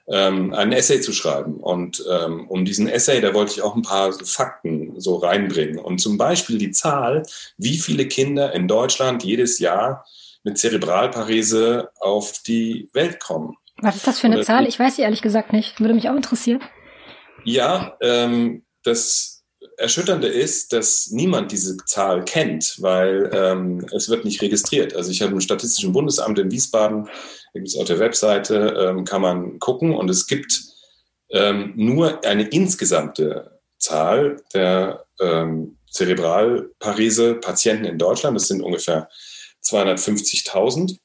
ähm, 0.07 0.53
einen 0.53 0.73
Essay 0.73 1.01
zu 1.01 1.13
schreiben. 1.13 1.55
Und 1.55 2.03
ähm, 2.09 2.47
um 2.47 2.65
diesen 2.65 2.87
Essay, 2.87 3.21
da 3.21 3.33
wollte 3.33 3.53
ich 3.53 3.61
auch 3.61 3.75
ein 3.75 3.81
paar 3.81 4.11
Fakten 4.11 4.99
so 4.99 5.15
reinbringen. 5.15 5.79
Und 5.79 5.99
zum 5.99 6.17
Beispiel 6.17 6.57
die 6.57 6.71
Zahl, 6.71 7.23
wie 7.57 7.77
viele 7.77 8.07
Kinder 8.07 8.53
in 8.53 8.67
Deutschland 8.67 9.23
jedes 9.23 9.59
Jahr 9.59 10.05
mit 10.43 10.57
Zerebralparese 10.57 11.89
auf 11.99 12.41
die 12.45 12.89
Welt 12.93 13.19
kommen. 13.19 13.55
Was 13.77 13.95
ist 13.95 14.07
das 14.07 14.19
für 14.19 14.27
eine 14.27 14.37
Oder, 14.37 14.45
Zahl? 14.45 14.67
Ich 14.67 14.77
weiß 14.77 14.97
sie 14.97 15.01
ehrlich 15.01 15.21
gesagt 15.21 15.53
nicht. 15.53 15.79
Würde 15.79 15.93
mich 15.93 16.09
auch 16.09 16.15
interessieren. 16.15 16.61
Ja, 17.43 17.97
ähm, 18.01 18.63
das 18.83 19.32
Erschütternde 19.77 20.27
ist, 20.27 20.73
dass 20.73 21.09
niemand 21.11 21.51
diese 21.51 21.77
Zahl 21.85 22.23
kennt, 22.23 22.81
weil 22.81 23.29
ähm, 23.33 23.85
es 23.95 24.09
wird 24.09 24.25
nicht 24.25 24.41
registriert. 24.41 24.95
Also 24.95 25.11
ich 25.11 25.21
habe 25.21 25.33
im 25.33 25.41
Statistischen 25.41 25.93
Bundesamt 25.93 26.39
in 26.39 26.51
Wiesbaden, 26.51 27.09
da 27.53 27.79
auf 27.79 27.87
der 27.87 27.99
Webseite, 27.99 28.75
ähm, 28.79 29.05
kann 29.05 29.21
man 29.21 29.59
gucken 29.59 29.93
und 29.93 30.09
es 30.09 30.27
gibt 30.27 30.61
ähm, 31.31 31.73
nur 31.75 32.23
eine 32.25 32.43
insgesamte 32.43 33.59
Zahl 33.77 34.41
der 34.53 35.05
ähm, 35.19 35.77
Zerebralparese-Patienten 35.91 37.85
in 37.85 37.97
Deutschland. 37.97 38.35
Das 38.35 38.47
sind 38.47 38.61
ungefähr 38.61 39.09
250.000. 39.63 40.97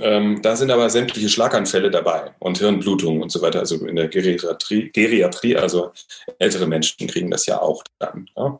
Ähm, 0.00 0.40
da 0.42 0.56
sind 0.56 0.70
aber 0.70 0.90
sämtliche 0.90 1.28
Schlaganfälle 1.28 1.90
dabei 1.90 2.34
und 2.38 2.58
Hirnblutungen 2.58 3.22
und 3.22 3.30
so 3.30 3.42
weiter. 3.42 3.60
Also 3.60 3.86
in 3.86 3.96
der 3.96 4.08
Geriatrie, 4.08 4.90
Geriatrie 4.90 5.56
also 5.56 5.92
ältere 6.38 6.66
Menschen 6.66 7.06
kriegen 7.06 7.30
das 7.30 7.46
ja 7.46 7.60
auch 7.60 7.82
dann. 7.98 8.28
Ja. 8.36 8.58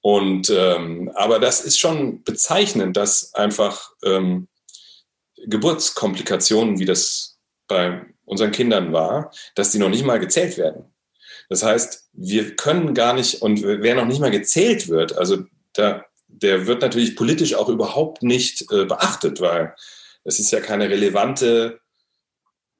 Und 0.00 0.50
ähm, 0.50 1.10
aber 1.14 1.38
das 1.38 1.62
ist 1.62 1.78
schon 1.78 2.22
bezeichnend, 2.24 2.96
dass 2.96 3.34
einfach 3.34 3.90
ähm, 4.04 4.48
Geburtskomplikationen, 5.46 6.78
wie 6.78 6.84
das 6.84 7.38
bei 7.66 8.02
unseren 8.24 8.52
Kindern 8.52 8.92
war, 8.92 9.32
dass 9.54 9.70
die 9.70 9.78
noch 9.78 9.88
nicht 9.88 10.04
mal 10.04 10.20
gezählt 10.20 10.58
werden. 10.58 10.84
Das 11.48 11.62
heißt, 11.62 12.08
wir 12.12 12.56
können 12.56 12.94
gar 12.94 13.14
nicht, 13.14 13.42
und 13.42 13.62
wer 13.62 13.94
noch 13.94 14.06
nicht 14.06 14.20
mal 14.20 14.30
gezählt 14.30 14.88
wird, 14.88 15.16
also 15.16 15.44
da, 15.74 16.04
der 16.28 16.66
wird 16.66 16.82
natürlich 16.82 17.16
politisch 17.16 17.54
auch 17.54 17.68
überhaupt 17.68 18.22
nicht 18.22 18.70
äh, 18.72 18.84
beachtet, 18.84 19.40
weil 19.40 19.74
es 20.24 20.38
ist 20.38 20.50
ja 20.50 20.60
keine 20.60 20.88
relevante 20.88 21.80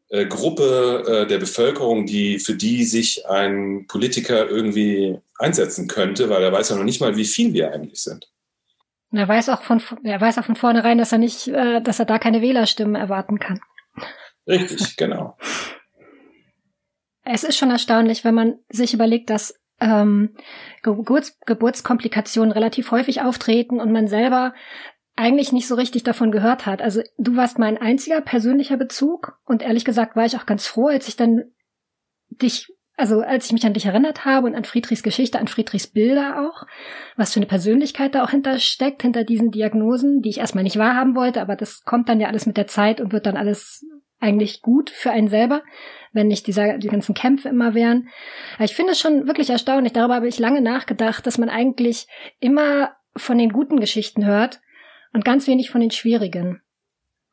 äh, 0.09 0.27
Gruppe 0.27 1.05
äh, 1.07 1.27
der 1.27 1.39
Bevölkerung, 1.39 2.07
die, 2.07 2.39
für 2.39 2.55
die 2.55 2.85
sich 2.85 3.27
ein 3.29 3.87
Politiker 3.87 4.49
irgendwie 4.49 5.19
einsetzen 5.39 5.89
könnte, 5.89 6.29
weil 6.31 6.43
er 6.43 6.53
weiß 6.53 6.71
ja 6.71 6.77
noch 6.77 6.85
nicht 6.85 7.01
mal, 7.01 7.17
wie 7.17 7.25
viel 7.25 7.53
wir 7.53 7.73
eigentlich 7.73 8.03
sind. 8.03 8.31
Er 9.13 9.29
weiß 9.29 9.49
auch 9.51 9.63
von, 9.63 9.81
er 10.03 10.21
weiß 10.21 10.39
auch 10.39 10.45
von 10.45 10.57
vornherein, 10.57 10.99
dass 10.99 11.13
er 11.13 11.19
nicht, 11.19 11.49
äh, 11.49 11.81
dass 11.81 11.99
er 11.99 12.05
da 12.05 12.19
keine 12.19 12.43
Wählerstimmen 12.43 12.97
erwarten 12.97 13.39
kann. 13.39 13.61
Richtig, 14.47 14.97
genau. 14.97 15.37
Es 17.23 17.45
ist 17.45 17.57
schon 17.57 17.71
erstaunlich, 17.71 18.25
wenn 18.25 18.35
man 18.35 18.59
sich 18.69 18.93
überlegt, 18.93 19.31
dass 19.31 19.59
ähm, 19.81 20.31
Geburts 20.83 21.39
Geburtskomplikationen 21.47 22.53
relativ 22.53 22.91
häufig 22.91 23.23
auftreten 23.23 23.81
und 23.81 23.93
man 23.93 24.09
selber 24.09 24.55
eigentlich 25.17 25.53
nicht 25.53 25.69
so 25.69 25.75
richtig 25.75 26.03
davon 26.03 26.33
gehört 26.33 26.67
hat. 26.67 26.83
Also 26.83 27.03
du 27.19 27.37
warst 27.37 27.59
mein 27.59 27.79
einziger 27.79 28.21
persönlicher 28.21 28.77
Bezug 28.77 29.39
und 29.45 29.63
ehrlich 29.63 29.85
gesagt 29.85 30.17
war 30.17 30.25
ich 30.25 30.37
auch 30.37 30.47
ganz 30.47 30.67
froh, 30.67 30.89
als 30.89 31.07
ich 31.07 31.17
dann 31.17 31.45
dich, 32.31 32.73
also 32.97 33.21
als 33.21 33.47
ich 33.47 33.53
mich 33.53 33.65
an 33.65 33.75
dich 33.75 33.87
erinnert 33.87 34.25
habe 34.25 34.47
und 34.47 34.57
an 34.57 34.65
Friedrichs 34.65 35.05
Geschichte, 35.05 35.39
an 35.39 35.47
Friedrichs 35.47 35.87
Bilder 35.87 36.45
auch, 36.49 36.67
was 37.17 37.33
für 37.33 37.39
eine 37.39 37.47
Persönlichkeit 37.47 38.15
da 38.15 38.25
auch 38.25 38.31
hinter 38.31 38.59
steckt, 38.59 39.03
hinter 39.03 39.23
diesen 39.23 39.53
Diagnosen, 39.53 40.21
die 40.21 40.31
ich 40.31 40.39
erstmal 40.39 40.65
nicht 40.65 40.79
wahrhaben 40.79 41.15
wollte, 41.15 41.41
aber 41.41 41.55
das 41.55 41.85
kommt 41.85 42.09
dann 42.09 42.21
ja 42.21 42.27
alles 42.27 42.47
mit 42.47 42.57
der 42.57 42.67
Zeit 42.67 43.01
und 43.01 43.13
wird 43.13 43.27
dann 43.27 43.37
alles 43.37 43.87
eigentlich 44.19 44.63
gut 44.63 44.91
für 44.91 45.13
einen 45.13 45.29
selber, 45.29 45.63
wenn 46.13 46.27
nicht 46.27 46.47
dieser, 46.49 46.79
die 46.79 46.89
ganzen 46.89 47.15
Kämpfe 47.15 47.49
immer 47.51 47.75
wären. 47.75 48.09
Aber 48.57 48.65
ich 48.65 48.75
finde 48.75 48.93
es 48.93 48.99
schon 48.99 49.29
wirklich 49.29 49.51
erstaunlich, 49.51 49.93
darüber 49.93 50.17
habe 50.17 50.29
ich 50.29 50.39
lange 50.41 50.61
nachgedacht, 50.61 51.25
dass 51.27 51.39
man 51.39 51.51
eigentlich 51.51 52.09
immer 52.41 52.97
von 53.17 53.39
den 53.39 53.51
guten 53.51 53.79
Geschichten 53.79 54.25
hört 54.25 54.61
und 55.15 55.25
ganz 55.25 55.47
wenig 55.47 55.71
von 55.71 55.81
den 55.81 55.91
schwierigen. 55.91 56.61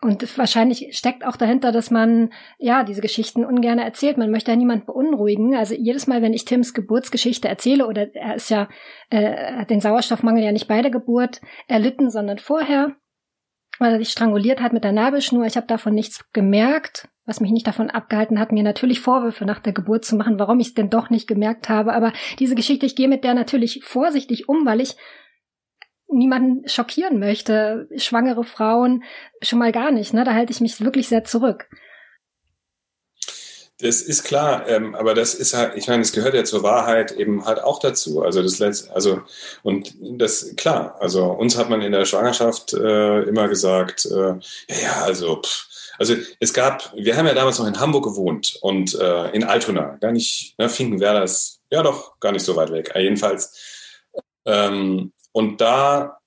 Und 0.03 0.35
wahrscheinlich 0.37 0.97
steckt 0.97 1.23
auch 1.23 1.35
dahinter, 1.35 1.71
dass 1.71 1.91
man 1.91 2.31
ja 2.57 2.83
diese 2.83 3.01
Geschichten 3.01 3.45
ungern 3.45 3.77
erzählt. 3.77 4.17
Man 4.17 4.31
möchte 4.31 4.49
ja 4.49 4.57
niemand 4.57 4.87
beunruhigen. 4.87 5.55
Also 5.55 5.75
jedes 5.75 6.07
Mal, 6.07 6.23
wenn 6.23 6.33
ich 6.33 6.45
Tims 6.45 6.73
Geburtsgeschichte 6.73 7.47
erzähle, 7.47 7.85
oder 7.85 8.15
er 8.15 8.35
ist 8.35 8.49
ja, 8.49 8.67
äh, 9.11 9.59
hat 9.59 9.69
den 9.69 9.79
Sauerstoffmangel 9.79 10.43
ja 10.43 10.51
nicht 10.51 10.67
bei 10.67 10.81
der 10.81 10.89
Geburt 10.89 11.39
erlitten, 11.67 12.09
sondern 12.09 12.39
vorher, 12.39 12.95
weil 13.77 13.93
er 13.93 13.99
sich 13.99 14.09
stranguliert 14.09 14.59
hat 14.59 14.73
mit 14.73 14.83
der 14.83 14.91
Nabelschnur. 14.91 15.45
Ich 15.45 15.55
habe 15.55 15.67
davon 15.67 15.93
nichts 15.93 16.25
gemerkt, 16.33 17.07
was 17.25 17.39
mich 17.39 17.51
nicht 17.51 17.67
davon 17.67 17.91
abgehalten 17.91 18.39
hat, 18.39 18.51
mir 18.51 18.63
natürlich 18.63 19.01
Vorwürfe 19.01 19.45
nach 19.45 19.59
der 19.59 19.73
Geburt 19.73 20.03
zu 20.03 20.15
machen, 20.15 20.39
warum 20.39 20.59
ich 20.59 20.69
es 20.69 20.73
denn 20.73 20.89
doch 20.89 21.11
nicht 21.11 21.27
gemerkt 21.27 21.69
habe. 21.69 21.93
Aber 21.93 22.11
diese 22.39 22.55
Geschichte, 22.55 22.87
ich 22.87 22.95
gehe 22.95 23.07
mit 23.07 23.23
der 23.23 23.35
natürlich 23.35 23.83
vorsichtig 23.83 24.49
um, 24.49 24.65
weil 24.65 24.81
ich 24.81 24.95
niemanden 26.11 26.67
schockieren 26.67 27.19
möchte. 27.19 27.87
Schwangere 27.95 28.43
Frauen 28.43 29.03
schon 29.41 29.59
mal 29.59 29.71
gar 29.71 29.91
nicht. 29.91 30.13
Ne? 30.13 30.23
Da 30.23 30.33
halte 30.33 30.51
ich 30.51 30.61
mich 30.61 30.81
wirklich 30.81 31.07
sehr 31.07 31.23
zurück. 31.23 31.67
Das 33.81 34.01
ist 34.01 34.23
klar, 34.23 34.67
ähm, 34.67 34.93
aber 34.93 35.15
das 35.15 35.33
ist 35.33 35.55
halt, 35.55 35.75
ich 35.75 35.87
meine, 35.87 36.03
es 36.03 36.11
gehört 36.11 36.35
ja 36.35 36.43
zur 36.43 36.61
Wahrheit 36.61 37.11
eben 37.13 37.45
halt 37.45 37.63
auch 37.63 37.79
dazu. 37.79 38.21
Also 38.21 38.43
das 38.43 38.59
letzte, 38.59 38.93
also 38.93 39.21
und 39.63 39.95
das 39.99 40.55
klar. 40.55 40.97
Also 40.99 41.25
uns 41.25 41.57
hat 41.57 41.69
man 41.69 41.81
in 41.81 41.91
der 41.91 42.05
Schwangerschaft 42.05 42.73
äh, 42.73 43.23
immer 43.23 43.47
gesagt, 43.47 44.05
äh, 44.05 44.35
ja, 44.83 45.01
also 45.03 45.41
pff, 45.41 45.67
also 45.97 46.15
es 46.39 46.53
gab, 46.53 46.93
wir 46.95 47.17
haben 47.17 47.27
ja 47.27 47.33
damals 47.33 47.59
noch 47.59 47.67
in 47.67 47.79
Hamburg 47.79 48.03
gewohnt 48.03 48.57
und 48.61 48.93
äh, 48.99 49.29
in 49.31 49.43
Altona, 49.43 49.97
gar 49.99 50.11
nicht, 50.11 50.57
ne, 50.59 50.69
Finkenwerder 50.69 51.23
ist 51.23 51.61
ja 51.71 51.81
doch 51.81 52.19
gar 52.19 52.31
nicht 52.31 52.45
so 52.45 52.55
weit 52.55 52.71
weg. 52.71 52.91
Jedenfalls 52.95 53.55
ähm, 54.45 55.11
und 55.31 55.61
da 55.61 56.17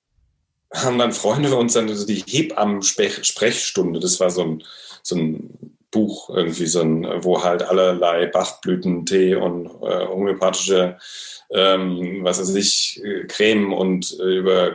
haben 0.72 0.98
dann 0.98 1.12
Freunde 1.12 1.54
uns 1.54 1.74
dann 1.74 1.94
so 1.94 2.06
die 2.06 2.24
Hebammen-Sprechstunde, 2.26 4.00
das 4.00 4.18
war 4.20 4.30
so 4.30 4.42
ein, 4.42 4.64
so 5.02 5.16
ein 5.16 5.76
Buch 5.90 6.30
irgendwie, 6.30 6.66
so 6.66 6.80
ein, 6.80 7.06
wo 7.22 7.42
halt 7.44 7.62
allerlei 7.62 8.26
Bachblütentee 8.26 9.36
und 9.36 9.66
äh, 9.66 10.06
homöopathische, 10.06 10.98
ähm, 11.50 12.20
was 12.22 12.40
weiß 12.40 12.54
ich, 12.56 13.00
Creme 13.28 13.72
und 13.72 14.18
äh, 14.18 14.38
über 14.38 14.74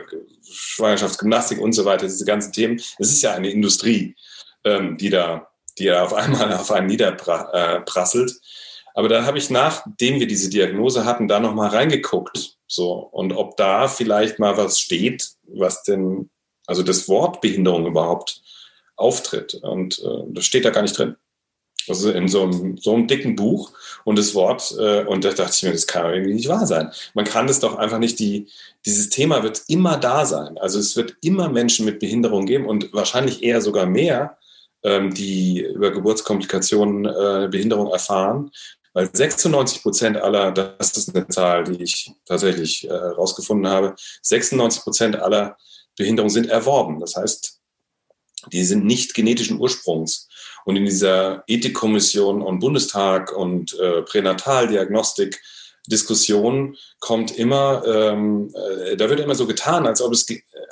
Schwangerschaftsgymnastik 0.50 1.60
und 1.60 1.72
so 1.74 1.84
weiter, 1.84 2.06
diese 2.06 2.24
ganzen 2.24 2.52
Themen. 2.52 2.80
Es 2.98 3.12
ist 3.12 3.22
ja 3.22 3.34
eine 3.34 3.50
Industrie, 3.50 4.16
ähm, 4.64 4.96
die 4.96 5.10
da, 5.10 5.48
die 5.78 5.84
da 5.84 6.04
auf 6.04 6.14
einmal 6.14 6.52
auf 6.54 6.70
einen 6.70 6.86
niederprasselt. 6.86 8.30
Äh, 8.30 8.94
Aber 8.94 9.10
dann 9.10 9.26
habe 9.26 9.36
ich, 9.36 9.50
nachdem 9.50 10.18
wir 10.18 10.26
diese 10.26 10.48
Diagnose 10.48 11.04
hatten, 11.04 11.28
da 11.28 11.38
nochmal 11.38 11.68
reingeguckt 11.68 12.56
so, 12.70 12.92
und 12.92 13.32
ob 13.32 13.56
da 13.56 13.88
vielleicht 13.88 14.38
mal 14.38 14.56
was 14.56 14.78
steht, 14.78 15.28
was 15.48 15.82
denn, 15.82 16.30
also 16.66 16.84
das 16.84 17.08
Wort 17.08 17.40
Behinderung 17.40 17.84
überhaupt 17.84 18.42
auftritt. 18.94 19.54
Und 19.54 19.98
äh, 19.98 20.22
das 20.28 20.44
steht 20.44 20.64
da 20.64 20.70
gar 20.70 20.82
nicht 20.82 20.96
drin. 20.96 21.16
Also 21.88 22.12
in 22.12 22.28
so 22.28 22.44
einem, 22.44 22.78
so 22.78 22.94
einem 22.94 23.08
dicken 23.08 23.34
Buch 23.34 23.72
und 24.04 24.16
das 24.16 24.36
Wort, 24.36 24.72
äh, 24.78 25.02
und 25.02 25.24
da 25.24 25.32
dachte 25.32 25.52
ich 25.56 25.62
mir, 25.64 25.72
das 25.72 25.88
kann 25.88 26.12
irgendwie 26.12 26.34
nicht 26.34 26.46
wahr 26.46 26.64
sein. 26.64 26.92
Man 27.14 27.24
kann 27.24 27.48
das 27.48 27.58
doch 27.58 27.76
einfach 27.76 27.98
nicht, 27.98 28.20
die, 28.20 28.46
dieses 28.86 29.08
Thema 29.08 29.42
wird 29.42 29.62
immer 29.66 29.96
da 29.96 30.24
sein. 30.24 30.56
Also 30.58 30.78
es 30.78 30.94
wird 30.94 31.16
immer 31.22 31.48
Menschen 31.48 31.84
mit 31.86 31.98
Behinderung 31.98 32.46
geben 32.46 32.66
und 32.66 32.92
wahrscheinlich 32.92 33.42
eher 33.42 33.60
sogar 33.62 33.86
mehr, 33.86 34.38
ähm, 34.84 35.12
die 35.12 35.62
über 35.62 35.90
Geburtskomplikationen 35.90 37.06
äh, 37.06 37.48
Behinderung 37.50 37.90
erfahren, 37.90 38.52
weil 38.92 39.08
96 39.12 39.82
Prozent 39.82 40.16
aller, 40.16 40.52
das 40.52 40.96
ist 40.96 41.14
eine 41.14 41.28
Zahl, 41.28 41.64
die 41.64 41.82
ich 41.82 42.12
tatsächlich 42.24 42.88
äh, 42.88 42.92
rausgefunden 42.92 43.70
habe, 43.70 43.94
96 44.22 44.82
Prozent 44.82 45.16
aller 45.16 45.56
Behinderungen 45.96 46.30
sind 46.30 46.48
erworben. 46.48 47.00
Das 47.00 47.16
heißt, 47.16 47.60
die 48.52 48.64
sind 48.64 48.84
nicht 48.84 49.14
genetischen 49.14 49.60
Ursprungs. 49.60 50.28
Und 50.64 50.76
in 50.76 50.84
dieser 50.84 51.44
Ethikkommission 51.46 52.42
und 52.42 52.58
Bundestag 52.58 53.32
und 53.36 53.78
äh, 53.78 54.02
Pränataldiagnostik 54.02 55.40
Diskussion 55.86 56.76
kommt 57.00 57.36
immer, 57.36 57.82
ähm, 57.86 58.54
äh, 58.54 58.96
da 58.96 59.08
wird 59.08 59.20
immer 59.20 59.34
so 59.34 59.46
getan, 59.46 59.86
als 59.86 60.02
ob 60.02 60.12
es, 60.12 60.26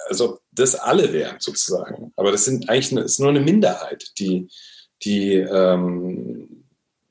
als 0.09 0.21
ob 0.21 0.41
das 0.53 0.75
alle 0.75 1.13
wären 1.13 1.37
sozusagen. 1.41 2.13
Aber 2.17 2.31
das 2.31 2.45
sind 2.45 2.69
eigentlich, 2.69 2.93
eine, 2.93 3.01
ist 3.03 3.19
nur 3.19 3.31
eine 3.31 3.41
Minderheit, 3.41 4.13
die, 4.19 4.49
die 5.03 5.35
ähm, 5.35 6.58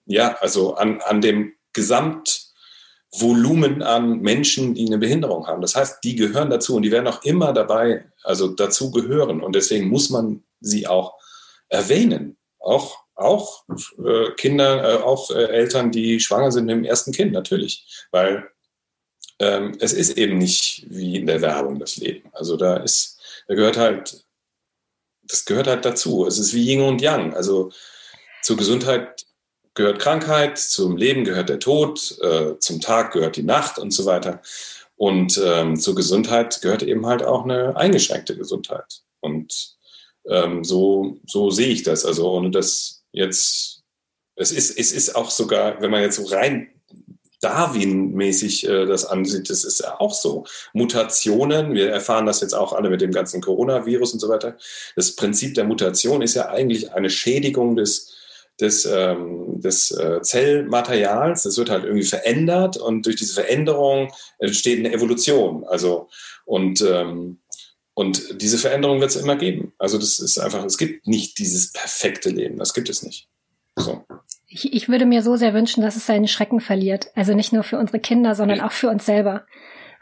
ja, 0.07 0.35
also 0.39 0.75
an, 0.75 1.01
an 1.01 1.21
dem 1.21 1.53
Gesamtvolumen 1.73 3.83
an 3.83 4.21
Menschen, 4.21 4.73
die 4.73 4.87
eine 4.87 4.97
Behinderung 4.97 5.45
haben. 5.47 5.61
Das 5.61 5.75
heißt, 5.75 6.03
die 6.03 6.15
gehören 6.15 6.49
dazu 6.49 6.75
und 6.75 6.81
die 6.83 6.91
werden 6.91 7.07
auch 7.07 7.23
immer 7.23 7.53
dabei, 7.53 8.05
also 8.23 8.47
dazu 8.47 8.89
gehören. 8.91 9.41
Und 9.41 9.55
deswegen 9.55 9.89
muss 9.89 10.09
man 10.09 10.43
sie 10.59 10.87
auch 10.87 11.13
erwähnen. 11.69 12.37
Auch, 12.59 12.97
auch 13.15 13.63
äh, 14.03 14.31
Kinder, 14.37 14.93
äh, 14.93 15.03
auch 15.03 15.29
äh, 15.29 15.49
Eltern, 15.49 15.91
die 15.91 16.19
schwanger 16.19 16.51
sind 16.51 16.65
mit 16.65 16.75
dem 16.75 16.85
ersten 16.85 17.11
Kind, 17.11 17.33
natürlich. 17.33 18.07
Weil 18.11 18.49
ähm, 19.39 19.77
es 19.79 19.93
ist 19.93 20.17
eben 20.17 20.37
nicht 20.37 20.85
wie 20.89 21.17
in 21.17 21.27
der 21.27 21.41
Werbung 21.41 21.79
das 21.79 21.97
Leben. 21.97 22.29
Also 22.33 22.57
da 22.57 22.77
ist, 22.77 23.19
da 23.47 23.55
gehört 23.55 23.77
halt, 23.77 24.23
das 25.23 25.45
gehört 25.45 25.67
halt 25.67 25.85
dazu. 25.85 26.25
Es 26.25 26.39
ist 26.39 26.53
wie 26.53 26.71
Yin 26.71 26.81
und 26.81 27.01
Yang. 27.01 27.35
Also 27.35 27.71
zur 28.41 28.57
Gesundheit 28.57 29.25
gehört 29.77 29.99
Krankheit, 29.99 30.57
zum 30.57 30.97
Leben 30.97 31.23
gehört 31.23 31.49
der 31.49 31.59
Tod, 31.59 32.17
äh, 32.21 32.57
zum 32.59 32.81
Tag 32.81 33.13
gehört 33.13 33.35
die 33.37 33.43
Nacht 33.43 33.77
und 33.77 33.91
so 33.91 34.05
weiter. 34.05 34.41
Und 34.95 35.39
ähm, 35.45 35.79
zur 35.79 35.95
Gesundheit 35.95 36.61
gehört 36.61 36.81
eben 36.81 37.05
halt 37.05 37.23
auch 37.23 37.43
eine 37.43 37.77
eingeschränkte 37.77 38.35
Gesundheit. 38.35 39.03
Und 39.19 39.77
ähm, 40.27 40.63
so, 40.63 41.19
so 41.27 41.51
sehe 41.51 41.67
ich 41.67 41.83
das. 41.83 42.05
Also 42.05 42.29
ohne 42.29 42.49
das 42.49 43.03
jetzt, 43.11 43.83
es 44.35 44.51
ist, 44.51 44.77
es 44.77 44.91
ist 44.91 45.15
auch 45.15 45.29
sogar, 45.29 45.79
wenn 45.79 45.91
man 45.91 46.01
jetzt 46.01 46.17
so 46.17 46.25
rein 46.25 46.69
Darwin-mäßig 47.41 48.67
äh, 48.67 48.87
das 48.87 49.05
ansieht, 49.05 49.51
das 49.51 49.63
ist 49.63 49.81
ja 49.81 49.99
auch 49.99 50.15
so. 50.15 50.45
Mutationen, 50.73 51.75
wir 51.75 51.91
erfahren 51.91 52.25
das 52.25 52.41
jetzt 52.41 52.53
auch 52.53 52.73
alle 52.73 52.89
mit 52.89 53.01
dem 53.01 53.11
ganzen 53.11 53.41
Coronavirus 53.41 54.13
und 54.13 54.19
so 54.19 54.27
weiter. 54.27 54.57
Das 54.95 55.15
Prinzip 55.15 55.53
der 55.53 55.65
Mutation 55.65 56.23
ist 56.23 56.33
ja 56.33 56.49
eigentlich 56.49 56.93
eine 56.93 57.11
Schädigung 57.11 57.75
des, 57.75 58.15
des, 58.59 58.85
ähm, 58.85 59.61
des 59.61 59.91
äh, 59.91 60.21
Zellmaterials. 60.21 61.43
Das 61.43 61.57
wird 61.57 61.69
halt 61.69 61.83
irgendwie 61.83 62.05
verändert 62.05 62.77
und 62.77 63.05
durch 63.05 63.15
diese 63.15 63.33
Veränderung 63.33 64.11
entsteht 64.39 64.79
eine 64.79 64.93
Evolution. 64.93 65.63
Also 65.65 66.09
und 66.45 66.81
ähm, 66.81 67.39
und 67.93 68.41
diese 68.41 68.59
Veränderung 68.59 69.01
wird 69.01 69.09
es 69.09 69.15
immer 69.15 69.35
geben. 69.35 69.73
Also 69.79 69.97
das 69.97 70.19
ist 70.19 70.37
einfach, 70.37 70.63
es 70.63 70.77
gibt 70.77 71.07
nicht 71.07 71.39
dieses 71.39 71.71
perfekte 71.71 72.29
Leben. 72.29 72.59
Das 72.59 72.75
gibt 72.75 72.89
es 72.89 73.01
nicht. 73.01 73.27
So. 73.75 74.03
Ich, 74.45 74.71
ich 74.71 74.87
würde 74.87 75.07
mir 75.07 75.23
so 75.23 75.35
sehr 75.35 75.55
wünschen, 75.55 75.81
dass 75.81 75.95
es 75.95 76.05
seinen 76.05 76.27
Schrecken 76.27 76.61
verliert. 76.61 77.07
Also 77.15 77.33
nicht 77.33 77.53
nur 77.53 77.63
für 77.63 77.79
unsere 77.79 77.99
Kinder, 77.99 78.35
sondern 78.35 78.61
auch 78.61 78.71
für 78.71 78.89
uns 78.89 79.03
selber. 79.07 79.47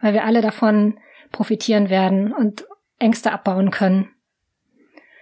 Weil 0.01 0.13
wir 0.13 0.25
alle 0.25 0.41
davon 0.41 0.99
profitieren 1.31 1.89
werden 1.89 2.33
und 2.33 2.67
Ängste 2.99 3.31
abbauen 3.31 3.71
können. 3.71 4.09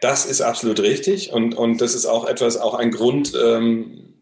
Das 0.03 0.25
ist 0.25 0.41
absolut 0.41 0.81
richtig. 0.81 1.31
Und, 1.31 1.55
und 1.55 1.79
das 1.79 1.95
ist 1.95 2.05
auch 2.05 2.25
etwas, 2.25 2.57
auch 2.57 2.73
ein 2.73 2.91
Grund, 2.91 3.33
ähm, 3.41 4.21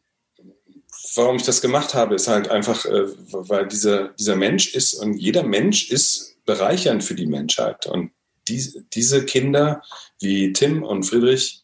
warum 1.15 1.37
ich 1.37 1.43
das 1.43 1.59
gemacht 1.59 1.95
habe, 1.95 2.13
ist 2.13 2.27
halt 2.27 2.49
einfach, 2.51 2.85
äh, 2.85 3.07
weil 3.31 3.67
dieser, 3.67 4.09
dieser 4.09 4.35
Mensch 4.35 4.75
ist 4.75 4.93
und 4.93 5.15
jeder 5.15 5.41
Mensch 5.41 5.89
ist 5.89 6.35
bereichernd 6.45 7.03
für 7.03 7.15
die 7.15 7.25
Menschheit. 7.25 7.87
Und 7.87 8.11
die, 8.47 8.83
diese 8.93 9.25
Kinder 9.25 9.81
wie 10.19 10.53
Tim 10.53 10.83
und 10.83 11.01
Friedrich 11.01 11.63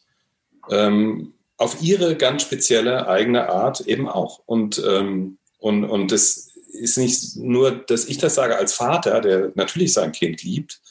ähm, 0.72 1.36
auf 1.58 1.84
ihre 1.84 2.16
ganz 2.16 2.42
spezielle 2.42 3.08
eigene 3.08 3.50
Art 3.50 3.82
eben 3.82 4.10
auch. 4.10 4.42
Und, 4.48 4.82
ähm, 4.84 5.38
und, 5.60 5.86
und 5.86 6.12
das 6.12 6.56
ist 6.72 6.98
nicht 6.98 7.36
nur, 7.36 7.70
dass 7.70 8.06
ich 8.06 8.18
das 8.18 8.34
sage 8.34 8.58
als 8.58 8.74
Vater, 8.74 9.22
der 9.22 9.52
natürlich 9.54 9.94
sein 9.94 10.12
Kind 10.12 10.42
liebt, 10.42 10.82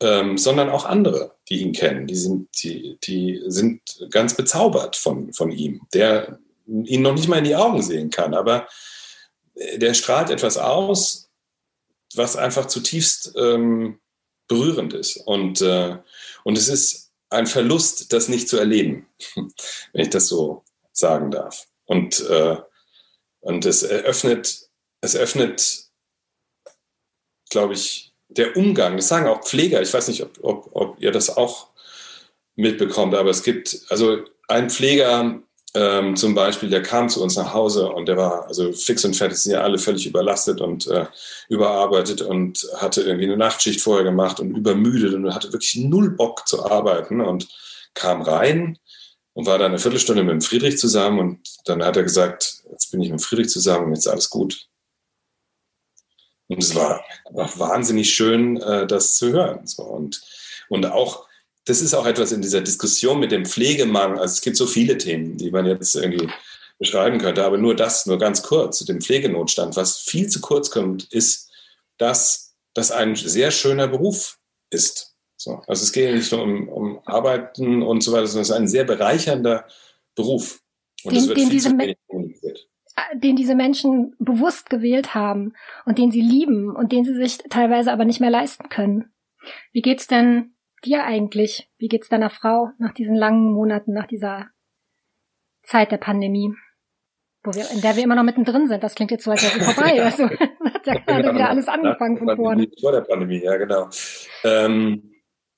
ähm, 0.00 0.36
sondern 0.36 0.68
auch 0.68 0.84
andere, 0.84 1.36
die 1.48 1.62
ihn 1.62 1.72
kennen. 1.72 2.06
Die 2.06 2.16
sind, 2.16 2.48
die, 2.62 2.98
die 3.04 3.42
sind 3.46 3.80
ganz 4.10 4.36
bezaubert 4.36 4.96
von, 4.96 5.32
von 5.32 5.50
ihm, 5.50 5.86
der 5.94 6.38
ihn 6.66 7.02
noch 7.02 7.14
nicht 7.14 7.28
mal 7.28 7.38
in 7.38 7.44
die 7.44 7.56
Augen 7.56 7.82
sehen 7.82 8.10
kann, 8.10 8.34
aber 8.34 8.68
der 9.76 9.94
strahlt 9.94 10.30
etwas 10.30 10.58
aus, 10.58 11.30
was 12.14 12.36
einfach 12.36 12.66
zutiefst 12.66 13.32
ähm, 13.36 14.00
berührend 14.48 14.92
ist. 14.92 15.16
Und, 15.16 15.60
äh, 15.60 15.98
und 16.44 16.58
es 16.58 16.68
ist 16.68 17.12
ein 17.30 17.46
Verlust, 17.46 18.12
das 18.12 18.28
nicht 18.28 18.48
zu 18.48 18.58
erleben, 18.58 19.06
wenn 19.34 20.02
ich 20.02 20.10
das 20.10 20.28
so 20.28 20.64
sagen 20.92 21.30
darf. 21.30 21.66
Und, 21.84 22.20
äh, 22.28 22.56
und 23.40 23.64
es 23.64 23.82
eröffnet, 23.82 24.68
es 25.00 25.16
öffnet, 25.16 25.84
glaube 27.50 27.74
ich, 27.74 28.12
der 28.28 28.56
Umgang, 28.56 28.96
das 28.96 29.08
sagen 29.08 29.28
auch 29.28 29.42
Pfleger, 29.42 29.80
ich 29.82 29.92
weiß 29.92 30.08
nicht, 30.08 30.22
ob, 30.22 30.38
ob, 30.42 30.68
ob 30.72 31.02
ihr 31.02 31.12
das 31.12 31.36
auch 31.36 31.68
mitbekommt, 32.56 33.14
aber 33.14 33.30
es 33.30 33.42
gibt, 33.42 33.80
also 33.88 34.18
ein 34.48 34.70
Pfleger 34.70 35.40
ähm, 35.74 36.16
zum 36.16 36.34
Beispiel, 36.34 36.70
der 36.70 36.82
kam 36.82 37.08
zu 37.08 37.22
uns 37.22 37.36
nach 37.36 37.52
Hause 37.52 37.90
und 37.90 38.06
der 38.06 38.16
war 38.16 38.46
also 38.46 38.72
fix 38.72 39.04
und 39.04 39.14
fertig, 39.14 39.38
sind 39.38 39.52
ja 39.52 39.60
alle 39.60 39.78
völlig 39.78 40.06
überlastet 40.06 40.60
und 40.60 40.86
äh, 40.86 41.04
überarbeitet 41.48 42.22
und 42.22 42.66
hatte 42.78 43.02
irgendwie 43.02 43.26
eine 43.26 43.36
Nachtschicht 43.36 43.82
vorher 43.82 44.04
gemacht 44.04 44.40
und 44.40 44.56
übermüdet 44.56 45.12
und 45.12 45.34
hatte 45.34 45.52
wirklich 45.52 45.76
null 45.76 46.10
Bock 46.10 46.48
zu 46.48 46.64
arbeiten 46.64 47.20
und 47.20 47.48
kam 47.92 48.22
rein 48.22 48.78
und 49.34 49.46
war 49.46 49.58
dann 49.58 49.72
eine 49.72 49.78
Viertelstunde 49.78 50.22
mit 50.22 50.32
dem 50.32 50.40
Friedrich 50.40 50.78
zusammen 50.78 51.18
und 51.18 51.40
dann 51.66 51.84
hat 51.84 51.98
er 51.98 52.04
gesagt, 52.04 52.62
jetzt 52.70 52.90
bin 52.90 53.02
ich 53.02 53.10
mit 53.10 53.20
Friedrich 53.20 53.50
zusammen 53.50 53.86
und 53.86 53.90
jetzt 53.90 54.06
ist 54.06 54.12
alles 54.12 54.30
gut. 54.30 54.68
Und 56.48 56.62
es 56.62 56.74
war 56.74 57.04
einfach 57.24 57.58
wahnsinnig 57.58 58.14
schön, 58.14 58.56
äh, 58.58 58.86
das 58.86 59.16
zu 59.16 59.32
hören. 59.32 59.66
So. 59.66 59.82
Und, 59.82 60.22
und 60.68 60.86
auch 60.86 61.26
das 61.66 61.82
ist 61.82 61.94
auch 61.94 62.06
etwas 62.06 62.32
in 62.32 62.40
dieser 62.40 62.60
Diskussion 62.60 63.18
mit 63.18 63.32
dem 63.32 63.44
Pflegemangel. 63.44 64.18
Also 64.18 64.34
es 64.34 64.40
gibt 64.40 64.56
so 64.56 64.66
viele 64.66 64.96
Themen, 64.96 65.36
die 65.36 65.50
man 65.50 65.66
jetzt 65.66 65.94
irgendwie 65.96 66.28
beschreiben 66.78 67.18
könnte, 67.18 67.44
aber 67.44 67.58
nur 67.58 67.74
das, 67.74 68.06
nur 68.06 68.18
ganz 68.18 68.42
kurz 68.42 68.78
zu 68.78 68.84
dem 68.84 69.00
Pflegenotstand. 69.00 69.76
Was 69.76 69.98
viel 69.98 70.28
zu 70.28 70.40
kurz 70.40 70.70
kommt, 70.70 71.12
ist, 71.12 71.50
dass 71.98 72.54
das 72.72 72.92
ein 72.92 73.16
sehr 73.16 73.50
schöner 73.50 73.88
Beruf 73.88 74.38
ist. 74.70 75.16
So. 75.36 75.62
Also 75.66 75.82
es 75.82 75.92
geht 75.92 76.14
nicht 76.14 76.30
nur 76.30 76.42
um, 76.42 76.68
um 76.68 77.00
Arbeiten 77.04 77.82
und 77.82 78.02
so 78.02 78.12
weiter, 78.12 78.26
sondern 78.26 78.42
es 78.42 78.50
ist 78.50 78.56
ein 78.56 78.68
sehr 78.68 78.84
bereichernder 78.84 79.66
Beruf. 80.14 80.60
Und 81.02 81.14
den, 81.14 81.34
den 81.34 81.50
viel 81.50 81.60
zu 81.60 81.70
wenig 81.70 81.96
kommuniziert 82.05 82.05
den 83.14 83.36
diese 83.36 83.54
Menschen 83.54 84.14
bewusst 84.18 84.70
gewählt 84.70 85.14
haben 85.14 85.54
und 85.84 85.98
den 85.98 86.10
sie 86.10 86.20
lieben 86.20 86.74
und 86.74 86.92
den 86.92 87.04
sie 87.04 87.14
sich 87.14 87.38
teilweise 87.50 87.92
aber 87.92 88.04
nicht 88.04 88.20
mehr 88.20 88.30
leisten 88.30 88.68
können. 88.68 89.12
Wie 89.72 89.82
geht's 89.82 90.06
denn 90.06 90.54
dir 90.84 91.04
eigentlich? 91.04 91.70
Wie 91.76 91.88
geht's 91.88 92.08
deiner 92.08 92.30
Frau 92.30 92.70
nach 92.78 92.92
diesen 92.92 93.14
langen 93.14 93.52
Monaten, 93.52 93.92
nach 93.92 94.06
dieser 94.06 94.46
Zeit 95.62 95.92
der 95.92 95.98
Pandemie? 95.98 96.54
Wo 97.42 97.54
wir, 97.54 97.70
in 97.70 97.80
der 97.80 97.96
wir 97.96 98.02
immer 98.02 98.16
noch 98.16 98.24
mittendrin 98.24 98.66
sind. 98.66 98.82
Das 98.82 98.94
klingt 98.94 99.10
jetzt 99.10 99.24
so, 99.24 99.30
als 99.30 99.42
wäre 99.42 99.52
sie 99.52 99.60
vorbei. 99.72 100.02
Also 100.02 100.28
hat 100.86 100.86
ja 100.86 100.94
gerade 100.94 101.22
genau. 101.22 101.34
wieder 101.34 101.50
alles 101.50 101.68
angefangen 101.68 102.18
von 102.18 102.36
vorne. 102.36 102.68
Vor 102.80 102.92
der 102.92 103.02
Pandemie, 103.02 103.42
ja, 103.42 103.56
genau. 103.56 103.88
Ähm, 104.44 105.12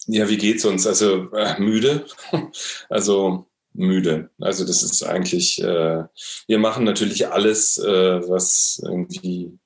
ja, 0.06 0.28
wie 0.28 0.36
geht's 0.36 0.64
uns? 0.64 0.86
Also 0.86 1.30
äh, 1.32 1.60
müde. 1.60 2.06
also 2.88 3.47
müde. 3.78 4.30
Also 4.40 4.66
das 4.66 4.82
ist 4.82 5.02
eigentlich, 5.02 5.62
äh, 5.62 6.04
wir 6.46 6.58
machen 6.58 6.84
natürlich 6.84 7.28
alles, 7.28 7.78
äh, 7.78 8.28
was 8.28 8.80
irgendwie 8.84 9.58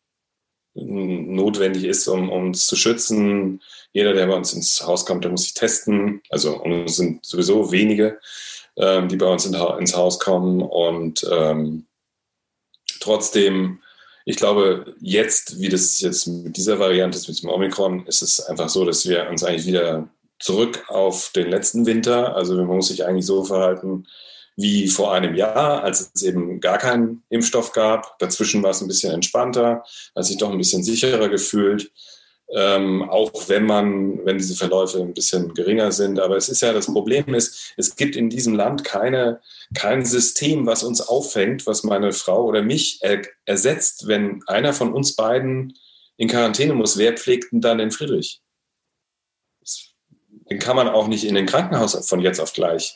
notwendig 0.74 1.84
ist, 1.84 2.08
um 2.08 2.30
uns 2.30 2.66
zu 2.66 2.76
schützen. 2.76 3.62
Jeder, 3.92 4.14
der 4.14 4.26
bei 4.26 4.34
uns 4.34 4.52
ins 4.54 4.86
Haus 4.86 5.04
kommt, 5.04 5.24
der 5.24 5.30
muss 5.30 5.42
sich 5.42 5.54
testen. 5.54 6.22
Also 6.30 6.62
es 6.64 6.96
sind 6.96 7.24
sowieso 7.24 7.72
wenige, 7.72 8.18
ähm, 8.76 9.08
die 9.08 9.16
bei 9.16 9.26
uns 9.26 9.44
in, 9.44 9.54
ins 9.54 9.96
Haus 9.96 10.18
kommen. 10.18 10.62
Und 10.62 11.26
ähm, 11.30 11.86
trotzdem, 13.00 13.80
ich 14.24 14.36
glaube, 14.36 14.94
jetzt, 15.00 15.60
wie 15.60 15.68
das 15.68 16.00
jetzt 16.00 16.26
mit 16.26 16.56
dieser 16.56 16.78
Variante 16.78 17.18
ist, 17.18 17.28
mit 17.28 17.42
dem 17.42 17.50
Omikron, 17.50 18.06
ist 18.06 18.22
es 18.22 18.40
einfach 18.40 18.68
so, 18.68 18.84
dass 18.84 19.06
wir 19.06 19.28
uns 19.28 19.44
eigentlich 19.44 19.66
wieder 19.66 20.08
zurück 20.42 20.84
auf 20.88 21.30
den 21.34 21.48
letzten 21.48 21.86
Winter, 21.86 22.34
also 22.36 22.56
man 22.56 22.76
muss 22.76 22.88
sich 22.88 23.06
eigentlich 23.06 23.26
so 23.26 23.44
verhalten, 23.44 24.06
wie 24.56 24.88
vor 24.88 25.14
einem 25.14 25.34
Jahr, 25.34 25.82
als 25.82 26.10
es 26.14 26.22
eben 26.22 26.60
gar 26.60 26.78
keinen 26.78 27.22
Impfstoff 27.30 27.72
gab. 27.72 28.18
Dazwischen 28.18 28.62
war 28.62 28.70
es 28.70 28.82
ein 28.82 28.88
bisschen 28.88 29.12
entspannter, 29.12 29.84
hat 30.14 30.24
sich 30.24 30.36
doch 30.36 30.50
ein 30.50 30.58
bisschen 30.58 30.82
sicherer 30.82 31.28
gefühlt. 31.28 31.90
Ähm, 32.54 33.08
auch 33.08 33.48
wenn 33.48 33.64
man, 33.64 34.26
wenn 34.26 34.36
diese 34.36 34.54
Verläufe 34.54 34.98
ein 35.00 35.14
bisschen 35.14 35.54
geringer 35.54 35.90
sind. 35.90 36.20
Aber 36.20 36.36
es 36.36 36.50
ist 36.50 36.60
ja, 36.60 36.74
das 36.74 36.84
Problem 36.84 37.32
ist, 37.34 37.72
es 37.78 37.96
gibt 37.96 38.14
in 38.14 38.28
diesem 38.28 38.54
Land 38.54 38.84
keine, 38.84 39.40
kein 39.74 40.04
System, 40.04 40.66
was 40.66 40.84
uns 40.84 41.00
auffängt, 41.00 41.66
was 41.66 41.82
meine 41.82 42.12
Frau 42.12 42.44
oder 42.44 42.60
mich 42.60 42.98
er, 43.00 43.22
ersetzt, 43.46 44.06
wenn 44.06 44.42
einer 44.48 44.74
von 44.74 44.92
uns 44.92 45.16
beiden 45.16 45.78
in 46.18 46.28
Quarantäne 46.28 46.74
muss. 46.74 46.98
Wer 46.98 47.14
pflegt 47.14 47.52
denn 47.52 47.62
dann 47.62 47.78
den 47.78 47.90
Friedrich? 47.90 48.41
Den 50.52 50.58
kann 50.58 50.76
man 50.76 50.86
auch 50.86 51.08
nicht 51.08 51.24
in 51.24 51.34
den 51.34 51.46
Krankenhaus 51.46 52.06
von 52.06 52.20
jetzt 52.20 52.38
auf 52.38 52.52
gleich 52.52 52.94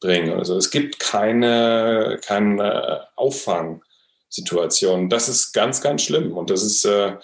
bringen. 0.00 0.32
Also 0.32 0.56
es 0.56 0.72
gibt 0.72 0.98
keine, 0.98 2.18
keine 2.26 3.06
Auffangsituation. 3.14 5.08
Das 5.08 5.28
ist 5.28 5.52
ganz, 5.52 5.80
ganz 5.80 6.02
schlimm. 6.02 6.36
Und 6.36 6.50
das 6.50 6.64
ist, 6.64 6.84
äh, 6.84 7.14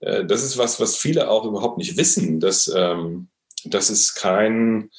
äh, 0.00 0.26
das 0.26 0.42
ist 0.42 0.58
was, 0.58 0.80
was 0.80 0.98
viele 0.98 1.30
auch 1.30 1.46
überhaupt 1.46 1.78
nicht 1.78 1.96
wissen, 1.96 2.40
dass, 2.40 2.70
ähm, 2.76 3.28
dass 3.64 3.88
es 3.88 4.14
kein, 4.14 4.90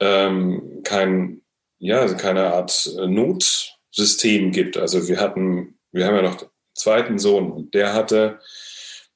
ähm, 0.00 0.80
kein, 0.82 1.42
ja, 1.78 2.00
also 2.00 2.16
keine 2.16 2.52
Art 2.52 2.90
Not, 3.06 3.76
System 3.92 4.50
gibt. 4.50 4.78
Also 4.78 5.06
wir 5.06 5.20
hatten, 5.20 5.78
wir 5.92 6.06
haben 6.06 6.16
ja 6.16 6.22
noch 6.22 6.40
einen 6.40 6.50
zweiten 6.74 7.20
Sohn 7.20 7.52
und 7.52 7.72
der 7.72 7.94
hatte 7.94 8.40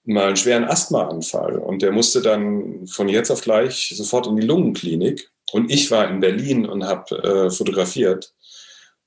mal 0.04 0.26
einen 0.26 0.36
schweren 0.36 0.64
Asthmaanfall 0.64 1.58
und 1.58 1.82
der 1.82 1.92
musste 1.92 2.20
dann 2.20 2.86
von 2.86 3.08
jetzt 3.08 3.30
auf 3.30 3.40
gleich 3.40 3.92
sofort 3.96 4.26
in 4.26 4.36
die 4.36 4.46
Lungenklinik 4.46 5.30
und 5.52 5.70
ich 5.70 5.90
war 5.90 6.08
in 6.08 6.20
Berlin 6.20 6.66
und 6.66 6.84
habe 6.84 7.16
äh, 7.22 7.50
fotografiert 7.50 8.34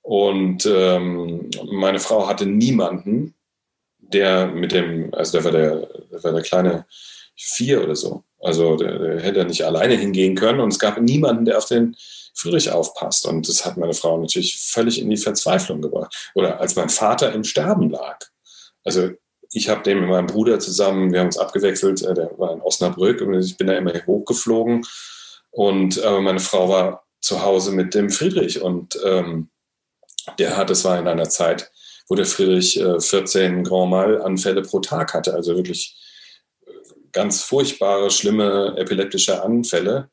und 0.07 0.65
ähm, 0.65 1.49
meine 1.69 1.99
Frau 1.99 2.27
hatte 2.27 2.45
niemanden, 2.45 3.35
der 3.99 4.47
mit 4.47 4.71
dem, 4.71 5.13
also 5.13 5.33
der 5.33 5.43
war 5.43 5.51
der, 5.51 5.75
der 6.11 6.23
war 6.23 6.31
der 6.31 6.43
kleine 6.43 6.85
vier 7.35 7.83
oder 7.83 7.95
so. 7.95 8.23
Also 8.39 8.77
der, 8.77 8.99
der 8.99 9.19
hätte 9.19 9.43
nicht 9.43 9.65
alleine 9.65 9.95
hingehen 9.95 10.35
können 10.35 10.61
und 10.61 10.71
es 10.71 10.79
gab 10.79 10.97
niemanden, 11.01 11.43
der 11.43 11.57
auf 11.57 11.65
den 11.65 11.95
Friedrich 12.33 12.71
aufpasst. 12.71 13.25
Und 13.25 13.49
das 13.49 13.65
hat 13.65 13.75
meine 13.75 13.93
Frau 13.93 14.17
natürlich 14.17 14.57
völlig 14.57 15.01
in 15.01 15.09
die 15.09 15.17
Verzweiflung 15.17 15.81
gebracht. 15.81 16.31
Oder 16.35 16.61
als 16.61 16.77
mein 16.77 16.89
Vater 16.89 17.33
im 17.33 17.43
Sterben 17.43 17.89
lag. 17.89 18.19
Also 18.85 19.09
ich 19.51 19.69
habe 19.69 19.83
den 19.83 20.01
mit 20.01 20.09
meinem 20.09 20.27
Bruder 20.27 20.59
zusammen, 20.59 21.11
wir 21.11 21.19
haben 21.19 21.27
uns 21.27 21.37
abgewechselt, 21.37 22.01
äh, 22.03 22.13
der 22.13 22.31
war 22.37 22.53
in 22.53 22.61
Osnabrück 22.61 23.21
und 23.21 23.33
ich 23.35 23.57
bin 23.57 23.67
da 23.67 23.73
immer 23.73 23.93
hochgeflogen. 24.05 24.85
Und 25.51 26.01
äh, 26.03 26.19
meine 26.19 26.39
Frau 26.39 26.69
war 26.69 27.05
zu 27.21 27.41
Hause 27.41 27.71
mit 27.71 27.93
dem 27.95 28.09
Friedrich 28.09 28.61
und 28.61 28.97
ähm, 29.03 29.49
der 30.37 30.57
hat, 30.57 30.69
es 30.69 30.83
war 30.85 30.99
in 30.99 31.07
einer 31.07 31.29
Zeit, 31.29 31.71
wo 32.07 32.15
der 32.15 32.25
Friedrich 32.25 32.79
äh, 32.79 32.99
14 32.99 33.63
Grand 33.63 33.91
Mal 33.91 34.21
Anfälle 34.21 34.61
pro 34.61 34.79
Tag 34.79 35.13
hatte, 35.13 35.33
also 35.33 35.55
wirklich 35.55 35.97
äh, 36.65 36.71
ganz 37.11 37.41
furchtbare, 37.43 38.11
schlimme 38.11 38.75
epileptische 38.77 39.41
Anfälle. 39.41 40.09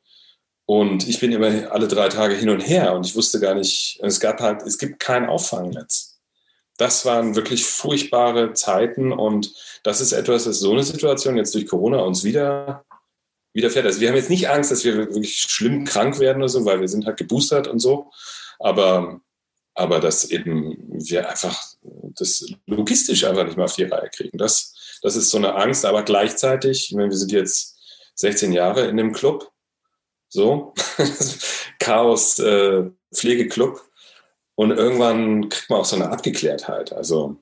Und 0.66 1.06
ich 1.06 1.20
bin 1.20 1.30
immer 1.30 1.70
alle 1.72 1.88
drei 1.88 2.08
Tage 2.08 2.34
hin 2.34 2.48
und 2.48 2.60
her 2.60 2.94
und 2.94 3.04
ich 3.04 3.14
wusste 3.14 3.38
gar 3.38 3.54
nicht, 3.54 4.00
es 4.02 4.18
gab 4.18 4.40
halt, 4.40 4.62
es 4.62 4.78
gibt 4.78 4.98
kein 4.98 5.26
Auffangnetz. 5.26 6.13
Das 6.76 7.04
waren 7.04 7.36
wirklich 7.36 7.64
furchtbare 7.64 8.52
Zeiten 8.52 9.12
und 9.12 9.54
das 9.84 10.00
ist 10.00 10.12
etwas, 10.12 10.44
das 10.44 10.58
so 10.58 10.72
eine 10.72 10.82
Situation 10.82 11.36
jetzt 11.36 11.54
durch 11.54 11.66
Corona 11.66 11.98
uns 11.98 12.24
wieder 12.24 12.84
widerfährt. 13.52 13.86
Also 13.86 14.00
wir 14.00 14.08
haben 14.08 14.16
jetzt 14.16 14.30
nicht 14.30 14.48
Angst, 14.48 14.72
dass 14.72 14.84
wir 14.84 14.96
wirklich 14.96 15.36
schlimm 15.36 15.84
krank 15.84 16.18
werden 16.18 16.38
oder 16.42 16.48
so, 16.48 16.64
weil 16.64 16.80
wir 16.80 16.88
sind 16.88 17.06
halt 17.06 17.16
geboostert 17.16 17.68
und 17.68 17.78
so. 17.78 18.10
Aber 18.58 19.20
aber 19.74 20.00
dass 20.00 20.30
eben 20.30 20.76
wir 20.88 21.28
einfach 21.28 21.60
das 21.82 22.46
logistisch 22.66 23.24
einfach 23.24 23.44
nicht 23.44 23.56
mehr 23.56 23.66
auf 23.66 23.74
die 23.74 23.84
Reihe 23.84 24.08
kriegen. 24.08 24.38
Das, 24.38 24.74
das 25.02 25.16
ist 25.16 25.30
so 25.30 25.38
eine 25.38 25.56
Angst, 25.56 25.84
aber 25.84 26.04
gleichzeitig, 26.04 26.90
ich 26.90 26.96
meine, 26.96 27.10
wir 27.10 27.16
sind 27.16 27.32
jetzt 27.32 27.76
16 28.14 28.52
Jahre 28.52 28.86
in 28.86 28.96
dem 28.96 29.12
Club, 29.12 29.50
so, 30.28 30.74
Chaos 31.78 32.38
äh, 32.38 32.84
Pflegeclub 33.12 33.82
und 34.56 34.70
irgendwann 34.70 35.48
kriegt 35.48 35.70
man 35.70 35.80
auch 35.80 35.84
so 35.84 35.96
eine 35.96 36.10
Abgeklärtheit. 36.10 36.92
Also 36.92 37.36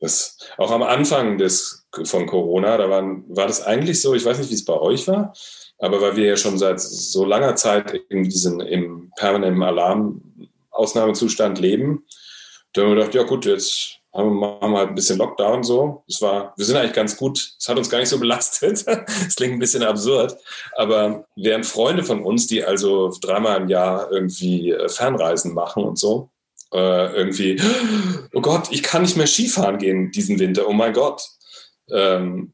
das, 0.00 0.38
auch 0.58 0.70
am 0.70 0.82
Anfang 0.82 1.38
des, 1.38 1.86
von 2.04 2.26
Corona, 2.26 2.76
da 2.76 2.90
waren, 2.90 3.24
war 3.28 3.46
das 3.46 3.62
eigentlich 3.62 4.00
so, 4.00 4.14
ich 4.14 4.24
weiß 4.24 4.38
nicht, 4.38 4.50
wie 4.50 4.54
es 4.54 4.64
bei 4.64 4.74
euch 4.74 5.06
war, 5.08 5.32
aber 5.78 6.00
weil 6.00 6.16
wir 6.16 6.26
ja 6.26 6.36
schon 6.36 6.58
seit 6.58 6.80
so 6.80 7.24
langer 7.24 7.56
Zeit 7.56 7.92
in 8.08 8.24
diesen, 8.24 8.60
im 8.60 9.12
permanenten 9.16 9.62
Alarm 9.62 10.22
Ausnahmezustand 10.70 11.58
leben. 11.60 12.04
Da 12.72 12.82
haben 12.82 12.90
wir 12.90 12.96
gedacht, 12.96 13.14
ja 13.14 13.22
gut, 13.22 13.46
jetzt 13.46 14.00
haben 14.12 14.28
wir, 14.28 14.50
machen 14.50 14.72
wir 14.72 14.78
halt 14.78 14.88
ein 14.90 14.94
bisschen 14.94 15.18
Lockdown 15.18 15.62
so. 15.62 16.04
Das 16.08 16.20
war, 16.20 16.54
wir 16.56 16.64
sind 16.64 16.76
eigentlich 16.76 16.92
ganz 16.92 17.16
gut. 17.16 17.54
Es 17.58 17.68
hat 17.68 17.78
uns 17.78 17.90
gar 17.90 17.98
nicht 17.98 18.08
so 18.08 18.18
belastet. 18.18 18.84
Das 19.24 19.36
klingt 19.36 19.54
ein 19.54 19.58
bisschen 19.58 19.82
absurd. 19.82 20.36
Aber 20.76 21.26
wären 21.36 21.64
Freunde 21.64 22.04
von 22.04 22.24
uns, 22.24 22.46
die 22.46 22.64
also 22.64 23.12
dreimal 23.20 23.60
im 23.60 23.68
Jahr 23.68 24.10
irgendwie 24.10 24.70
äh, 24.70 24.88
Fernreisen 24.88 25.54
machen 25.54 25.84
und 25.84 25.98
so, 25.98 26.30
äh, 26.74 27.16
irgendwie, 27.16 27.60
oh 28.32 28.40
Gott, 28.40 28.68
ich 28.70 28.82
kann 28.82 29.02
nicht 29.02 29.16
mehr 29.16 29.26
Skifahren 29.26 29.78
gehen 29.78 30.10
diesen 30.10 30.38
Winter. 30.38 30.68
Oh 30.68 30.72
mein 30.72 30.92
Gott. 30.92 31.22
Ähm, 31.90 32.52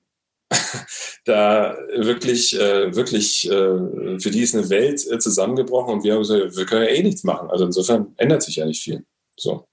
da 1.25 1.77
wirklich, 1.97 2.59
äh, 2.59 2.95
wirklich, 2.95 3.49
äh, 3.49 4.19
für 4.19 4.31
die 4.31 4.43
ist 4.43 4.55
eine 4.55 4.69
Welt 4.69 5.07
äh, 5.11 5.19
zusammengebrochen 5.19 5.95
und 5.95 6.05
wir 6.05 6.15
haben 6.15 6.21
gesagt, 6.21 6.57
wir 6.57 6.67
können 6.67 6.85
ja 6.85 6.91
eh 6.91 7.03
nichts 7.03 7.25
machen. 7.25 7.51
Also 7.51 7.65
insofern 7.65 8.13
ändert 8.17 8.43
sich 8.43 8.57
ja 8.57 8.67
nicht 8.67 8.83
viel. 8.83 9.05
So. 9.37 9.70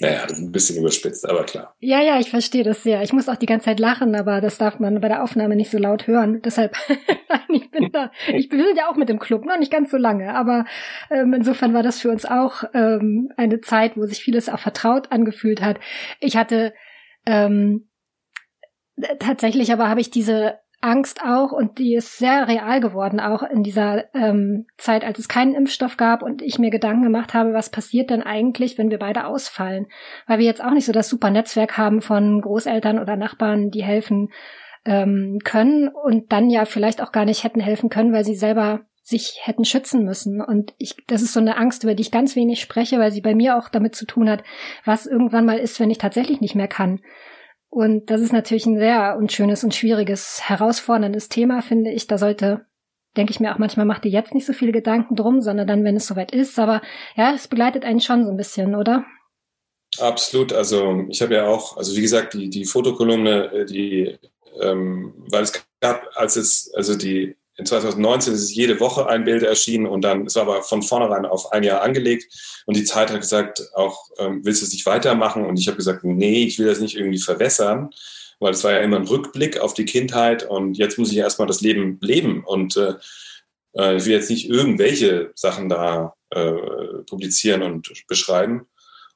Naja, 0.00 0.26
ein 0.28 0.52
bisschen 0.52 0.78
überspitzt, 0.78 1.28
aber 1.28 1.44
klar. 1.44 1.74
Ja, 1.80 2.02
ja, 2.02 2.20
ich 2.20 2.28
verstehe 2.28 2.64
das 2.64 2.82
sehr. 2.82 3.02
Ich 3.02 3.12
muss 3.12 3.28
auch 3.28 3.36
die 3.36 3.46
ganze 3.46 3.66
Zeit 3.66 3.80
lachen, 3.80 4.14
aber 4.14 4.40
das 4.42 4.58
darf 4.58 4.78
man 4.78 5.00
bei 5.00 5.08
der 5.08 5.22
Aufnahme 5.22 5.56
nicht 5.56 5.70
so 5.70 5.78
laut 5.78 6.06
hören. 6.06 6.40
Deshalb, 6.44 6.76
ich 7.48 7.70
bin 7.70 7.90
da, 7.92 8.10
ich 8.28 8.48
bin 8.48 8.62
ja 8.76 8.88
auch 8.88 8.96
mit 8.96 9.08
dem 9.08 9.18
Club, 9.18 9.44
noch 9.44 9.58
nicht 9.58 9.72
ganz 9.72 9.90
so 9.90 9.96
lange, 9.96 10.34
aber 10.34 10.66
ähm, 11.10 11.32
insofern 11.32 11.72
war 11.72 11.82
das 11.82 12.00
für 12.00 12.10
uns 12.10 12.26
auch 12.26 12.64
ähm, 12.74 13.30
eine 13.36 13.60
Zeit, 13.60 13.96
wo 13.96 14.04
sich 14.04 14.22
vieles 14.22 14.48
auch 14.48 14.58
vertraut 14.58 15.12
angefühlt 15.12 15.62
hat. 15.62 15.78
Ich 16.20 16.36
hatte 16.36 16.74
ähm, 17.24 17.88
Tatsächlich 19.18 19.72
aber 19.72 19.90
habe 19.90 20.00
ich 20.00 20.10
diese 20.10 20.58
Angst 20.80 21.22
auch 21.24 21.52
und 21.52 21.78
die 21.78 21.94
ist 21.94 22.18
sehr 22.18 22.46
real 22.48 22.80
geworden, 22.80 23.18
auch 23.18 23.42
in 23.42 23.62
dieser 23.62 24.04
ähm, 24.14 24.66
Zeit, 24.76 25.04
als 25.04 25.18
es 25.18 25.28
keinen 25.28 25.54
Impfstoff 25.54 25.96
gab 25.96 26.22
und 26.22 26.42
ich 26.42 26.58
mir 26.58 26.70
Gedanken 26.70 27.02
gemacht 27.02 27.34
habe, 27.34 27.54
was 27.54 27.70
passiert 27.70 28.10
denn 28.10 28.22
eigentlich, 28.22 28.78
wenn 28.78 28.90
wir 28.90 28.98
beide 28.98 29.26
ausfallen? 29.26 29.86
Weil 30.26 30.38
wir 30.38 30.46
jetzt 30.46 30.62
auch 30.62 30.72
nicht 30.72 30.84
so 30.84 30.92
das 30.92 31.08
super 31.08 31.30
Netzwerk 31.30 31.78
haben 31.78 32.02
von 32.02 32.40
Großeltern 32.40 32.98
oder 32.98 33.16
Nachbarn, 33.16 33.70
die 33.70 33.82
helfen 33.82 34.30
ähm, 34.84 35.38
können 35.44 35.88
und 35.88 36.32
dann 36.32 36.50
ja 36.50 36.64
vielleicht 36.64 37.02
auch 37.02 37.12
gar 37.12 37.24
nicht 37.24 37.42
hätten 37.42 37.60
helfen 37.60 37.90
können, 37.90 38.12
weil 38.12 38.24
sie 38.24 38.36
selber 38.36 38.80
sich 39.02 39.38
hätten 39.42 39.64
schützen 39.64 40.04
müssen. 40.04 40.40
Und 40.40 40.74
ich, 40.78 40.96
das 41.06 41.22
ist 41.22 41.32
so 41.32 41.40
eine 41.40 41.56
Angst, 41.56 41.84
über 41.84 41.94
die 41.94 42.02
ich 42.02 42.10
ganz 42.10 42.34
wenig 42.34 42.60
spreche, 42.60 42.98
weil 42.98 43.12
sie 43.12 43.20
bei 43.20 43.34
mir 43.34 43.56
auch 43.56 43.68
damit 43.68 43.94
zu 43.94 44.04
tun 44.04 44.28
hat, 44.28 44.42
was 44.84 45.06
irgendwann 45.06 45.46
mal 45.46 45.58
ist, 45.58 45.78
wenn 45.78 45.90
ich 45.90 45.98
tatsächlich 45.98 46.40
nicht 46.40 46.56
mehr 46.56 46.68
kann. 46.68 47.00
Und 47.76 48.08
das 48.08 48.22
ist 48.22 48.32
natürlich 48.32 48.64
ein 48.64 48.78
sehr 48.78 49.18
unschönes 49.18 49.62
und 49.62 49.74
schwieriges, 49.74 50.40
herausforderndes 50.48 51.28
Thema, 51.28 51.60
finde 51.60 51.92
ich. 51.92 52.06
Da 52.06 52.16
sollte, 52.16 52.64
denke 53.18 53.32
ich 53.32 53.38
mir 53.38 53.52
auch 53.52 53.58
manchmal, 53.58 53.84
macht 53.84 54.06
ihr 54.06 54.10
jetzt 54.10 54.32
nicht 54.32 54.46
so 54.46 54.54
viele 54.54 54.72
Gedanken 54.72 55.14
drum, 55.14 55.42
sondern 55.42 55.66
dann, 55.66 55.84
wenn 55.84 55.96
es 55.96 56.06
soweit 56.06 56.32
ist. 56.32 56.58
Aber 56.58 56.80
ja, 57.16 57.34
es 57.34 57.48
begleitet 57.48 57.84
einen 57.84 58.00
schon 58.00 58.24
so 58.24 58.30
ein 58.30 58.38
bisschen, 58.38 58.74
oder? 58.74 59.04
Absolut. 59.98 60.54
Also 60.54 61.04
ich 61.10 61.20
habe 61.20 61.34
ja 61.34 61.46
auch, 61.48 61.76
also 61.76 61.94
wie 61.94 62.00
gesagt, 62.00 62.32
die, 62.32 62.48
die 62.48 62.64
Fotokolumne, 62.64 63.52
äh, 63.52 63.66
die, 63.66 64.16
ähm, 64.62 65.12
weil 65.30 65.42
es 65.42 65.52
gab, 65.82 66.02
als 66.14 66.36
es, 66.36 66.72
also 66.74 66.96
die 66.96 67.36
in 67.58 67.66
2019 67.66 68.34
ist 68.34 68.54
jede 68.54 68.80
Woche 68.80 69.06
ein 69.06 69.24
Bild 69.24 69.42
erschienen 69.42 69.86
und 69.86 70.02
dann, 70.02 70.26
es 70.26 70.34
war 70.36 70.42
aber 70.42 70.62
von 70.62 70.82
vornherein 70.82 71.24
auf 71.24 71.52
ein 71.52 71.62
Jahr 71.62 71.82
angelegt 71.82 72.32
und 72.66 72.76
die 72.76 72.84
Zeit 72.84 73.10
hat 73.10 73.20
gesagt, 73.20 73.62
auch 73.74 74.10
ähm, 74.18 74.40
willst 74.44 74.60
du 74.60 74.66
es 74.66 74.72
nicht 74.72 74.86
weitermachen? 74.86 75.44
Und 75.46 75.58
ich 75.58 75.66
habe 75.66 75.78
gesagt, 75.78 76.04
nee, 76.04 76.44
ich 76.44 76.58
will 76.58 76.66
das 76.66 76.80
nicht 76.80 76.96
irgendwie 76.96 77.18
verwässern, 77.18 77.90
weil 78.40 78.52
es 78.52 78.62
war 78.62 78.72
ja 78.72 78.78
immer 78.78 78.96
ein 78.96 79.06
Rückblick 79.06 79.58
auf 79.58 79.72
die 79.72 79.86
Kindheit 79.86 80.44
und 80.48 80.76
jetzt 80.76 80.98
muss 80.98 81.10
ich 81.10 81.16
erstmal 81.16 81.48
das 81.48 81.62
Leben 81.62 81.98
leben 82.02 82.44
und 82.44 82.76
äh, 82.76 82.94
äh, 83.76 83.96
ich 83.96 84.04
will 84.04 84.12
jetzt 84.12 84.30
nicht 84.30 84.48
irgendwelche 84.48 85.30
Sachen 85.34 85.68
da 85.68 86.14
äh, 86.30 86.52
publizieren 87.08 87.62
und 87.62 87.90
beschreiben. 88.08 88.66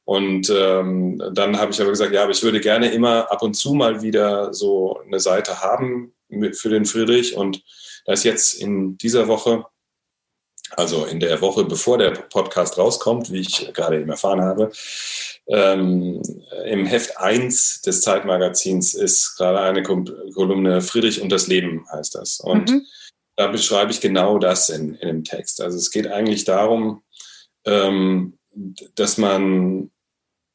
Und 0.05 0.51
ähm, 0.51 1.23
dann 1.33 1.59
habe 1.59 1.73
ich 1.73 1.81
aber 1.81 1.91
gesagt, 1.91 2.13
ja, 2.13 2.23
aber 2.23 2.33
ich 2.33 2.43
würde 2.43 2.61
gerne 2.61 2.91
immer 2.91 3.31
ab 3.31 3.43
und 3.43 3.55
zu 3.55 3.75
mal 3.75 4.03
wieder 4.03 4.53
so 4.53 4.99
eine 5.07 5.21
Seite 5.21 5.61
haben 5.61 6.13
für 6.53 6.69
den 6.69 6.85
Friedrich 6.85 7.37
und 7.37 7.63
da 8.11 8.15
ist 8.15 8.25
jetzt 8.25 8.55
in 8.55 8.99
dieser 8.99 9.29
Woche, 9.29 9.67
also 10.71 11.05
in 11.05 11.21
der 11.21 11.41
Woche, 11.41 11.63
bevor 11.63 11.97
der 11.97 12.11
Podcast 12.11 12.77
rauskommt, 12.77 13.31
wie 13.31 13.39
ich 13.39 13.73
gerade 13.73 14.01
eben 14.01 14.11
erfahren 14.11 14.41
habe, 14.41 14.73
ähm, 15.47 16.21
im 16.67 16.87
Heft 16.87 17.19
1 17.19 17.83
des 17.83 18.01
Zeitmagazins 18.01 18.95
ist 18.95 19.37
gerade 19.37 19.61
eine 19.61 19.85
Kolumne 19.85 20.83
Friedrich 20.83 21.23
und 21.23 21.31
das 21.31 21.47
Leben 21.47 21.87
heißt 21.89 22.17
das. 22.17 22.41
Und 22.41 22.71
mhm. 22.71 22.85
da 23.37 23.47
beschreibe 23.47 23.93
ich 23.93 24.01
genau 24.01 24.41
das 24.41 24.71
in, 24.71 24.97
in 24.97 25.07
dem 25.07 25.23
Text. 25.23 25.61
Also 25.61 25.79
es 25.79 25.93
geht 25.93 26.09
eigentlich 26.09 26.43
darum, 26.43 27.05
ähm, 27.65 28.41
dass 28.97 29.19
man 29.19 29.93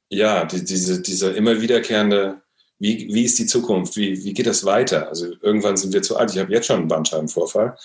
ja 0.10 0.43
die, 0.43 0.66
diese, 0.66 1.01
diese 1.01 1.32
immer 1.32 1.62
wiederkehrende 1.62 2.41
wie, 2.80 3.13
wie 3.13 3.23
ist 3.23 3.39
die 3.39 3.45
Zukunft? 3.45 3.95
Wie, 3.95 4.23
wie 4.23 4.34
geht 4.34 4.47
das 4.47 4.65
weiter? 4.65 5.07
Also 5.07 5.34
irgendwann 5.41 5.78
sind 5.78 5.93
wir 5.93 6.01
zu 6.01 6.17
alt. 6.17 6.32
Ich 6.32 6.39
habe 6.39 6.51
jetzt 6.51 6.67
schon 6.67 6.80
einen 6.80 6.88
Bandscheibenvorfall. 6.88 7.78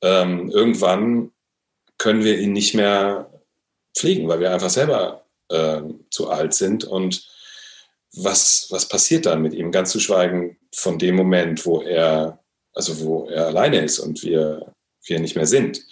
Ähm, 0.00 0.50
irgendwann 0.50 1.32
können 1.98 2.24
wir 2.24 2.38
ihn 2.38 2.52
nicht 2.52 2.74
mehr 2.74 3.30
pflegen, 3.96 4.28
weil 4.28 4.40
wir 4.40 4.52
einfach 4.52 4.70
selber 4.70 5.24
äh, 5.48 5.82
zu 6.10 6.30
alt 6.30 6.54
sind. 6.54 6.84
Und 6.84 7.28
was, 8.14 8.66
was 8.70 8.88
passiert 8.88 9.26
dann 9.26 9.42
mit 9.42 9.54
ihm? 9.54 9.70
Ganz 9.70 9.90
zu 9.92 10.00
schweigen 10.00 10.58
von 10.74 10.98
dem 10.98 11.14
Moment, 11.14 11.64
wo 11.64 11.82
er, 11.82 12.40
also 12.74 13.00
wo 13.00 13.26
er 13.26 13.46
alleine 13.46 13.84
ist 13.84 14.00
und 14.00 14.22
wir, 14.22 14.74
wir 15.06 15.20
nicht 15.20 15.36
mehr 15.36 15.46
sind. 15.46 15.84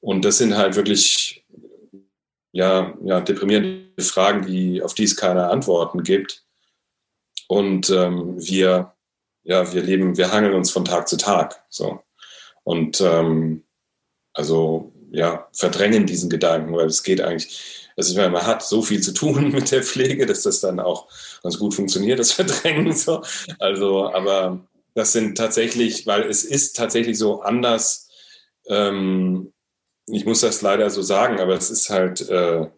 Und 0.00 0.24
das 0.24 0.38
sind 0.38 0.56
halt 0.56 0.76
wirklich 0.76 1.44
ja, 2.52 2.94
ja, 3.04 3.20
deprimierende 3.20 4.02
Fragen, 4.02 4.46
die, 4.46 4.82
auf 4.82 4.94
die 4.94 5.04
es 5.04 5.16
keine 5.16 5.48
Antworten 5.48 6.02
gibt. 6.02 6.44
Und 7.50 7.90
ähm, 7.90 8.36
wir, 8.38 8.94
ja, 9.42 9.72
wir 9.72 9.82
leben, 9.82 10.16
wir 10.16 10.30
hangeln 10.30 10.54
uns 10.54 10.70
von 10.70 10.84
Tag 10.84 11.08
zu 11.08 11.16
Tag. 11.16 11.64
So. 11.68 11.98
Und 12.62 13.00
ähm, 13.00 13.64
also 14.32 14.92
ja, 15.10 15.48
verdrängen 15.52 16.06
diesen 16.06 16.30
Gedanken, 16.30 16.76
weil 16.76 16.86
es 16.86 17.02
geht 17.02 17.20
eigentlich, 17.20 17.90
Also 17.96 18.12
ich 18.12 18.16
meine, 18.16 18.30
man 18.30 18.46
hat 18.46 18.62
so 18.62 18.82
viel 18.82 19.00
zu 19.00 19.12
tun 19.12 19.50
mit 19.52 19.72
der 19.72 19.82
Pflege, 19.82 20.26
dass 20.26 20.44
das 20.44 20.60
dann 20.60 20.78
auch 20.78 21.08
ganz 21.42 21.58
gut 21.58 21.74
funktioniert, 21.74 22.20
das 22.20 22.30
Verdrängen 22.30 22.92
so. 22.96 23.20
Also, 23.58 24.14
aber 24.14 24.64
das 24.94 25.10
sind 25.12 25.36
tatsächlich, 25.36 26.06
weil 26.06 26.22
es 26.30 26.44
ist 26.44 26.76
tatsächlich 26.76 27.18
so 27.18 27.42
anders. 27.42 28.10
Ähm, 28.68 29.52
ich 30.06 30.24
muss 30.24 30.42
das 30.42 30.62
leider 30.62 30.88
so 30.88 31.02
sagen, 31.02 31.40
aber 31.40 31.54
es 31.54 31.68
ist 31.68 31.90
halt 31.90 32.20
äh, 32.30 32.68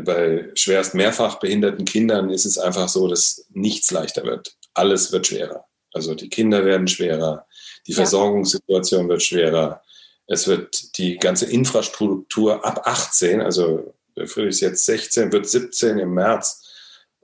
bei 0.00 0.50
schwerst 0.54 0.94
mehrfach 0.94 1.38
behinderten 1.38 1.84
Kindern 1.84 2.30
ist 2.30 2.46
es 2.46 2.58
einfach 2.58 2.88
so, 2.88 3.08
dass 3.08 3.46
nichts 3.50 3.90
leichter 3.90 4.24
wird. 4.24 4.56
Alles 4.74 5.12
wird 5.12 5.26
schwerer. 5.26 5.66
Also 5.92 6.14
die 6.14 6.30
Kinder 6.30 6.64
werden 6.64 6.88
schwerer, 6.88 7.46
die 7.86 7.92
Versorgungssituation 7.92 9.08
wird 9.08 9.22
schwerer. 9.22 9.82
Es 10.26 10.46
wird 10.46 10.96
die 10.96 11.16
ganze 11.16 11.46
Infrastruktur 11.46 12.64
ab 12.64 12.82
18, 12.86 13.40
also 13.40 13.94
Friedrich 14.14 14.50
ist 14.50 14.60
jetzt 14.60 14.84
16, 14.86 15.32
wird 15.32 15.48
17 15.48 15.98
im 15.98 16.14
März. 16.14 16.62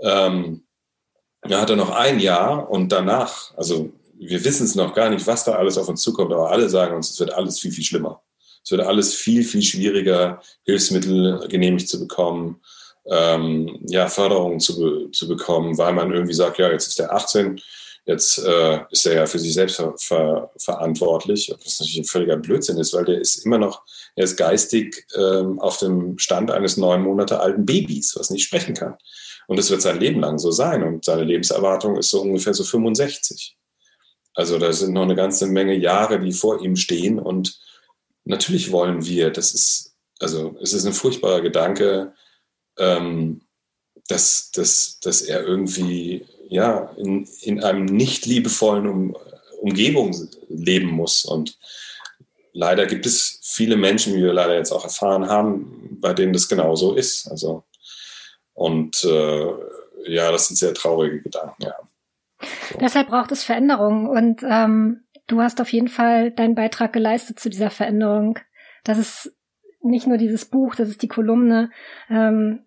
Ähm, 0.01 0.67
da 1.43 1.61
hat 1.61 1.71
er 1.71 1.77
noch 1.77 1.91
ein 1.91 2.19
Jahr 2.19 2.69
und 2.69 2.91
danach, 2.91 3.57
also 3.57 3.93
wir 4.19 4.45
wissen 4.45 4.65
es 4.65 4.75
noch 4.75 4.95
gar 4.95 5.11
nicht, 5.11 5.27
was 5.27 5.45
da 5.45 5.53
alles 5.53 5.79
auf 5.79 5.89
uns 5.89 6.03
zukommt, 6.03 6.33
aber 6.33 6.51
alle 6.51 6.69
sagen 6.69 6.97
uns, 6.97 7.11
es 7.11 7.21
wird 7.21 7.33
alles 7.33 7.61
viel, 7.61 7.71
viel 7.71 7.85
schlimmer. 7.85 8.23
Es 8.65 8.71
wird 8.71 8.83
alles 8.83 9.15
viel, 9.15 9.45
viel 9.45 9.63
schwieriger, 9.63 10.43
Hilfsmittel 10.65 11.47
genehmigt 11.49 11.89
zu 11.89 12.01
bekommen, 12.01 12.61
ähm, 13.11 13.81
ja, 13.87 14.09
Förderungen 14.09 14.61
zu, 14.61 15.09
zu 15.09 15.29
bekommen, 15.29 15.79
weil 15.79 15.93
man 15.93 16.13
irgendwie 16.13 16.35
sagt, 16.35 16.59
ja, 16.59 16.71
jetzt 16.71 16.89
ist 16.89 17.01
er 17.01 17.15
18, 17.15 17.61
Jetzt 18.09 18.39
äh, 18.39 18.81
ist 18.91 19.05
er 19.05 19.17
ja 19.17 19.27
für 19.27 19.39
sich 19.39 19.53
selbst 19.53 19.77
ver 19.77 19.95
ver 19.99 20.51
verantwortlich, 20.57 21.53
was 21.63 21.79
natürlich 21.79 21.99
ein 21.99 22.05
völliger 22.05 22.39
Blödsinn 22.39 22.79
ist, 22.79 22.95
weil 22.95 23.05
der 23.05 23.21
ist 23.21 23.45
immer 23.45 23.59
noch, 23.59 23.83
er 24.17 24.25
ist 24.25 24.39
geistig 24.39 25.07
ähm, 25.15 25.59
auf 25.59 25.77
dem 25.77 26.19
Stand 26.19 26.51
eines 26.51 26.79
neun 26.79 27.03
Monate 27.03 27.39
alten 27.39 27.67
Babys, 27.67 28.17
was 28.17 28.31
nicht 28.31 28.45
sprechen 28.45 28.73
kann. 28.73 28.97
Und 29.47 29.59
das 29.59 29.69
wird 29.69 29.83
sein 29.83 30.01
Leben 30.01 30.21
lang 30.21 30.39
so 30.39 30.51
sein. 30.51 30.85
Und 30.85 31.05
seine 31.05 31.23
Lebenserwartung 31.23 31.99
ist 31.99 32.09
so 32.09 32.23
ungefähr 32.23 32.55
so 32.55 32.65
65. 32.65 33.59
Also 34.33 34.59
da 34.59 34.73
sind 34.73 34.95
noch 34.95 35.03
eine 35.03 35.15
ganze 35.15 35.47
Menge 35.47 35.75
Jahre, 35.75 36.19
die 36.19 36.33
vor 36.33 36.63
ihm 36.63 36.77
stehen. 36.77 37.19
Und 37.19 37.61
natürlich 38.29 38.71
wollen 38.71 39.05
wir, 39.05 39.31
das 39.31 39.53
ist, 39.53 39.97
also 40.21 40.57
es 40.63 40.73
ist 40.73 40.85
ein 40.85 40.93
furchtbarer 40.93 41.41
Gedanke, 41.41 42.15
ähm, 42.79 43.43
dass, 44.09 44.51
dass, 44.53 45.01
dass 45.01 45.23
er 45.23 45.45
irgendwie 45.45 46.27
ja, 46.49 46.91
in, 46.97 47.29
in 47.43 47.63
einem 47.63 47.85
nicht 47.85 48.27
liebevollen 48.27 48.87
um, 48.87 49.17
Umgebung 49.61 50.17
leben 50.49 50.89
muss. 50.89 51.25
Und 51.25 51.59
leider 52.53 52.87
gibt 52.87 53.07
es 53.07 53.41
viele 53.43 53.77
Menschen, 53.77 54.15
wie 54.15 54.23
wir 54.23 54.33
leider 54.33 54.55
jetzt 54.55 54.73
auch 54.73 54.85
erfahren 54.85 55.29
haben, 55.29 55.99
bei 56.01 56.15
denen 56.15 56.33
das 56.33 56.49
genauso 56.49 56.95
ist. 56.95 57.31
Also, 57.31 57.65
und 58.55 59.05
äh, 59.05 59.47
ja, 60.07 60.33
das 60.33 60.49
sind 60.49 60.57
sehr 60.57 60.75
traurige 60.75 61.23
Gedanken, 61.23 61.65
ja. 61.65 61.75
So. 62.71 62.79
Deshalb 62.79 63.09
braucht 63.09 63.33
es 63.33 63.43
Veränderungen 63.43 64.07
und 64.07 64.43
ähm, 64.49 65.03
du 65.29 65.41
hast 65.41 65.61
auf 65.61 65.73
jeden 65.73 65.89
Fall 65.89 66.33
deinen 66.33 66.57
Beitrag 66.57 66.93
geleistet 66.93 67.39
zu 67.39 67.49
dieser 67.49 67.71
Veränderung. 67.71 68.39
Das 68.83 68.99
ist 68.99 69.37
nicht 69.81 70.07
nur 70.07 70.19
dieses 70.19 70.45
Buch, 70.45 70.75
das 70.75 70.89
ist 70.89 71.03
die 71.03 71.09
Kolumne. 71.09 71.71
Ähm, 72.11 72.65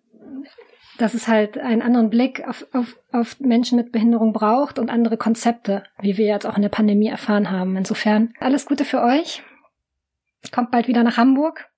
dass 0.98 1.14
es 1.14 1.26
halt 1.26 1.58
einen 1.58 1.82
anderen 1.82 2.10
Blick 2.10 2.46
auf, 2.46 2.66
auf, 2.72 2.96
auf 3.12 3.40
Menschen 3.40 3.76
mit 3.76 3.92
Behinderung 3.92 4.32
braucht 4.32 4.78
und 4.78 4.90
andere 4.90 5.16
Konzepte, 5.16 5.84
wie 6.00 6.16
wir 6.16 6.26
jetzt 6.26 6.46
auch 6.46 6.56
in 6.56 6.62
der 6.62 6.68
Pandemie 6.68 7.08
erfahren 7.08 7.50
haben. 7.50 7.76
Insofern 7.76 8.32
alles 8.40 8.66
Gute 8.66 8.84
für 8.84 9.02
euch. 9.02 9.42
Kommt 10.52 10.70
bald 10.70 10.88
wieder 10.88 11.02
nach 11.02 11.16
Hamburg. 11.16 11.68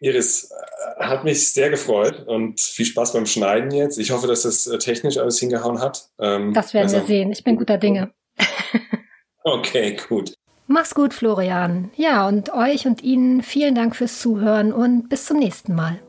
Iris, 0.00 0.50
äh, 0.50 1.04
hat 1.04 1.24
mich 1.24 1.52
sehr 1.52 1.70
gefreut 1.70 2.26
und 2.26 2.60
viel 2.60 2.84
Spaß 2.84 3.12
beim 3.12 3.26
Schneiden 3.26 3.70
jetzt. 3.70 3.98
Ich 3.98 4.10
hoffe, 4.10 4.26
dass 4.26 4.42
das 4.42 4.66
äh, 4.66 4.78
technisch 4.78 5.16
alles 5.16 5.38
hingehauen 5.38 5.80
hat. 5.80 6.10
Ähm, 6.18 6.52
das 6.52 6.74
werden 6.74 6.84
also, 6.84 6.96
wir 6.96 7.06
sehen. 7.06 7.30
Ich 7.30 7.44
bin 7.44 7.56
guter 7.56 7.78
Dinge. 7.78 8.12
okay, 9.44 9.96
gut. 10.08 10.34
Mach's 10.66 10.94
gut, 10.94 11.14
Florian. 11.14 11.90
Ja, 11.96 12.26
und 12.26 12.52
euch 12.52 12.86
und 12.86 13.02
Ihnen 13.02 13.42
vielen 13.42 13.74
Dank 13.74 13.94
fürs 13.94 14.18
Zuhören 14.18 14.72
und 14.72 15.08
bis 15.08 15.26
zum 15.26 15.38
nächsten 15.38 15.74
Mal. 15.74 16.00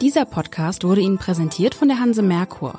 Dieser 0.00 0.24
Podcast 0.24 0.82
wurde 0.82 1.02
Ihnen 1.02 1.18
präsentiert 1.18 1.74
von 1.74 1.88
der 1.88 2.00
Hanse 2.00 2.22
Merkur. 2.22 2.78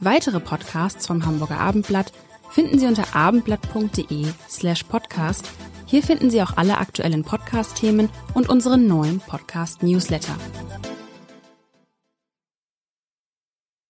Weitere 0.00 0.40
Podcasts 0.40 1.06
vom 1.06 1.24
Hamburger 1.26 1.60
Abendblatt 1.60 2.12
finden 2.50 2.78
Sie 2.78 2.86
unter 2.86 3.14
abendblatt.de 3.14 4.26
slash 4.48 4.84
podcast. 4.84 5.50
Hier 5.86 6.02
finden 6.02 6.30
Sie 6.30 6.42
auch 6.42 6.56
alle 6.56 6.78
aktuellen 6.78 7.22
Podcast-Themen 7.22 8.08
und 8.32 8.48
unseren 8.48 8.86
neuen 8.86 9.20
Podcast-Newsletter. 9.20 10.34